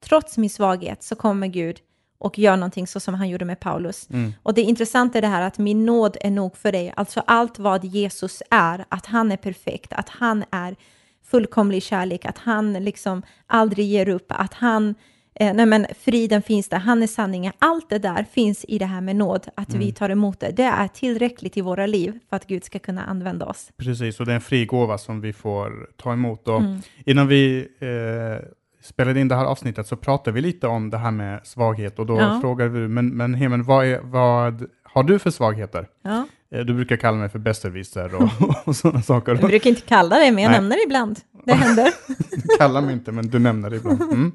trots 0.00 0.36
min 0.38 0.50
svaghet 0.50 1.02
så 1.02 1.14
kommer 1.16 1.46
Gud 1.46 1.78
och 2.18 2.38
gör 2.38 2.56
någonting 2.56 2.86
så 2.86 3.00
som 3.00 3.14
han 3.14 3.28
gjorde 3.28 3.44
med 3.44 3.60
Paulus. 3.60 4.08
Och 4.42 4.54
det 4.54 4.62
intressanta 4.62 5.18
är 5.18 5.22
det 5.22 5.28
här 5.28 5.42
att 5.42 5.58
min 5.58 5.86
nåd 5.86 6.16
är 6.20 6.30
nog 6.30 6.56
för 6.56 6.72
dig, 6.72 6.92
alltså 6.96 7.22
allt 7.26 7.58
vad 7.58 7.84
Jesus 7.84 8.42
är, 8.50 8.84
att 8.88 9.06
han 9.06 9.32
är 9.32 9.36
perfekt, 9.36 9.92
att 9.92 10.08
han 10.08 10.44
är 10.50 10.76
fullkomlig 11.24 11.82
kärlek, 11.82 12.24
att 12.24 12.38
han 12.38 12.72
liksom 12.72 13.22
aldrig 13.46 13.86
ger 13.86 14.08
upp, 14.08 14.26
att 14.28 14.54
han, 14.54 14.94
eh, 15.34 15.54
nej 15.54 15.66
men 15.66 15.86
friden 16.00 16.42
finns 16.42 16.68
där, 16.68 16.78
han 16.78 17.02
är 17.02 17.06
sanningen, 17.06 17.52
allt 17.58 17.90
det 17.90 17.98
där 17.98 18.26
finns 18.32 18.64
i 18.68 18.78
det 18.78 18.86
här 18.86 19.00
med 19.00 19.16
nåd, 19.16 19.46
att 19.54 19.74
vi 19.74 19.92
tar 19.92 20.08
emot 20.10 20.40
det. 20.40 20.50
Det 20.56 20.62
är 20.62 20.88
tillräckligt 20.88 21.56
i 21.56 21.60
våra 21.60 21.86
liv 21.86 22.18
för 22.30 22.36
att 22.36 22.46
Gud 22.46 22.64
ska 22.64 22.78
kunna 22.78 23.04
använda 23.04 23.46
oss. 23.46 23.68
Precis, 23.76 24.20
och 24.20 24.26
det 24.26 24.32
är 24.32 24.36
en 24.36 24.40
fri 24.40 24.66
gåva 24.66 24.98
som 24.98 25.20
vi 25.20 25.32
får 25.32 25.86
ta 25.96 26.12
emot. 26.12 26.48
Och 26.48 26.60
Mm. 26.60 26.78
Innan 27.06 27.28
vi 27.28 27.68
eh, 27.80 28.48
spelade 28.82 29.20
in 29.20 29.28
det 29.28 29.34
här 29.34 29.44
avsnittet 29.44 29.86
så 29.86 29.96
pratade 29.96 30.34
vi 30.34 30.40
lite 30.40 30.66
om 30.66 30.90
det 30.90 30.98
här 30.98 31.10
med 31.10 31.40
svaghet 31.46 31.98
och 31.98 32.06
då 32.06 32.18
Ja. 32.20 32.38
frågade 32.40 32.70
vi, 32.70 32.88
men, 32.88 33.08
men 33.16 33.34
Hemen, 33.34 33.64
vad, 33.64 33.86
är, 33.86 34.00
vad 34.02 34.68
har 34.82 35.02
du 35.02 35.18
för 35.18 35.30
svagheter? 35.30 35.86
Ja. 36.02 36.26
Eh, 36.54 36.60
Du 36.64 36.74
brukar 36.74 36.96
kalla 36.96 37.16
mig 37.16 37.28
för 37.28 37.38
besserwisser 37.38 38.14
och, 38.14 38.28
och 38.68 38.76
sådana 38.76 39.02
saker. 39.02 39.32
Jag 39.34 39.40
brukar 39.48 39.70
inte 39.70 39.82
kalla 39.82 40.18
det, 40.18 40.30
men 40.32 40.42
jag 40.44 40.50
Nej. 40.50 40.60
nämner 40.60 40.76
det 40.76 40.82
ibland. 40.82 41.20
Det 41.44 41.52
händer. 41.52 41.88
Du 42.30 42.56
kallar 42.58 42.80
mig 42.82 42.92
inte, 42.94 43.12
men 43.12 43.26
du 43.28 43.38
nämner 43.38 43.70
det 43.70 43.76
ibland. 43.76 44.02
Mm. 44.02 44.32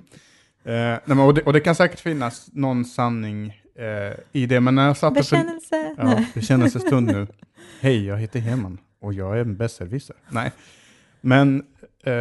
Nej, 0.74 1.00
men, 1.06 1.20
och, 1.20 1.34
det, 1.34 1.42
och 1.42 1.54
det 1.54 1.60
kan 1.60 1.76
säkert 1.76 2.00
finnas 2.00 2.50
någon 2.54 2.86
sanning 2.86 3.62
eh, 3.80 4.18
i 4.32 4.46
det, 4.46 4.60
men 4.60 4.76
när 4.76 4.88
jag 4.88 4.98
satt 4.98 5.14
Bekännelse. 5.14 5.96
Ja, 5.98 6.24
bekännelsestund 6.34 7.08
nu. 7.08 7.28
Hej, 7.82 8.06
jag 8.06 8.18
heter 8.18 8.40
Heman 8.40 8.78
och 9.02 9.14
jag 9.14 9.38
är 9.38 9.42
en 9.42 9.58
besserwisser. 9.58 10.16
Nej, 10.30 10.52
men 11.22 11.64
eh, 12.04 12.14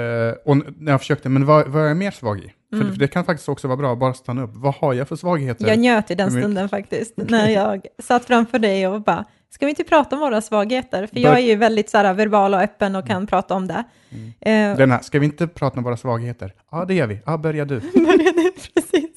och 0.44 0.56
när 0.78 0.92
jag 0.92 1.00
försökte, 1.00 1.28
men 1.28 1.46
vad, 1.46 1.68
vad 1.68 1.82
är 1.84 1.88
jag 1.88 1.96
mer 1.96 2.10
svag 2.10 2.38
i? 2.38 2.52
För, 2.70 2.76
Mm. 2.80 2.92
för 2.92 2.98
det 2.98 3.08
kan 3.08 3.24
faktiskt 3.24 3.48
också 3.48 3.68
vara 3.68 3.76
bra 3.76 3.92
att 3.92 3.98
bara 3.98 4.14
stanna 4.14 4.42
upp. 4.42 4.50
Vad 4.54 4.74
har 4.74 4.94
jag 4.94 5.08
för 5.08 5.16
svagheter? 5.16 5.68
Jag 5.68 5.78
njöt 5.78 6.10
i 6.10 6.14
den 6.14 6.30
stunden 6.30 6.68
faktiskt, 6.68 7.12
när 7.16 7.48
jag 7.48 7.86
satt 8.02 8.24
framför 8.24 8.58
dig 8.58 8.88
och 8.88 9.02
bara, 9.02 9.24
ska 9.50 9.66
vi 9.66 9.70
inte 9.70 9.84
prata 9.84 10.16
om 10.16 10.20
våra 10.20 10.40
svagheter? 10.40 11.06
För 11.06 11.18
jag 11.20 11.34
är 11.34 11.42
ju 11.46 11.56
väldigt 11.56 11.90
så 11.90 11.98
här, 11.98 12.14
verbal 12.14 12.54
och 12.54 12.60
öppen 12.60 12.96
och 12.96 13.06
kan 13.06 13.26
prata 13.26 13.54
om 13.54 13.66
det. 13.66 13.84
Eh, 14.40 14.76
Den 14.76 14.90
här, 14.90 15.00
ska 15.00 15.18
vi 15.18 15.26
inte 15.26 15.46
prata 15.46 15.78
om 15.78 15.84
våra 15.84 15.96
svagheter? 15.96 16.52
Ja, 16.70 16.84
det 16.84 16.94
gör 16.94 17.06
vi. 17.06 17.18
Ja, 17.26 17.38
börja 17.38 17.64
du. 17.64 17.80
precis. 18.74 19.10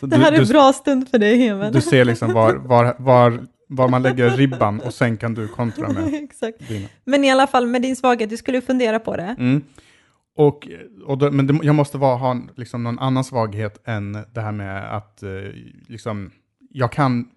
Så 0.00 0.06
Det 0.06 0.16
här 0.16 0.32
är 0.32 0.36
du, 0.36 0.42
en 0.42 0.48
bra 0.48 0.72
stund 0.72 1.08
för 1.08 1.18
dig, 1.18 1.38
Hemen. 1.38 1.72
du 1.72 1.80
ser 1.80 2.04
liksom 2.04 2.32
var, 2.32 2.54
var, 2.54 2.94
var, 2.98 3.46
var 3.68 3.88
man 3.88 4.02
lägger 4.02 4.30
ribban 4.30 4.80
och 4.80 4.94
sen 4.94 5.16
kan 5.16 5.34
du 5.34 5.48
kontra 5.48 5.88
med 5.88 6.14
Exakt. 6.24 6.68
dina. 6.68 6.88
Men 7.04 7.24
i 7.24 7.30
alla 7.30 7.46
fall 7.46 7.66
med 7.66 7.82
din 7.82 7.96
svaghet, 7.96 8.30
du 8.30 8.36
skulle 8.36 8.60
fundera 8.60 8.98
på 8.98 9.16
det. 9.16 9.36
Mm. 9.38 9.62
Och, 10.36 10.68
och 11.06 11.18
då, 11.18 11.30
men 11.30 11.46
det, 11.46 11.58
jag 11.62 11.74
måste 11.74 11.98
vara, 11.98 12.16
ha 12.16 12.36
liksom 12.56 12.82
någon 12.82 12.98
annan 12.98 13.24
svaghet 13.24 13.80
än 13.84 14.12
det 14.34 14.40
här 14.40 14.52
med 14.52 14.96
att 14.96 15.22
eh, 15.22 15.28
liksom, 15.88 16.30
jag 16.70 16.92
kan, 16.92 17.28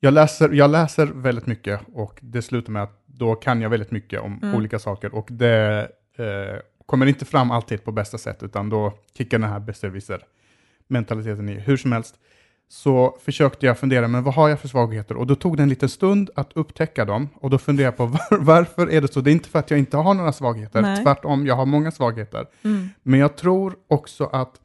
jag, 0.00 0.14
läser, 0.14 0.50
jag 0.50 0.70
läser 0.70 1.06
väldigt 1.06 1.46
mycket 1.46 1.80
och 1.94 2.18
det 2.22 2.42
slutar 2.42 2.72
med 2.72 2.82
att 2.82 3.02
då 3.06 3.34
kan 3.34 3.60
jag 3.60 3.70
väldigt 3.70 3.90
mycket 3.90 4.20
om 4.20 4.38
Mm. 4.42 4.54
olika 4.54 4.78
saker 4.78 5.14
och 5.14 5.28
det 5.30 5.88
eh, 6.16 6.60
kommer 6.86 7.06
inte 7.06 7.24
fram 7.24 7.50
alltid 7.50 7.84
på 7.84 7.92
bästa 7.92 8.18
sätt 8.18 8.42
utan 8.42 8.68
då 8.70 8.92
kickar 9.18 9.38
den 9.38 9.50
här 9.50 9.60
besserwisser 9.60 10.20
mentaliteten 10.88 11.48
i. 11.48 11.52
Hur 11.54 11.76
som 11.76 11.92
helst 11.92 12.14
så 12.68 13.18
försökte 13.24 13.66
jag 13.66 13.78
fundera, 13.78 14.08
men 14.08 14.22
vad 14.24 14.34
har 14.34 14.48
jag 14.48 14.60
för 14.60 14.68
svagheter? 14.68 15.16
Och 15.16 15.26
då 15.26 15.34
tog 15.34 15.56
det 15.56 15.62
en 15.62 15.68
liten 15.68 15.88
stund 15.88 16.30
att 16.34 16.52
upptäcka 16.52 17.04
dem 17.04 17.28
och 17.34 17.50
då 17.50 17.58
funderade 17.58 17.86
jag 17.88 17.96
på 17.96 18.06
var, 18.06 18.38
varför 18.44 18.90
är 18.92 19.00
det 19.00 19.12
så? 19.12 19.20
Det 19.20 19.30
är 19.30 19.32
inte 19.32 19.48
för 19.48 19.58
att 19.58 19.70
jag 19.70 19.78
inte 19.78 19.96
har 19.96 20.14
några 20.14 20.32
svagheter, 20.32 20.82
Nej. 20.82 21.02
tvärtom, 21.04 21.46
jag 21.46 21.54
har 21.56 21.66
många 21.66 21.90
svagheter. 21.90 22.46
Mm. 22.64 22.88
Men 23.02 23.20
jag 23.20 23.36
tror 23.36 23.74
också 23.88 24.24
att 24.24 24.60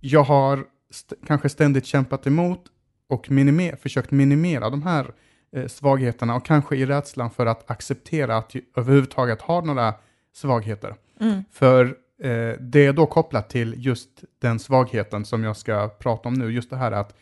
jag 0.00 0.22
har 0.24 0.64
st- 0.90 1.16
kanske 1.26 1.48
ständigt 1.48 1.86
kämpat 1.86 2.26
emot 2.26 2.60
och 3.08 3.30
minimer- 3.30 3.76
försökt 3.76 4.10
minimera 4.10 4.70
de 4.70 4.82
här 4.82 5.12
eh, 5.52 5.66
svagheterna 5.66 6.34
och 6.34 6.44
kanske 6.44 6.76
i 6.76 6.86
rädslan 6.86 7.30
för 7.30 7.46
att 7.46 7.70
acceptera 7.70 8.36
att 8.36 8.54
överhuvudtaget 8.76 9.42
ha 9.42 9.60
några 9.60 9.94
svagheter. 10.32 10.94
Mm. 11.20 11.44
För 11.52 11.84
eh, 12.22 12.52
det 12.60 12.86
är 12.86 12.92
då 12.92 13.06
kopplat 13.06 13.50
till 13.50 13.74
just 13.76 14.24
den 14.38 14.58
svagheten 14.58 15.24
som 15.24 15.44
jag 15.44 15.56
ska 15.56 15.88
prata 15.88 16.28
om 16.28 16.34
nu, 16.34 16.50
just 16.50 16.70
det 16.70 16.76
här 16.76 16.92
att 16.92 17.16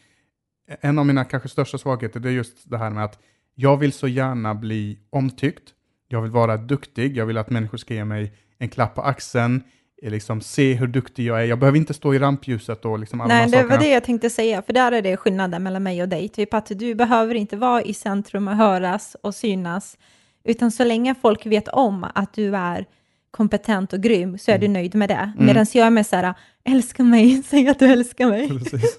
en 0.80 0.98
av 0.98 1.06
mina 1.06 1.24
kanske 1.24 1.48
största 1.48 1.78
svagheter 1.78 2.20
det 2.20 2.28
är 2.28 2.32
just 2.32 2.70
det 2.70 2.78
här 2.78 2.90
med 2.90 3.04
att 3.04 3.18
jag 3.54 3.76
vill 3.76 3.92
så 3.92 4.08
gärna 4.08 4.54
bli 4.54 4.98
omtyckt, 5.10 5.62
jag 6.08 6.22
vill 6.22 6.30
vara 6.30 6.56
duktig, 6.56 7.16
jag 7.16 7.26
vill 7.26 7.38
att 7.38 7.50
människor 7.50 7.78
ska 7.78 7.94
ge 7.94 8.04
mig 8.04 8.32
en 8.58 8.68
klapp 8.68 8.94
på 8.94 9.02
axeln, 9.02 9.56
eh, 9.56 9.62
liksom 10.02 10.40
se 10.40 10.74
hur 10.74 10.86
duktig 10.86 11.26
jag 11.26 11.40
är, 11.40 11.44
jag 11.44 11.58
behöver 11.58 11.78
inte 11.78 11.94
stå 11.94 12.14
i 12.14 12.18
rampljuset 12.18 12.84
och 12.84 12.98
liksom 12.98 13.20
alla 13.20 13.34
Nej, 13.34 13.44
de 13.44 13.50
det 13.50 13.56
här 13.56 13.64
var 13.64 13.70
sakerna. 13.70 13.84
det 13.88 13.94
jag 13.94 14.04
tänkte 14.04 14.30
säga, 14.30 14.62
för 14.62 14.72
där 14.72 14.92
är 14.92 15.02
det 15.02 15.16
skillnaden 15.16 15.62
mellan 15.62 15.82
mig 15.82 16.02
och 16.02 16.08
dig. 16.08 16.28
Typ 16.28 16.54
att 16.54 16.66
du 16.66 16.94
behöver 16.94 17.34
inte 17.34 17.56
vara 17.56 17.82
i 17.82 17.94
centrum 17.94 18.48
och 18.48 18.56
höras 18.56 19.16
och 19.22 19.34
synas, 19.34 19.98
utan 20.44 20.70
så 20.70 20.84
länge 20.84 21.14
folk 21.22 21.46
vet 21.46 21.68
om 21.68 22.06
att 22.14 22.32
du 22.34 22.56
är 22.56 22.86
kompetent 23.30 23.92
och 23.92 24.00
grym 24.00 24.38
så 24.38 24.50
är 24.50 24.58
du 24.58 24.68
nöjd 24.68 24.94
med 24.94 25.08
det. 25.08 25.32
Mm. 25.34 25.46
Medan 25.46 25.66
jag 25.72 25.86
är 25.86 25.90
med 25.90 26.06
så 26.06 26.16
här, 26.16 26.34
älska 26.64 27.02
mig, 27.02 27.42
säg 27.46 27.68
att 27.68 27.78
du 27.78 27.86
älskar 27.86 28.26
mig, 28.30 28.48
Precis. 28.48 28.98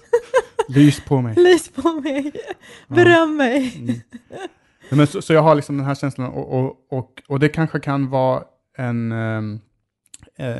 Lys 0.68 1.00
på 1.00 1.20
mig. 1.20 1.34
lys 1.34 1.68
på 1.68 1.92
mig, 1.92 2.32
beröm 2.88 3.36
mig. 3.36 3.74
Mm. 3.78 3.94
Ja, 4.90 4.96
Men 4.96 5.06
så, 5.06 5.22
så 5.22 5.32
jag 5.32 5.42
har 5.42 5.54
liksom 5.54 5.76
den 5.76 5.86
här 5.86 5.94
känslan 5.94 6.26
och, 6.32 6.58
och, 6.58 6.76
och, 6.90 7.22
och 7.28 7.40
det 7.40 7.48
kanske 7.48 7.80
kan 7.80 8.10
vara 8.10 8.42
en... 8.76 9.12
eh, 9.12 9.42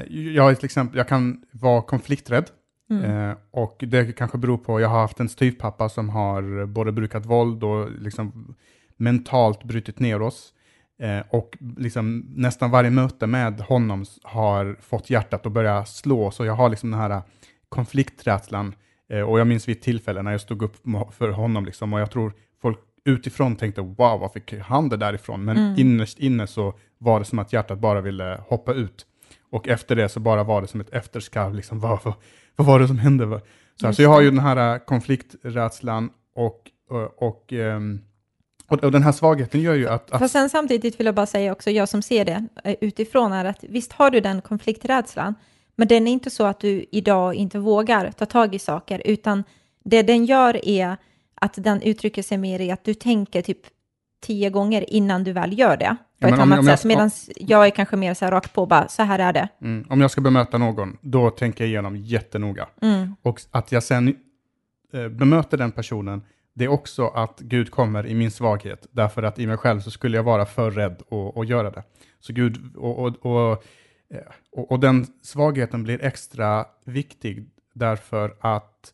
jag, 0.08 0.50
är 0.50 0.54
till 0.54 0.64
exempel, 0.64 0.98
jag 0.98 1.08
kan 1.08 1.42
vara 1.50 1.82
konflikträdd 1.82 2.50
Mm. 2.90 3.04
eh, 3.30 3.36
och 3.50 3.84
det 3.86 4.16
kanske 4.16 4.38
beror 4.38 4.58
på, 4.58 4.80
jag 4.80 4.88
har 4.88 5.00
haft 5.00 5.20
en 5.20 5.28
styvpappa 5.28 5.88
som 5.88 6.08
har 6.08 6.66
både 6.66 6.92
brukat 6.92 7.26
våld 7.26 7.64
och 7.64 7.90
liksom 7.92 8.54
mentalt 8.96 9.64
brutit 9.64 9.98
ner 9.98 10.22
oss. 10.22 10.52
Eh, 11.02 11.20
och 11.30 11.56
liksom 11.76 12.24
nästan 12.36 12.70
varje 12.70 12.90
möte 12.90 13.26
med 13.26 13.60
honom 13.60 14.04
har 14.22 14.76
fått 14.80 15.10
hjärtat 15.10 15.46
att 15.46 15.52
börja 15.52 15.84
slå, 15.84 16.30
så 16.30 16.44
jag 16.44 16.52
har 16.52 16.68
liksom 16.68 16.90
den 16.90 17.00
här 17.00 17.10
eh, 17.10 17.22
konflikträdslan. 17.68 18.74
Eh, 19.08 19.20
och 19.20 19.40
jag 19.40 19.46
minns 19.46 19.68
vid 19.68 19.76
ett 19.76 19.82
tillfälle 19.82 20.22
när 20.22 20.30
jag 20.32 20.40
stod 20.40 20.62
upp 20.62 20.76
för 21.14 21.28
honom, 21.30 21.64
liksom, 21.64 21.92
och 21.92 22.00
jag 22.00 22.10
tror 22.10 22.32
folk 22.62 22.78
utifrån 23.04 23.56
tänkte 23.56 23.80
wow, 23.80 24.20
vad 24.20 24.32
fick 24.32 24.54
han 24.54 24.88
det 24.88 24.96
därifrån? 24.96 25.44
Men 25.44 25.56
Mm. 25.56 25.74
innerst 25.78 26.18
inne 26.18 26.46
så 26.46 26.74
var 26.98 27.18
det 27.18 27.24
som 27.24 27.38
att 27.38 27.52
hjärtat 27.52 27.78
bara 27.78 28.00
ville 28.00 28.40
hoppa 28.48 28.72
ut. 28.72 29.06
Och 29.50 29.68
efter 29.68 29.96
det 29.96 30.08
så 30.08 30.20
bara 30.20 30.44
var 30.44 30.62
det 30.62 30.68
som 30.68 30.80
ett 30.80 30.90
efterskalv, 30.90 31.54
liksom, 31.54 31.80
vad, 31.80 31.98
vad, 32.04 32.14
vad 32.56 32.66
var 32.66 32.80
det 32.80 32.88
som 32.88 32.98
hände? 32.98 33.40
Så, 33.80 33.86
här, 33.86 33.92
så 33.92 34.02
jag 34.02 34.10
har 34.10 34.20
ju 34.20 34.30
den 34.30 34.38
här 34.38 34.74
eh, 34.74 34.78
konflikträdslan 34.78 36.10
och, 36.34 36.70
och, 36.90 37.22
och, 37.22 37.52
ehm, 37.52 38.00
och, 38.68 38.84
och 38.84 38.92
den 38.92 39.02
här 39.02 39.12
svagheten 39.12 39.60
gör 39.60 39.74
ju 39.74 39.88
att... 39.88 40.10
att 40.10 40.20
Fast 40.20 40.32
sen 40.32 40.50
samtidigt 40.50 41.00
vill 41.00 41.06
jag 41.06 41.14
bara 41.14 41.26
säga 41.26 41.52
också, 41.52 41.70
jag 41.70 41.88
som 41.88 42.02
ser 42.02 42.24
det 42.24 42.46
eh, 42.64 42.74
utifrån 42.80 43.32
är 43.32 43.44
att 43.44 43.64
visst 43.68 43.92
har 43.92 44.10
du 44.10 44.20
den 44.20 44.40
konflikträdslan, 44.40 45.34
men 45.76 45.88
den 45.88 46.06
är 46.08 46.12
inte 46.12 46.30
så 46.30 46.44
att 46.44 46.60
du 46.60 46.86
idag 46.90 47.34
inte 47.34 47.58
vågar 47.58 48.10
ta 48.10 48.26
tag 48.26 48.54
i 48.54 48.58
saker, 48.58 49.02
utan 49.04 49.44
det 49.84 50.02
den 50.02 50.24
gör 50.24 50.68
är 50.68 50.96
att 51.34 51.54
den 51.56 51.82
uttrycker 51.82 52.22
sig 52.22 52.38
mer 52.38 52.60
i 52.60 52.70
att 52.70 52.84
du 52.84 52.94
tänker 52.94 53.42
typ 53.42 53.60
tio 54.20 54.50
gånger 54.50 54.90
innan 54.94 55.24
du 55.24 55.32
väl 55.32 55.58
gör 55.58 55.76
det 55.76 55.96
på 56.20 56.28
Ja, 56.28 56.34
ett 56.34 56.40
annat 56.40 56.64
sätt, 56.64 56.84
medan 56.84 57.10
jag 57.36 57.66
är 57.66 57.70
kanske 57.70 57.96
mer 57.96 58.14
så 58.14 58.24
här 58.24 58.32
rakt 58.32 58.52
på, 58.52 58.66
bara 58.66 58.88
så 58.88 59.02
här 59.02 59.18
är 59.18 59.32
det. 59.32 59.48
mm, 59.62 59.86
om 59.90 60.00
jag 60.00 60.10
ska 60.10 60.20
bemöta 60.20 60.58
någon, 60.58 60.96
då 61.00 61.30
tänker 61.30 61.64
jag 61.64 61.68
igenom 61.68 61.96
jättenoga. 61.96 62.68
Mm. 62.82 63.14
Och 63.22 63.40
att 63.50 63.72
jag 63.72 63.82
sen 63.82 64.16
eh, 64.92 65.08
bemöter 65.08 65.56
den 65.56 65.72
personen, 65.72 66.22
det 66.54 66.64
är 66.64 66.68
också 66.68 67.06
att 67.06 67.40
Gud 67.40 67.70
kommer 67.70 68.06
i 68.06 68.14
min 68.14 68.30
svaghet, 68.30 68.86
därför 68.90 69.22
att 69.22 69.38
i 69.38 69.46
mig 69.46 69.56
själv 69.56 69.80
så 69.80 69.90
skulle 69.90 70.16
jag 70.16 70.24
vara 70.24 70.46
för 70.46 70.70
rädd 70.70 71.02
att 71.10 71.36
att 71.36 71.48
göra 71.48 71.70
det. 71.70 71.82
Så 72.20 72.32
Gud, 72.32 72.76
och, 72.76 72.98
och, 72.98 73.26
och, 73.26 73.64
eh, 74.14 74.20
och, 74.52 74.72
och 74.72 74.80
den 74.80 75.06
svagheten 75.22 75.82
blir 75.82 76.04
extra 76.04 76.66
viktig 76.84 77.46
därför 77.74 78.36
att 78.40 78.92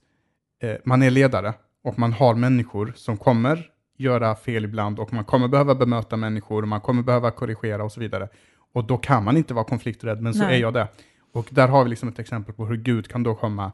eh, 0.62 0.76
man 0.84 1.02
är 1.02 1.10
ledare 1.10 1.54
och 1.84 1.98
man 1.98 2.12
har 2.12 2.34
människor 2.34 2.92
som 2.96 3.16
kommer 3.16 3.70
göra 3.96 4.34
fel 4.34 4.64
ibland 4.64 4.98
och 4.98 5.12
man 5.12 5.24
kommer 5.24 5.48
behöva 5.48 5.74
bemöta 5.74 6.16
människor, 6.16 6.62
man 6.64 6.80
kommer 6.80 7.02
behöva 7.02 7.30
korrigera 7.30 7.84
och 7.84 7.92
så 7.92 8.00
vidare. 8.00 8.28
Och 8.72 8.84
då 8.84 8.96
kan 8.98 9.24
man 9.24 9.36
inte 9.36 9.54
vara 9.54 9.64
konflikträdd, 9.64 10.22
men 10.22 10.34
så 10.34 10.42
Nej. 10.44 10.56
är 10.56 10.60
jag 10.60 10.74
det. 10.74 10.88
Och 11.32 11.48
där 11.50 11.68
har 11.68 11.84
vi 11.84 11.90
liksom 11.90 12.08
ett 12.08 12.18
exempel 12.18 12.54
på 12.54 12.66
hur 12.66 12.76
Gud 12.76 13.08
kan 13.08 13.22
då 13.22 13.34
komma 13.34 13.72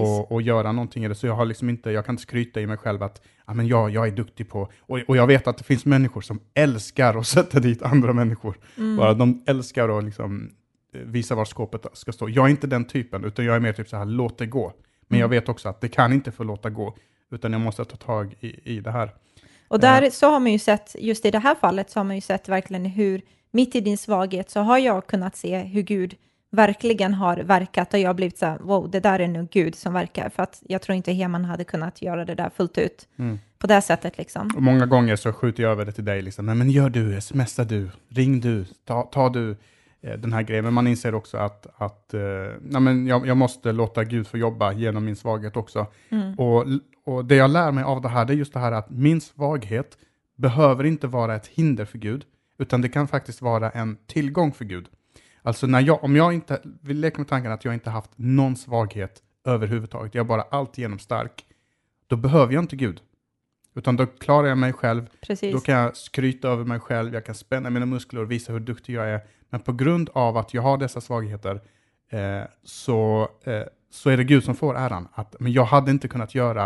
och, 0.00 0.32
och 0.32 0.42
göra 0.42 0.72
någonting 0.72 1.04
i 1.04 1.08
det. 1.08 1.14
Så 1.14 1.26
jag 1.26 1.34
har 1.34 1.44
liksom 1.44 1.68
inte, 1.68 1.90
jag 1.90 2.06
kan 2.06 2.12
inte 2.12 2.22
skryta 2.22 2.60
i 2.60 2.66
mig 2.66 2.76
själv 2.76 3.02
att 3.02 3.22
ja, 3.46 3.54
men 3.54 3.66
jag, 3.66 3.90
jag 3.90 4.06
är 4.06 4.10
duktig 4.10 4.48
på, 4.48 4.70
och, 4.80 4.98
och 5.08 5.16
jag 5.16 5.26
vet 5.26 5.46
att 5.46 5.58
det 5.58 5.64
finns 5.64 5.84
människor 5.86 6.20
som 6.20 6.40
älskar 6.54 7.18
att 7.18 7.26
sätta 7.36 7.60
dit 7.60 7.82
andra 7.82 8.12
människor. 8.12 8.58
Mm. 8.78 8.96
Bara 8.96 9.14
de 9.14 9.44
älskar 9.46 9.98
att 9.98 10.04
liksom 10.04 10.50
eh, 10.94 11.00
visa 11.00 11.34
var 11.34 11.44
skåpet 11.44 11.86
ska 11.92 12.12
stå. 12.12 12.28
Jag 12.28 12.46
är 12.46 12.50
inte 12.50 12.66
den 12.66 12.84
typen, 12.84 13.24
utan 13.24 13.44
jag 13.44 13.56
är 13.56 13.60
mer 13.60 13.72
typ 13.72 13.88
så 13.88 13.96
här, 13.96 14.04
låt 14.04 14.38
det 14.38 14.46
gå. 14.46 14.72
Men 15.08 15.18
jag 15.18 15.26
Mm. 15.26 15.40
vet 15.40 15.48
också 15.48 15.68
att 15.68 15.80
det 15.80 15.88
kan 15.88 16.12
inte 16.12 16.30
få 16.32 16.44
låta 16.44 16.70
gå, 16.70 16.96
utan 17.30 17.52
jag 17.52 17.60
måste 17.60 17.84
ta 17.84 17.96
tag 17.96 18.34
i, 18.40 18.76
i 18.76 18.80
det 18.80 18.90
här. 18.90 19.10
Och 19.70 19.80
där 19.80 20.10
så 20.10 20.30
har 20.30 20.40
man 20.40 20.52
ju 20.52 20.58
sett, 20.58 20.96
just 20.98 21.24
i 21.26 21.30
det 21.30 21.38
här 21.38 21.54
fallet, 21.54 21.90
så 21.90 21.98
har 21.98 22.04
man 22.04 22.16
ju 22.16 22.20
sett 22.20 22.48
verkligen 22.48 22.84
hur, 22.84 23.22
mitt 23.50 23.74
i 23.74 23.80
din 23.80 23.98
svaghet, 23.98 24.50
så 24.50 24.60
har 24.60 24.78
jag 24.78 25.06
kunnat 25.06 25.36
se 25.36 25.58
hur 25.58 25.82
Gud 25.82 26.14
verkligen 26.52 27.14
har 27.14 27.36
verkat 27.36 27.94
och 27.94 28.00
jag 28.00 28.08
har 28.08 28.14
blivit 28.14 28.38
så 28.38 28.46
här, 28.46 28.58
wow, 28.58 28.90
det 28.90 29.00
där 29.00 29.18
är 29.18 29.28
nog 29.28 29.50
Gud 29.50 29.74
som 29.74 29.92
verkar, 29.92 30.28
för 30.28 30.42
att 30.42 30.62
jag 30.68 30.82
tror 30.82 30.96
inte 30.96 31.12
Heman 31.12 31.44
hade 31.44 31.64
kunnat 31.64 32.02
göra 32.02 32.24
det 32.24 32.34
där 32.34 32.50
fullt 32.56 32.78
ut 32.78 33.08
Mm. 33.18 33.38
på 33.58 33.66
det 33.66 33.80
sättet 33.82 34.18
liksom. 34.18 34.50
Och 34.56 34.62
många 34.62 34.86
gånger 34.86 35.16
så 35.16 35.32
skjuter 35.32 35.62
jag 35.62 35.72
över 35.72 35.84
det 35.84 35.92
till 35.92 36.04
dig, 36.04 36.22
liksom. 36.22 36.46
Nej, 36.46 36.54
men 36.54 36.70
gör 36.70 36.90
du, 36.90 37.20
smsa 37.20 37.64
du, 37.64 37.90
ring 38.08 38.40
du, 38.40 38.64
ta, 38.84 39.02
ta 39.02 39.28
du 39.28 39.56
den 40.00 40.32
här 40.32 40.42
grejen. 40.42 40.64
Men 40.64 40.74
man 40.74 40.86
inser 40.86 41.14
också 41.14 41.36
att, 41.36 41.66
att 41.76 42.14
eh, 42.14 42.20
nej, 42.60 42.80
men 42.80 43.06
jag, 43.06 43.26
jag 43.26 43.36
måste 43.36 43.72
låta 43.72 44.04
Gud 44.04 44.26
få 44.26 44.38
jobba 44.38 44.72
genom 44.72 45.04
min 45.04 45.16
svaghet 45.16 45.56
också. 45.56 45.86
Mm. 46.08 46.34
Och, 46.34 46.66
och 47.04 47.24
det 47.24 47.34
jag 47.34 47.50
lär 47.50 47.72
mig 47.72 47.84
av 47.84 48.00
det 48.00 48.08
här, 48.08 48.24
det 48.24 48.32
är 48.32 48.36
just 48.36 48.52
det 48.52 48.58
här 48.58 48.72
att 48.72 48.90
min 48.90 49.20
svaghet 49.20 49.98
behöver 50.36 50.84
inte 50.84 51.06
vara 51.06 51.34
ett 51.36 51.46
hinder 51.46 51.84
för 51.84 51.98
Gud, 51.98 52.24
utan 52.58 52.80
det 52.80 52.88
kan 52.88 53.08
faktiskt 53.08 53.42
vara 53.42 53.70
en 53.70 53.96
tillgång 54.06 54.52
för 54.52 54.64
Gud. 54.64 54.88
Alltså 55.42 55.66
när 55.66 55.80
jag, 55.80 56.04
om 56.04 56.16
jag 56.16 56.32
inte, 56.32 56.60
vi 56.82 56.94
leker 56.94 57.18
med 57.18 57.28
tanken 57.28 57.52
att 57.52 57.64
jag 57.64 57.74
inte 57.74 57.90
haft 57.90 58.10
någon 58.16 58.56
svaghet 58.56 59.22
överhuvudtaget, 59.44 60.14
jag 60.14 60.24
är 60.24 60.28
bara 60.28 60.42
alltigenom 60.42 60.98
stark, 60.98 61.44
då 62.06 62.16
behöver 62.16 62.54
jag 62.54 62.62
inte 62.62 62.76
Gud. 62.76 63.00
Utan 63.74 63.96
då 63.96 64.06
klarar 64.06 64.48
jag 64.48 64.58
mig 64.58 64.72
själv, 64.72 65.06
Precis. 65.20 65.52
då 65.52 65.60
kan 65.60 65.74
jag 65.74 65.96
skryta 65.96 66.48
över 66.48 66.64
mig 66.64 66.80
själv, 66.80 67.14
jag 67.14 67.24
kan 67.26 67.34
spänna 67.34 67.70
mina 67.70 67.86
muskler 67.86 68.22
och 68.22 68.30
visa 68.30 68.52
hur 68.52 68.60
duktig 68.60 68.94
jag 68.94 69.08
är. 69.08 69.20
Men 69.50 69.60
på 69.60 69.72
grund 69.72 70.10
av 70.12 70.36
att 70.36 70.54
jag 70.54 70.62
har 70.62 70.78
dessa 70.78 71.00
svagheter 71.00 71.60
eh, 72.10 72.42
så, 72.64 73.28
eh, 73.44 73.62
så 73.90 74.10
är 74.10 74.16
det 74.16 74.24
Gud 74.24 74.44
som 74.44 74.54
får 74.54 74.76
äran. 74.76 75.08
Att, 75.12 75.36
men 75.40 75.52
jag 75.52 75.64
hade 75.64 75.90
inte 75.90 76.08
kunnat 76.08 76.34
göra 76.34 76.64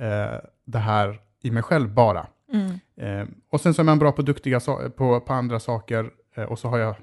eh, 0.00 0.38
det 0.64 0.78
här 0.78 1.20
i 1.42 1.50
mig 1.50 1.62
själv 1.62 1.94
bara. 1.94 2.26
Mm. 2.52 2.78
Eh, 2.96 3.28
och 3.50 3.60
sen 3.60 3.74
så 3.74 3.82
är 3.82 3.84
man 3.84 3.98
bra 3.98 4.12
på 4.12 4.22
duktiga 4.22 4.58
so- 4.58 4.90
på, 4.90 5.20
på 5.20 5.32
andra 5.32 5.60
saker 5.60 6.10
eh, 6.34 6.44
och 6.44 6.58
så 6.58 6.68
har 6.68 6.78
jag 6.78 6.94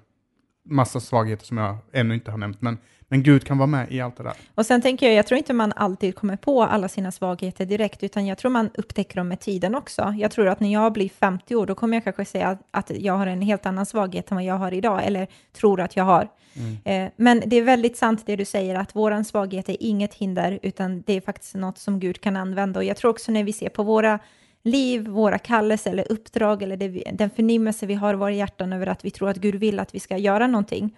massa 0.66 1.00
svagheter 1.00 1.46
som 1.46 1.58
jag 1.58 1.78
ännu 1.92 2.14
inte 2.14 2.32
har 2.32 2.38
nämnt. 2.38 2.62
Men, 2.62 2.78
men 3.12 3.24
Gud 3.24 3.44
kan 3.44 3.58
vara 3.58 3.68
med 3.68 3.92
i 3.92 4.02
allt 4.02 4.18
det 4.18 4.24
där. 4.24 4.34
Och 4.56 4.66
sen 4.66 4.82
tänker 4.82 5.06
jag, 5.06 5.16
jag 5.16 5.28
tror 5.28 5.38
inte 5.38 5.54
man 5.54 5.74
alltid 5.76 6.16
kommer 6.16 6.36
på 6.38 6.64
alla 6.64 6.88
sina 6.88 7.12
svagheter 7.12 7.66
direkt, 7.66 8.04
utan 8.04 8.26
jag 8.28 8.38
tror 8.38 8.52
man 8.52 8.70
upptäcker 8.74 9.16
dem 9.16 9.28
med 9.28 9.40
tiden 9.40 9.76
också. 9.76 10.14
Jag 10.18 10.32
tror 10.32 10.48
att 10.48 10.60
när 10.60 10.74
jag 10.74 10.94
blir 10.94 11.10
50 11.10 11.56
år, 11.56 11.66
då 11.66 11.76
kommer 11.76 11.98
jag 11.98 12.04
kanske 12.04 12.26
säga 12.26 12.58
att, 12.72 12.92
jag 13.00 13.14
har 13.18 13.28
en 13.28 13.42
helt 13.42 13.66
annan 13.66 13.86
svaghet 13.86 14.32
än 14.32 14.36
vad 14.36 14.44
jag 14.46 14.56
har 14.58 14.74
idag, 14.74 15.02
eller 15.06 15.28
tror 15.54 15.82
att 15.82 15.96
jag 15.96 16.04
har. 16.04 16.28
Eh, 16.86 17.10
men 17.16 17.44
det 17.46 17.56
är 17.56 17.62
väldigt 17.62 17.98
sant 17.98 18.24
det 18.26 18.36
du 18.36 18.46
säger, 18.46 18.76
att 18.76 18.96
våran 18.96 19.26
svaghet 19.26 19.70
är 19.70 19.78
inget 19.80 20.14
hinder, 20.14 20.60
utan 20.62 21.02
det 21.06 21.14
är 21.14 21.22
faktiskt 21.22 21.56
något 21.56 21.78
som 21.78 22.00
Gud 22.00 22.22
kan 22.22 22.36
använda. 22.36 22.80
Och 22.80 22.84
jag 22.84 22.98
tror 22.98 23.12
också 23.12 23.32
när 23.32 23.44
vi 23.44 23.54
ser 23.54 23.70
på 23.70 23.84
våra 23.84 24.20
liv, 24.64 25.08
våra 25.08 25.38
kallelser 25.38 25.92
eller 25.92 26.12
uppdrag, 26.12 26.64
eller 26.64 26.78
vi- 26.78 27.04
den 27.14 27.30
förnimmelse 27.30 27.86
vi 27.86 27.94
har 27.94 28.14
i 28.14 28.18
våra 28.18 28.32
hjärtan 28.32 28.74
över 28.74 28.88
att 28.88 29.06
vi 29.06 29.12
tror 29.12 29.30
att 29.30 29.38
Gud 29.38 29.56
vill 29.56 29.80
att 29.80 29.96
vi 29.96 30.00
ska 30.00 30.18
göra 30.18 30.48
någonting, 30.48 30.96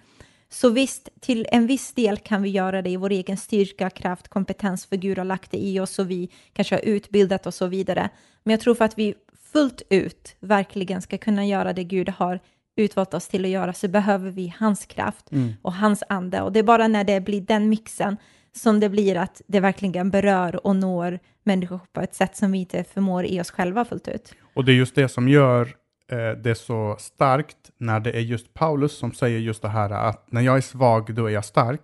så 0.54 0.70
visst, 0.70 1.10
till 1.20 1.48
en 1.52 1.68
viss 1.68 1.94
del 1.94 2.18
kan 2.18 2.42
vi 2.42 2.50
göra 2.50 2.82
det 2.82 2.90
i 2.90 2.98
vår 2.98 3.10
egen 3.10 3.38
styrka, 3.38 3.90
kraft, 3.90 4.28
kompetens, 4.28 4.86
för 4.86 4.96
Gud 4.96 5.18
har 5.18 5.26
lagt 5.26 5.52
det 5.52 5.58
i 5.58 5.80
oss 5.80 6.00
och 6.00 6.12
vi 6.12 6.30
kanske 6.54 6.76
har 6.76 6.82
utbildat 6.82 7.42
oss 7.42 7.48
och 7.48 7.54
så 7.54 7.68
vidare. 7.68 8.10
Men 8.44 8.52
jag 8.52 8.60
tror 8.60 8.76
för 8.76 8.86
att 8.86 8.98
vi 8.98 9.14
fullt 9.52 9.82
ut 9.90 10.36
verkligen 10.40 11.02
ska 11.02 11.18
kunna 11.18 11.46
göra 11.46 11.74
det 11.74 11.84
Gud 11.84 12.10
har 12.10 12.40
utvalt 12.76 13.14
oss 13.14 13.28
till 13.28 13.46
att 13.46 13.52
göra 13.52 13.74
så 13.74 13.88
behöver 13.88 14.32
vi 14.32 14.54
hans 14.60 14.86
kraft 14.86 15.30
och 15.62 15.74
hans 15.74 16.04
ande. 16.10 16.42
Och 16.42 16.52
det 16.52 16.60
är 16.60 16.64
bara 16.64 16.88
när 16.88 17.04
det 17.04 17.22
blir 17.22 17.42
den 17.42 17.70
mixen 17.70 18.18
som 18.56 18.80
det 18.80 18.90
blir 18.90 19.16
att 19.18 19.42
det 19.48 19.60
verkligen 19.60 20.10
berör 20.10 20.66
och 20.66 20.76
når 20.76 21.20
människor 21.44 21.80
på 21.94 22.02
ett 22.02 22.16
sätt 22.16 22.36
som 22.36 22.52
vi 22.52 22.58
inte 22.58 22.84
förmår 22.84 23.26
i 23.26 23.42
oss 23.42 23.52
själva 23.52 23.86
fullt 23.86 24.08
ut. 24.08 24.34
Och 24.54 24.66
det 24.66 24.72
är 24.72 24.76
just 24.76 24.96
det 24.96 25.10
som 25.10 25.30
gör 25.30 25.76
eh, 26.12 26.32
det 26.32 26.56
så 26.56 26.96
starkt 27.00 27.58
när 27.78 28.00
det 28.00 28.12
är 28.12 28.20
just 28.20 28.54
Paulus 28.54 28.98
som 28.98 29.14
säger 29.14 29.40
just 29.40 29.62
det 29.62 29.70
här 29.70 29.90
att 29.90 30.32
när 30.32 30.42
jag 30.42 30.58
är 30.58 30.62
svag 30.62 31.16
då 31.16 31.26
är 31.26 31.32
jag 31.32 31.46
stark. 31.46 31.82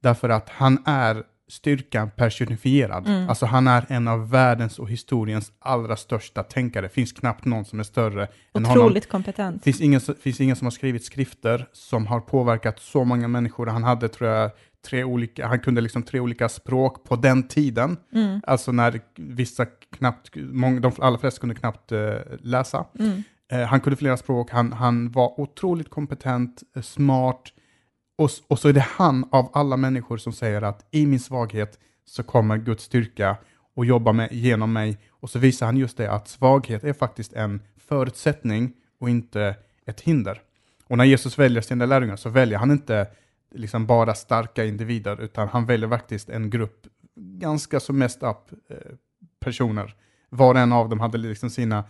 Därför 0.00 0.28
att 0.28 0.48
han 0.48 0.82
är 0.86 1.22
styrkan 1.48 2.10
personifierad. 2.10 3.08
Alltså 3.28 3.46
han 3.46 3.66
är 3.66 3.86
en 3.88 4.08
av 4.08 4.30
världens 4.30 4.78
och 4.78 4.90
historiens 4.90 5.52
allra 5.58 5.96
största 5.96 6.42
tänkare. 6.42 6.86
Det 6.86 6.88
finns 6.88 7.12
knappt 7.12 7.44
någon 7.44 7.64
som 7.64 7.80
är 7.80 7.84
större 7.84 8.28
än 8.54 8.64
honom. 8.64 8.84
Otroligt 8.84 9.08
kompetent. 9.08 9.56
Det 9.56 9.64
finns 9.64 9.80
ingen, 9.80 10.00
finns 10.00 10.40
ingen 10.40 10.56
som 10.56 10.66
har 10.66 10.70
skrivit 10.70 11.04
skrifter 11.04 11.66
som 11.72 12.06
har 12.06 12.20
påverkat 12.20 12.78
så 12.80 13.04
många 13.04 13.28
människor. 13.28 13.66
Han 13.66 13.84
hade, 13.84 14.08
tror 14.08 14.30
jag, 14.30 14.50
tre 14.86 15.04
olika, 15.04 15.46
han 15.46 15.60
kunde 15.60 15.80
liksom 15.80 16.02
tre 16.02 16.20
olika 16.20 16.48
språk 16.48 17.04
på 17.04 17.16
den 17.16 17.48
tiden. 17.48 17.96
Alltså 18.46 18.72
när 18.72 19.00
vissa 19.16 19.66
knappt, 19.98 20.30
många, 20.36 20.80
de 20.80 20.92
allra 20.98 21.18
flesta 21.18 21.40
kunde 21.40 21.54
knappt 21.54 21.92
eh, 21.92 22.14
läsa. 22.40 22.84
Eh, 22.98 23.04
Eh, 23.52 23.66
han 23.66 23.80
kunde 23.80 23.96
flera 23.96 24.16
språk, 24.16 24.50
han, 24.50 24.72
han 24.72 25.10
var 25.10 25.40
otroligt 25.40 25.90
kompetent, 25.90 26.62
eh, 26.76 26.82
smart. 26.82 27.52
Och, 28.18 28.30
och 28.48 28.58
så 28.58 28.68
är 28.68 28.72
det 28.72 28.86
han 28.88 29.28
av 29.30 29.50
alla 29.52 29.76
människor 29.76 30.16
som 30.16 30.32
säger 30.32 30.62
att 30.62 30.86
i 30.90 31.06
min 31.06 31.20
svaghet 31.20 31.78
så 32.04 32.22
kommer 32.22 32.56
Guds 32.56 32.84
styrka 32.84 33.36
och 33.74 33.84
jobba 33.84 34.12
med, 34.12 34.32
genom 34.32 34.72
mig. 34.72 34.98
Och 35.10 35.30
så 35.30 35.38
visar 35.38 35.66
han 35.66 35.76
just 35.76 35.96
det 35.96 36.12
att 36.12 36.28
svaghet 36.28 36.84
är 36.84 36.92
faktiskt 36.92 37.32
en 37.32 37.60
förutsättning 37.76 38.72
och 39.00 39.10
inte 39.10 39.56
ett 39.86 40.00
hinder. 40.00 40.40
Och 40.86 40.98
när 40.98 41.04
Jesus 41.04 41.38
väljer 41.38 41.62
sina 41.62 41.86
lärjungar 41.86 42.16
så 42.16 42.28
väljer 42.28 42.58
han 42.58 42.70
inte 42.70 43.06
liksom 43.54 43.86
bara 43.86 44.14
starka 44.14 44.64
individer, 44.64 45.22
utan 45.22 45.48
han 45.48 45.66
väljer 45.66 45.88
faktiskt 45.88 46.28
en 46.28 46.50
grupp 46.50 46.86
ganska 47.16 47.80
så 47.80 47.92
mest 47.92 48.22
up 48.22 48.52
eh, 48.68 48.76
personer. 49.40 49.94
Var 50.28 50.54
och 50.54 50.60
en 50.60 50.72
av 50.72 50.88
dem 50.88 51.00
hade 51.00 51.18
liksom 51.18 51.50
sina 51.50 51.84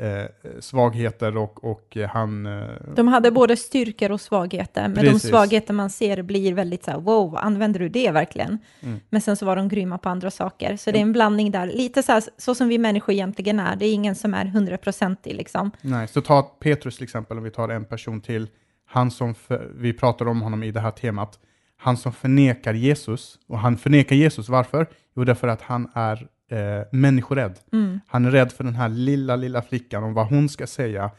eh, 0.00 0.24
svagheter 0.60 1.36
och, 1.36 1.64
och 1.64 1.96
han... 2.10 2.46
Eh, 2.46 2.68
De 2.94 3.08
hade 3.08 3.30
både 3.30 3.56
styrkor 3.56 4.12
och 4.12 4.20
svagheter, 4.20 4.82
men 4.82 5.04
de 5.04 5.10
Precis. 5.10 5.30
svagheter 5.30 5.74
man 5.74 5.90
ser 5.90 6.22
blir 6.22 6.54
väldigt 6.54 6.84
så 6.84 6.90
här, 6.90 6.98
wow, 6.98 7.36
använder 7.36 7.80
du 7.80 7.88
det 7.88 8.10
verkligen? 8.10 8.58
Mm. 8.80 9.00
Men 9.10 9.20
sen 9.20 9.36
så 9.36 9.46
var 9.46 9.56
de 9.56 9.68
grymma 9.68 9.98
på 9.98 10.08
andra 10.08 10.30
saker. 10.30 10.76
Så 10.76 10.90
det 10.90 10.98
är 10.98 11.02
en 11.02 11.12
blandning 11.12 11.50
där, 11.50 11.66
lite 11.66 12.02
så 12.02 12.12
här, 12.12 12.22
så 12.36 12.54
som 12.54 12.68
vi 12.68 12.78
människor 12.78 13.12
egentligen 13.12 13.60
är. 13.60 13.76
Det 13.76 13.86
är 13.86 13.94
ingen 13.94 14.14
som 14.14 14.34
är 14.34 14.44
hundraprocentig 14.44 15.34
liksom. 15.34 15.70
Nej, 15.80 16.08
så 16.08 16.20
ta 16.20 16.42
Petrus 16.42 16.96
till 16.96 17.04
exempel, 17.04 17.38
om 17.38 17.44
vi 17.44 17.50
tar 17.50 17.68
en 17.68 17.84
person 17.84 18.20
till. 18.20 18.48
Han 18.86 19.10
som, 19.10 19.34
för, 19.34 19.70
vi 19.74 19.92
pratar 19.92 20.28
om 20.28 20.42
honom 20.42 20.62
i 20.62 20.70
det 20.70 20.80
här 20.80 20.90
temat. 20.90 21.38
Han 21.76 21.96
som 21.96 22.12
förnekar 22.12 22.74
Jesus. 22.74 23.38
Och 23.48 23.58
han 23.58 23.76
förnekar 23.76 24.16
Jesus, 24.16 24.48
varför? 24.48 24.86
Jo, 25.16 25.24
därför 25.24 25.48
att 25.48 25.62
han 25.62 25.90
är 25.94 26.28
eh, 26.54 26.82
människorädd. 26.92 27.58
Han 28.06 28.24
är 28.24 28.30
rädd 28.30 28.52
för 28.52 28.64
den 28.64 28.74
här 28.74 28.88
lilla, 28.88 29.36
lilla 29.36 29.62
flickan, 29.62 30.04
om 30.04 30.14
vad 30.14 30.26
hon 30.26 30.48
ska 30.48 30.66
säga 30.66 31.10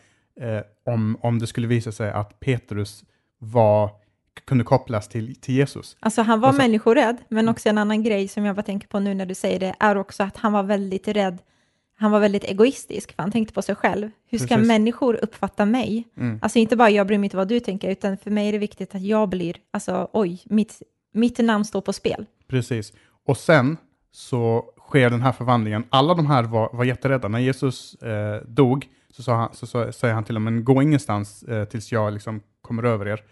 eh, 0.41 0.59
om, 0.93 1.17
om 1.21 1.39
det 1.39 1.47
skulle 1.47 1.67
visa 1.67 1.91
sig 1.91 2.11
att 2.11 2.39
Petrus 2.39 3.03
var, 3.39 3.89
kunde 4.45 4.63
kopplas 4.63 5.07
till, 5.07 5.35
till 5.35 5.55
Jesus. 5.55 5.97
Alltså 5.99 6.21
han 6.21 6.39
var 6.39 6.49
Och 6.49 6.55
så- 6.55 6.61
människorädd, 6.61 7.17
men 7.29 7.49
också 7.49 7.69
en 7.69 7.77
annan 7.77 8.03
grej 8.03 8.27
som 8.27 8.45
jag 8.45 8.55
bara 8.55 8.63
tänker 8.63 8.87
på 8.87 8.99
nu 8.99 9.13
när 9.13 9.25
du 9.25 9.35
säger 9.35 9.59
det, 9.59 9.75
är 9.79 9.97
också 9.97 10.23
att 10.23 10.37
han 10.37 10.53
var 10.53 10.63
väldigt 10.63 11.07
rädd. 11.07 11.37
Han 11.97 12.11
var 12.11 12.19
väldigt 12.19 12.43
egoistisk, 12.43 13.15
för 13.15 13.23
han 13.23 13.31
tänkte 13.31 13.53
på 13.53 13.61
sig 13.61 13.75
själv. 13.75 14.11
Hur 14.29 14.37
ska 14.37 14.47
Precis. 14.47 14.67
människor 14.67 15.19
uppfatta 15.23 15.65
mig? 15.65 16.03
Mm. 16.17 16.39
Alltså 16.41 16.59
inte 16.59 16.75
bara 16.75 16.89
jag 16.89 17.07
bryr 17.07 17.17
mig 17.17 17.25
inte 17.25 17.37
vad 17.37 17.47
du 17.47 17.59
tänker, 17.59 17.89
utan 17.91 18.17
för 18.17 18.31
mig 18.31 18.47
är 18.47 18.51
det 18.51 18.57
viktigt 18.57 18.95
att 18.95 19.01
jag 19.01 19.29
blir, 19.29 19.55
alltså 19.71 20.09
oj, 20.13 20.41
mitt, 20.45 20.81
mitt 21.13 21.37
namn 21.39 21.65
står 21.65 21.81
på 21.81 21.93
spel. 21.93 22.25
Precis. 22.47 22.93
Och 23.25 23.37
sen 23.37 23.77
så 24.11 24.65
sker 24.87 25.09
den 25.09 25.21
här 25.21 25.31
förvandlingen. 25.31 25.83
Alla 25.89 26.13
de 26.13 26.25
här 26.25 26.43
var, 26.43 26.69
var 26.73 26.83
jätterädda. 26.83 27.27
När 27.27 27.39
Jesus 27.39 27.95
eh, 27.95 28.41
dog 28.47 28.87
så, 29.11 29.23
sa 29.23 29.35
han, 29.35 29.49
så, 29.53 29.67
så 29.67 29.91
säger 29.91 30.13
han 30.13 30.23
till 30.23 30.33
dem, 30.33 30.43
men 30.43 30.63
gå 30.63 30.81
ingenstans 30.81 31.43
eh, 31.43 31.65
tills 31.65 31.91
jag 31.91 32.13
liksom 32.13 32.41
kommer 32.61 32.83
över 32.83 33.07
er. 33.07 33.23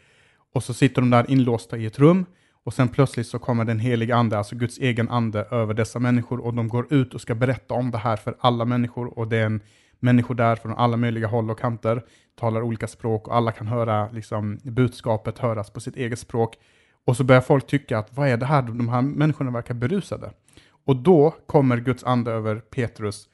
Och 0.54 0.64
så 0.64 0.74
sitter 0.74 1.02
de 1.02 1.10
där 1.10 1.32
inlåsta 1.32 1.78
i 1.78 1.86
ett 1.86 2.00
rum 2.00 2.26
och 2.66 2.74
sen 2.74 2.88
plötsligt 2.88 3.28
så 3.28 3.40
kommer 3.40 3.66
den 3.66 3.80
heliga 3.80 4.16
ande, 4.16 4.38
alltså 4.38 4.56
Guds 4.56 4.78
egen 4.78 5.10
ande, 5.10 5.48
över 5.52 5.74
dessa 5.74 6.00
människor 6.00 6.46
och 6.46 6.54
de 6.54 6.68
går 6.68 6.94
ut 6.94 7.14
och 7.14 7.22
ska 7.22 7.36
berätta 7.36 7.74
om 7.74 7.92
det 7.92 7.98
här 7.98 8.16
för 8.16 8.36
alla 8.40 8.66
människor 8.66 9.20
och 9.20 9.28
det 9.28 9.38
är 9.38 9.46
en 9.46 9.62
människor 10.00 10.36
där 10.36 10.56
från 10.56 10.74
alla 10.74 10.98
möjliga 10.98 11.28
håll 11.28 11.52
och 11.52 11.60
kanter, 11.60 12.04
talar 12.40 12.62
olika 12.62 12.88
språk 12.88 13.28
och 13.28 13.36
alla 13.36 13.52
kan 13.52 13.68
höra 13.68 14.12
liksom, 14.12 14.60
budskapet 14.64 15.40
höras 15.40 15.70
på 15.70 15.80
sitt 15.80 15.96
eget 15.96 16.20
språk. 16.20 16.56
Och 17.06 17.18
så 17.18 17.24
börjar 17.24 17.42
folk 17.42 17.68
tycka 17.68 17.98
att 17.98 18.18
vad 18.18 18.28
är 18.28 18.38
det 18.38 18.46
här, 18.46 18.62
de 18.62 18.90
här 18.90 19.02
människorna 19.02 19.52
verkar 19.52 19.74
berusade. 19.74 20.32
Och 20.86 20.96
då 20.96 21.36
kommer 21.46 21.78
Guds 21.78 22.04
ande 22.04 22.32
över 22.32 22.56
Petrus 22.56 23.28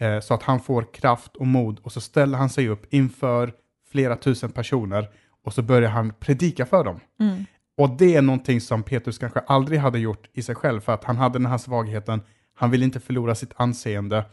eh, 0.00 0.20
så 0.20 0.34
att 0.34 0.42
han 0.42 0.60
får 0.60 0.94
kraft 0.94 1.36
och 1.36 1.46
mod 1.46 1.78
och 1.82 1.92
så 1.92 2.00
ställer 2.00 2.38
han 2.38 2.50
sig 2.50 2.68
upp 2.68 2.86
inför 2.94 3.52
flera 3.90 4.16
tusen 4.16 4.50
personer 4.50 5.08
och 5.44 5.52
så 5.52 5.62
börjar 5.62 5.90
han 5.90 6.12
predika 6.20 6.66
för 6.66 6.84
dem. 6.84 7.00
Och 7.76 7.90
det 7.90 8.16
är 8.16 8.22
någonting 8.22 8.60
som 8.60 8.82
Petrus 8.82 9.18
kanske 9.18 9.40
aldrig 9.40 9.78
hade 9.80 9.98
gjort 9.98 10.28
i 10.32 10.42
sig 10.42 10.54
själv 10.54 10.80
för 10.80 10.92
att 10.92 11.04
han 11.04 11.16
hade 11.16 11.38
den 11.38 11.46
här 11.46 11.58
svagheten. 11.58 12.20
Han 12.54 12.70
vill 12.70 12.82
inte 12.82 13.00
förlora 13.00 13.34
sitt 13.34 13.52
anseende. 13.56 14.24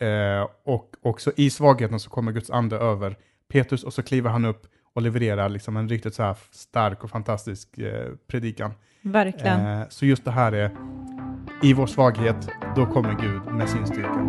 Eh, 0.00 0.48
och 0.64 0.94
också 1.02 1.32
i 1.36 1.50
svagheten 1.50 2.00
så 2.00 2.10
kommer 2.10 2.32
Guds 2.32 2.50
ande 2.50 2.76
över 2.76 3.16
Petrus 3.52 3.84
och 3.84 3.94
så 3.94 4.02
kliver 4.02 4.30
han 4.30 4.44
upp 4.44 4.66
och 4.92 5.02
levererar 5.02 5.48
liksom 5.48 5.76
en 5.76 5.88
riktigt 5.88 6.14
så 6.14 6.22
här 6.22 6.36
stark 6.50 7.04
och 7.04 7.10
fantastisk 7.10 7.78
eh, 7.78 8.12
predikan. 8.26 8.72
Verkligen. 9.02 9.66
Eh, 9.66 9.88
så 9.88 10.06
just 10.06 10.24
det 10.24 10.30
här 10.30 10.52
är, 10.52 10.70
i 11.62 11.72
vår 11.72 11.86
svaghet, 11.86 12.48
då 12.76 12.86
kommer 12.86 13.14
Gud 13.20 13.54
med 13.54 13.68
sin 13.68 13.86
styrka. 13.86 14.20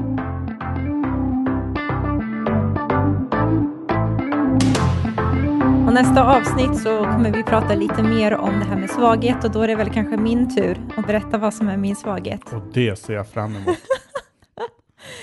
Och 5.88 5.94
nästa 5.94 6.38
avsnitt 6.38 6.82
så 6.82 7.04
kommer 7.04 7.32
vi 7.32 7.44
prata 7.44 7.76
lite 7.76 8.04
mer 8.04 8.34
om 8.34 8.60
det 8.60 8.66
här 8.66 8.76
med 8.76 8.90
svaghet 8.90 9.44
och 9.44 9.52
då 9.52 9.62
är 9.62 9.68
det 9.68 9.76
väl 9.76 9.90
kanske 9.90 10.18
min 10.18 10.56
tur 10.56 10.78
att 10.98 11.08
berätta 11.08 11.38
vad 11.38 11.54
som 11.54 11.68
är 11.68 11.78
min 11.78 11.96
svaghet. 11.96 12.54
Och 12.54 12.62
det 12.74 13.00
ser 13.00 13.14
jag 13.14 13.28
fram 13.28 13.56
emot. 13.56 13.78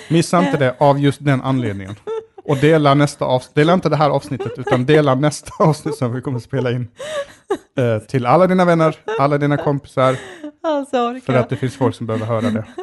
Missa 0.09 0.39
inte 0.39 0.57
det 0.57 0.75
av 0.79 0.99
just 1.01 1.25
den 1.25 1.43
anledningen. 1.43 1.95
Och 2.45 2.57
dela 2.57 2.95
nästa 2.95 3.25
avsnitt, 3.25 3.55
dela 3.55 3.75
inte 3.75 3.89
det 3.89 3.97
här 3.97 4.11
avsnittet, 4.11 4.53
utan 4.57 4.87
dela 4.87 5.15
nästa 5.15 5.65
avsnitt 5.65 5.95
som 5.95 6.15
vi 6.15 6.21
kommer 6.21 6.39
spela 6.39 6.71
in. 6.71 6.89
Eh, 7.79 7.99
till 7.99 8.27
alla 8.27 8.47
dina 8.47 8.65
vänner, 8.65 8.97
alla 9.19 9.39
dina 9.39 9.57
kompisar, 9.57 10.17
Alltså, 10.63 11.21
för 11.21 11.35
att 11.35 11.49
det 11.49 11.57
finns 11.57 11.77
folk 11.77 11.95
som 11.95 12.07
behöver 12.07 12.27
höra 12.27 12.51
det. 12.51 12.65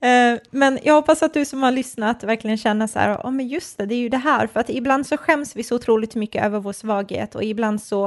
Eh, 0.00 0.38
Men 0.50 0.78
jag 0.82 0.94
hoppas 0.94 1.22
att 1.22 1.34
du 1.34 1.44
som 1.44 1.62
har 1.62 1.70
lyssnat 1.72 2.24
verkligen 2.24 2.56
känner 2.56 2.86
så 2.86 2.98
här, 2.98 3.20
ja 3.22 3.30
men 3.30 3.48
just 3.48 3.78
det, 3.78 3.86
det 3.86 3.94
är 3.94 3.98
ju 3.98 4.08
det 4.08 4.16
här, 4.16 4.46
för 4.46 4.60
att 4.60 4.70
ibland 4.70 5.06
så 5.06 5.16
skäms 5.16 5.56
vi 5.56 5.62
så 5.62 5.74
otroligt 5.76 6.14
mycket 6.14 6.44
över 6.44 6.60
vår 6.60 6.72
svaghet 6.72 7.34
och 7.34 7.44
ibland 7.44 7.82
så 7.82 8.06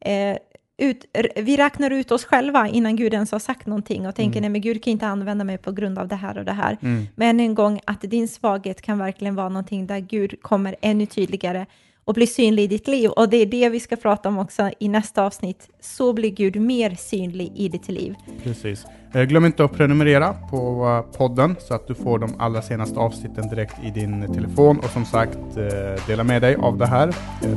eh, 0.00 0.36
ut, 0.78 1.04
vi 1.36 1.56
räknar 1.56 1.90
ut 1.90 2.10
oss 2.12 2.24
själva 2.24 2.68
innan 2.68 2.96
Gud 2.96 3.14
ens 3.14 3.32
har 3.32 3.38
sagt 3.38 3.66
någonting 3.66 4.06
och 4.06 4.14
tänker 4.14 4.40
nej 4.40 4.50
men 4.50 4.60
Gud 4.60 4.84
kan 4.84 4.90
inte 4.90 5.06
använda 5.06 5.44
mig 5.44 5.58
på 5.58 5.72
grund 5.72 5.98
av 5.98 6.08
det 6.08 6.14
här 6.16 6.38
och 6.38 6.44
det 6.44 6.52
här. 6.52 6.78
Men 7.16 7.40
en 7.40 7.54
gång 7.54 7.80
att 7.84 8.00
din 8.00 8.28
svaghet 8.28 8.82
kan 8.82 8.98
verkligen 8.98 9.34
vara 9.34 9.48
någonting 9.48 9.86
där 9.86 9.98
Gud 9.98 10.42
kommer 10.42 10.76
ännu 10.80 11.06
tydligare 11.06 11.66
och 12.08 12.14
bli 12.14 12.26
synlig 12.26 12.62
i 12.62 12.66
ditt 12.66 12.88
liv. 12.88 13.10
Och 13.10 13.28
det 13.28 13.36
är 13.36 13.46
det 13.46 13.68
vi 13.68 13.80
ska 13.80 13.96
prata 13.96 14.28
om 14.28 14.38
också 14.38 14.70
i 14.78 14.88
nästa 14.88 15.22
avsnitt. 15.22 15.68
Så 15.80 16.12
blir 16.12 16.30
Gud 16.30 16.56
mer 16.56 16.90
synlig 16.90 17.52
i 17.54 17.68
ditt 17.68 17.88
liv. 17.88 18.14
Precis. 18.42 18.86
Eh, 19.14 19.22
glöm 19.22 19.44
inte 19.44 19.64
att 19.64 19.72
prenumerera 19.72 20.34
på 20.50 20.86
eh, 20.86 21.18
podden 21.18 21.56
så 21.60 21.74
att 21.74 21.86
du 21.86 21.94
får 21.94 22.18
de 22.18 22.34
allra 22.38 22.62
senaste 22.62 22.98
avsnitten 23.00 23.48
direkt 23.48 23.74
i 23.84 23.90
din 23.90 24.34
telefon. 24.34 24.78
Och 24.78 24.90
som 24.90 25.04
sagt, 25.04 25.38
eh, 25.56 26.06
dela 26.06 26.24
med 26.24 26.42
dig 26.42 26.56
av 26.56 26.78
det 26.78 26.86
här, 26.86 27.12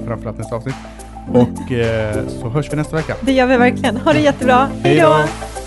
framförallt 0.06 0.38
nästa 0.38 0.56
avsnitt. 0.56 0.76
Och 1.34 1.72
så 2.28 2.50
hörs 2.50 2.74
vi 2.74 2.78
nästa 2.78 2.96
vecka. 2.96 3.16
Det 3.22 3.32
gör 3.32 3.48
vi 3.48 3.58
verkligen. 3.58 3.98
Ha 3.98 4.14
det 4.14 4.22
jättebra. 4.22 4.70
Hej 4.84 5.00
då! 5.00 5.61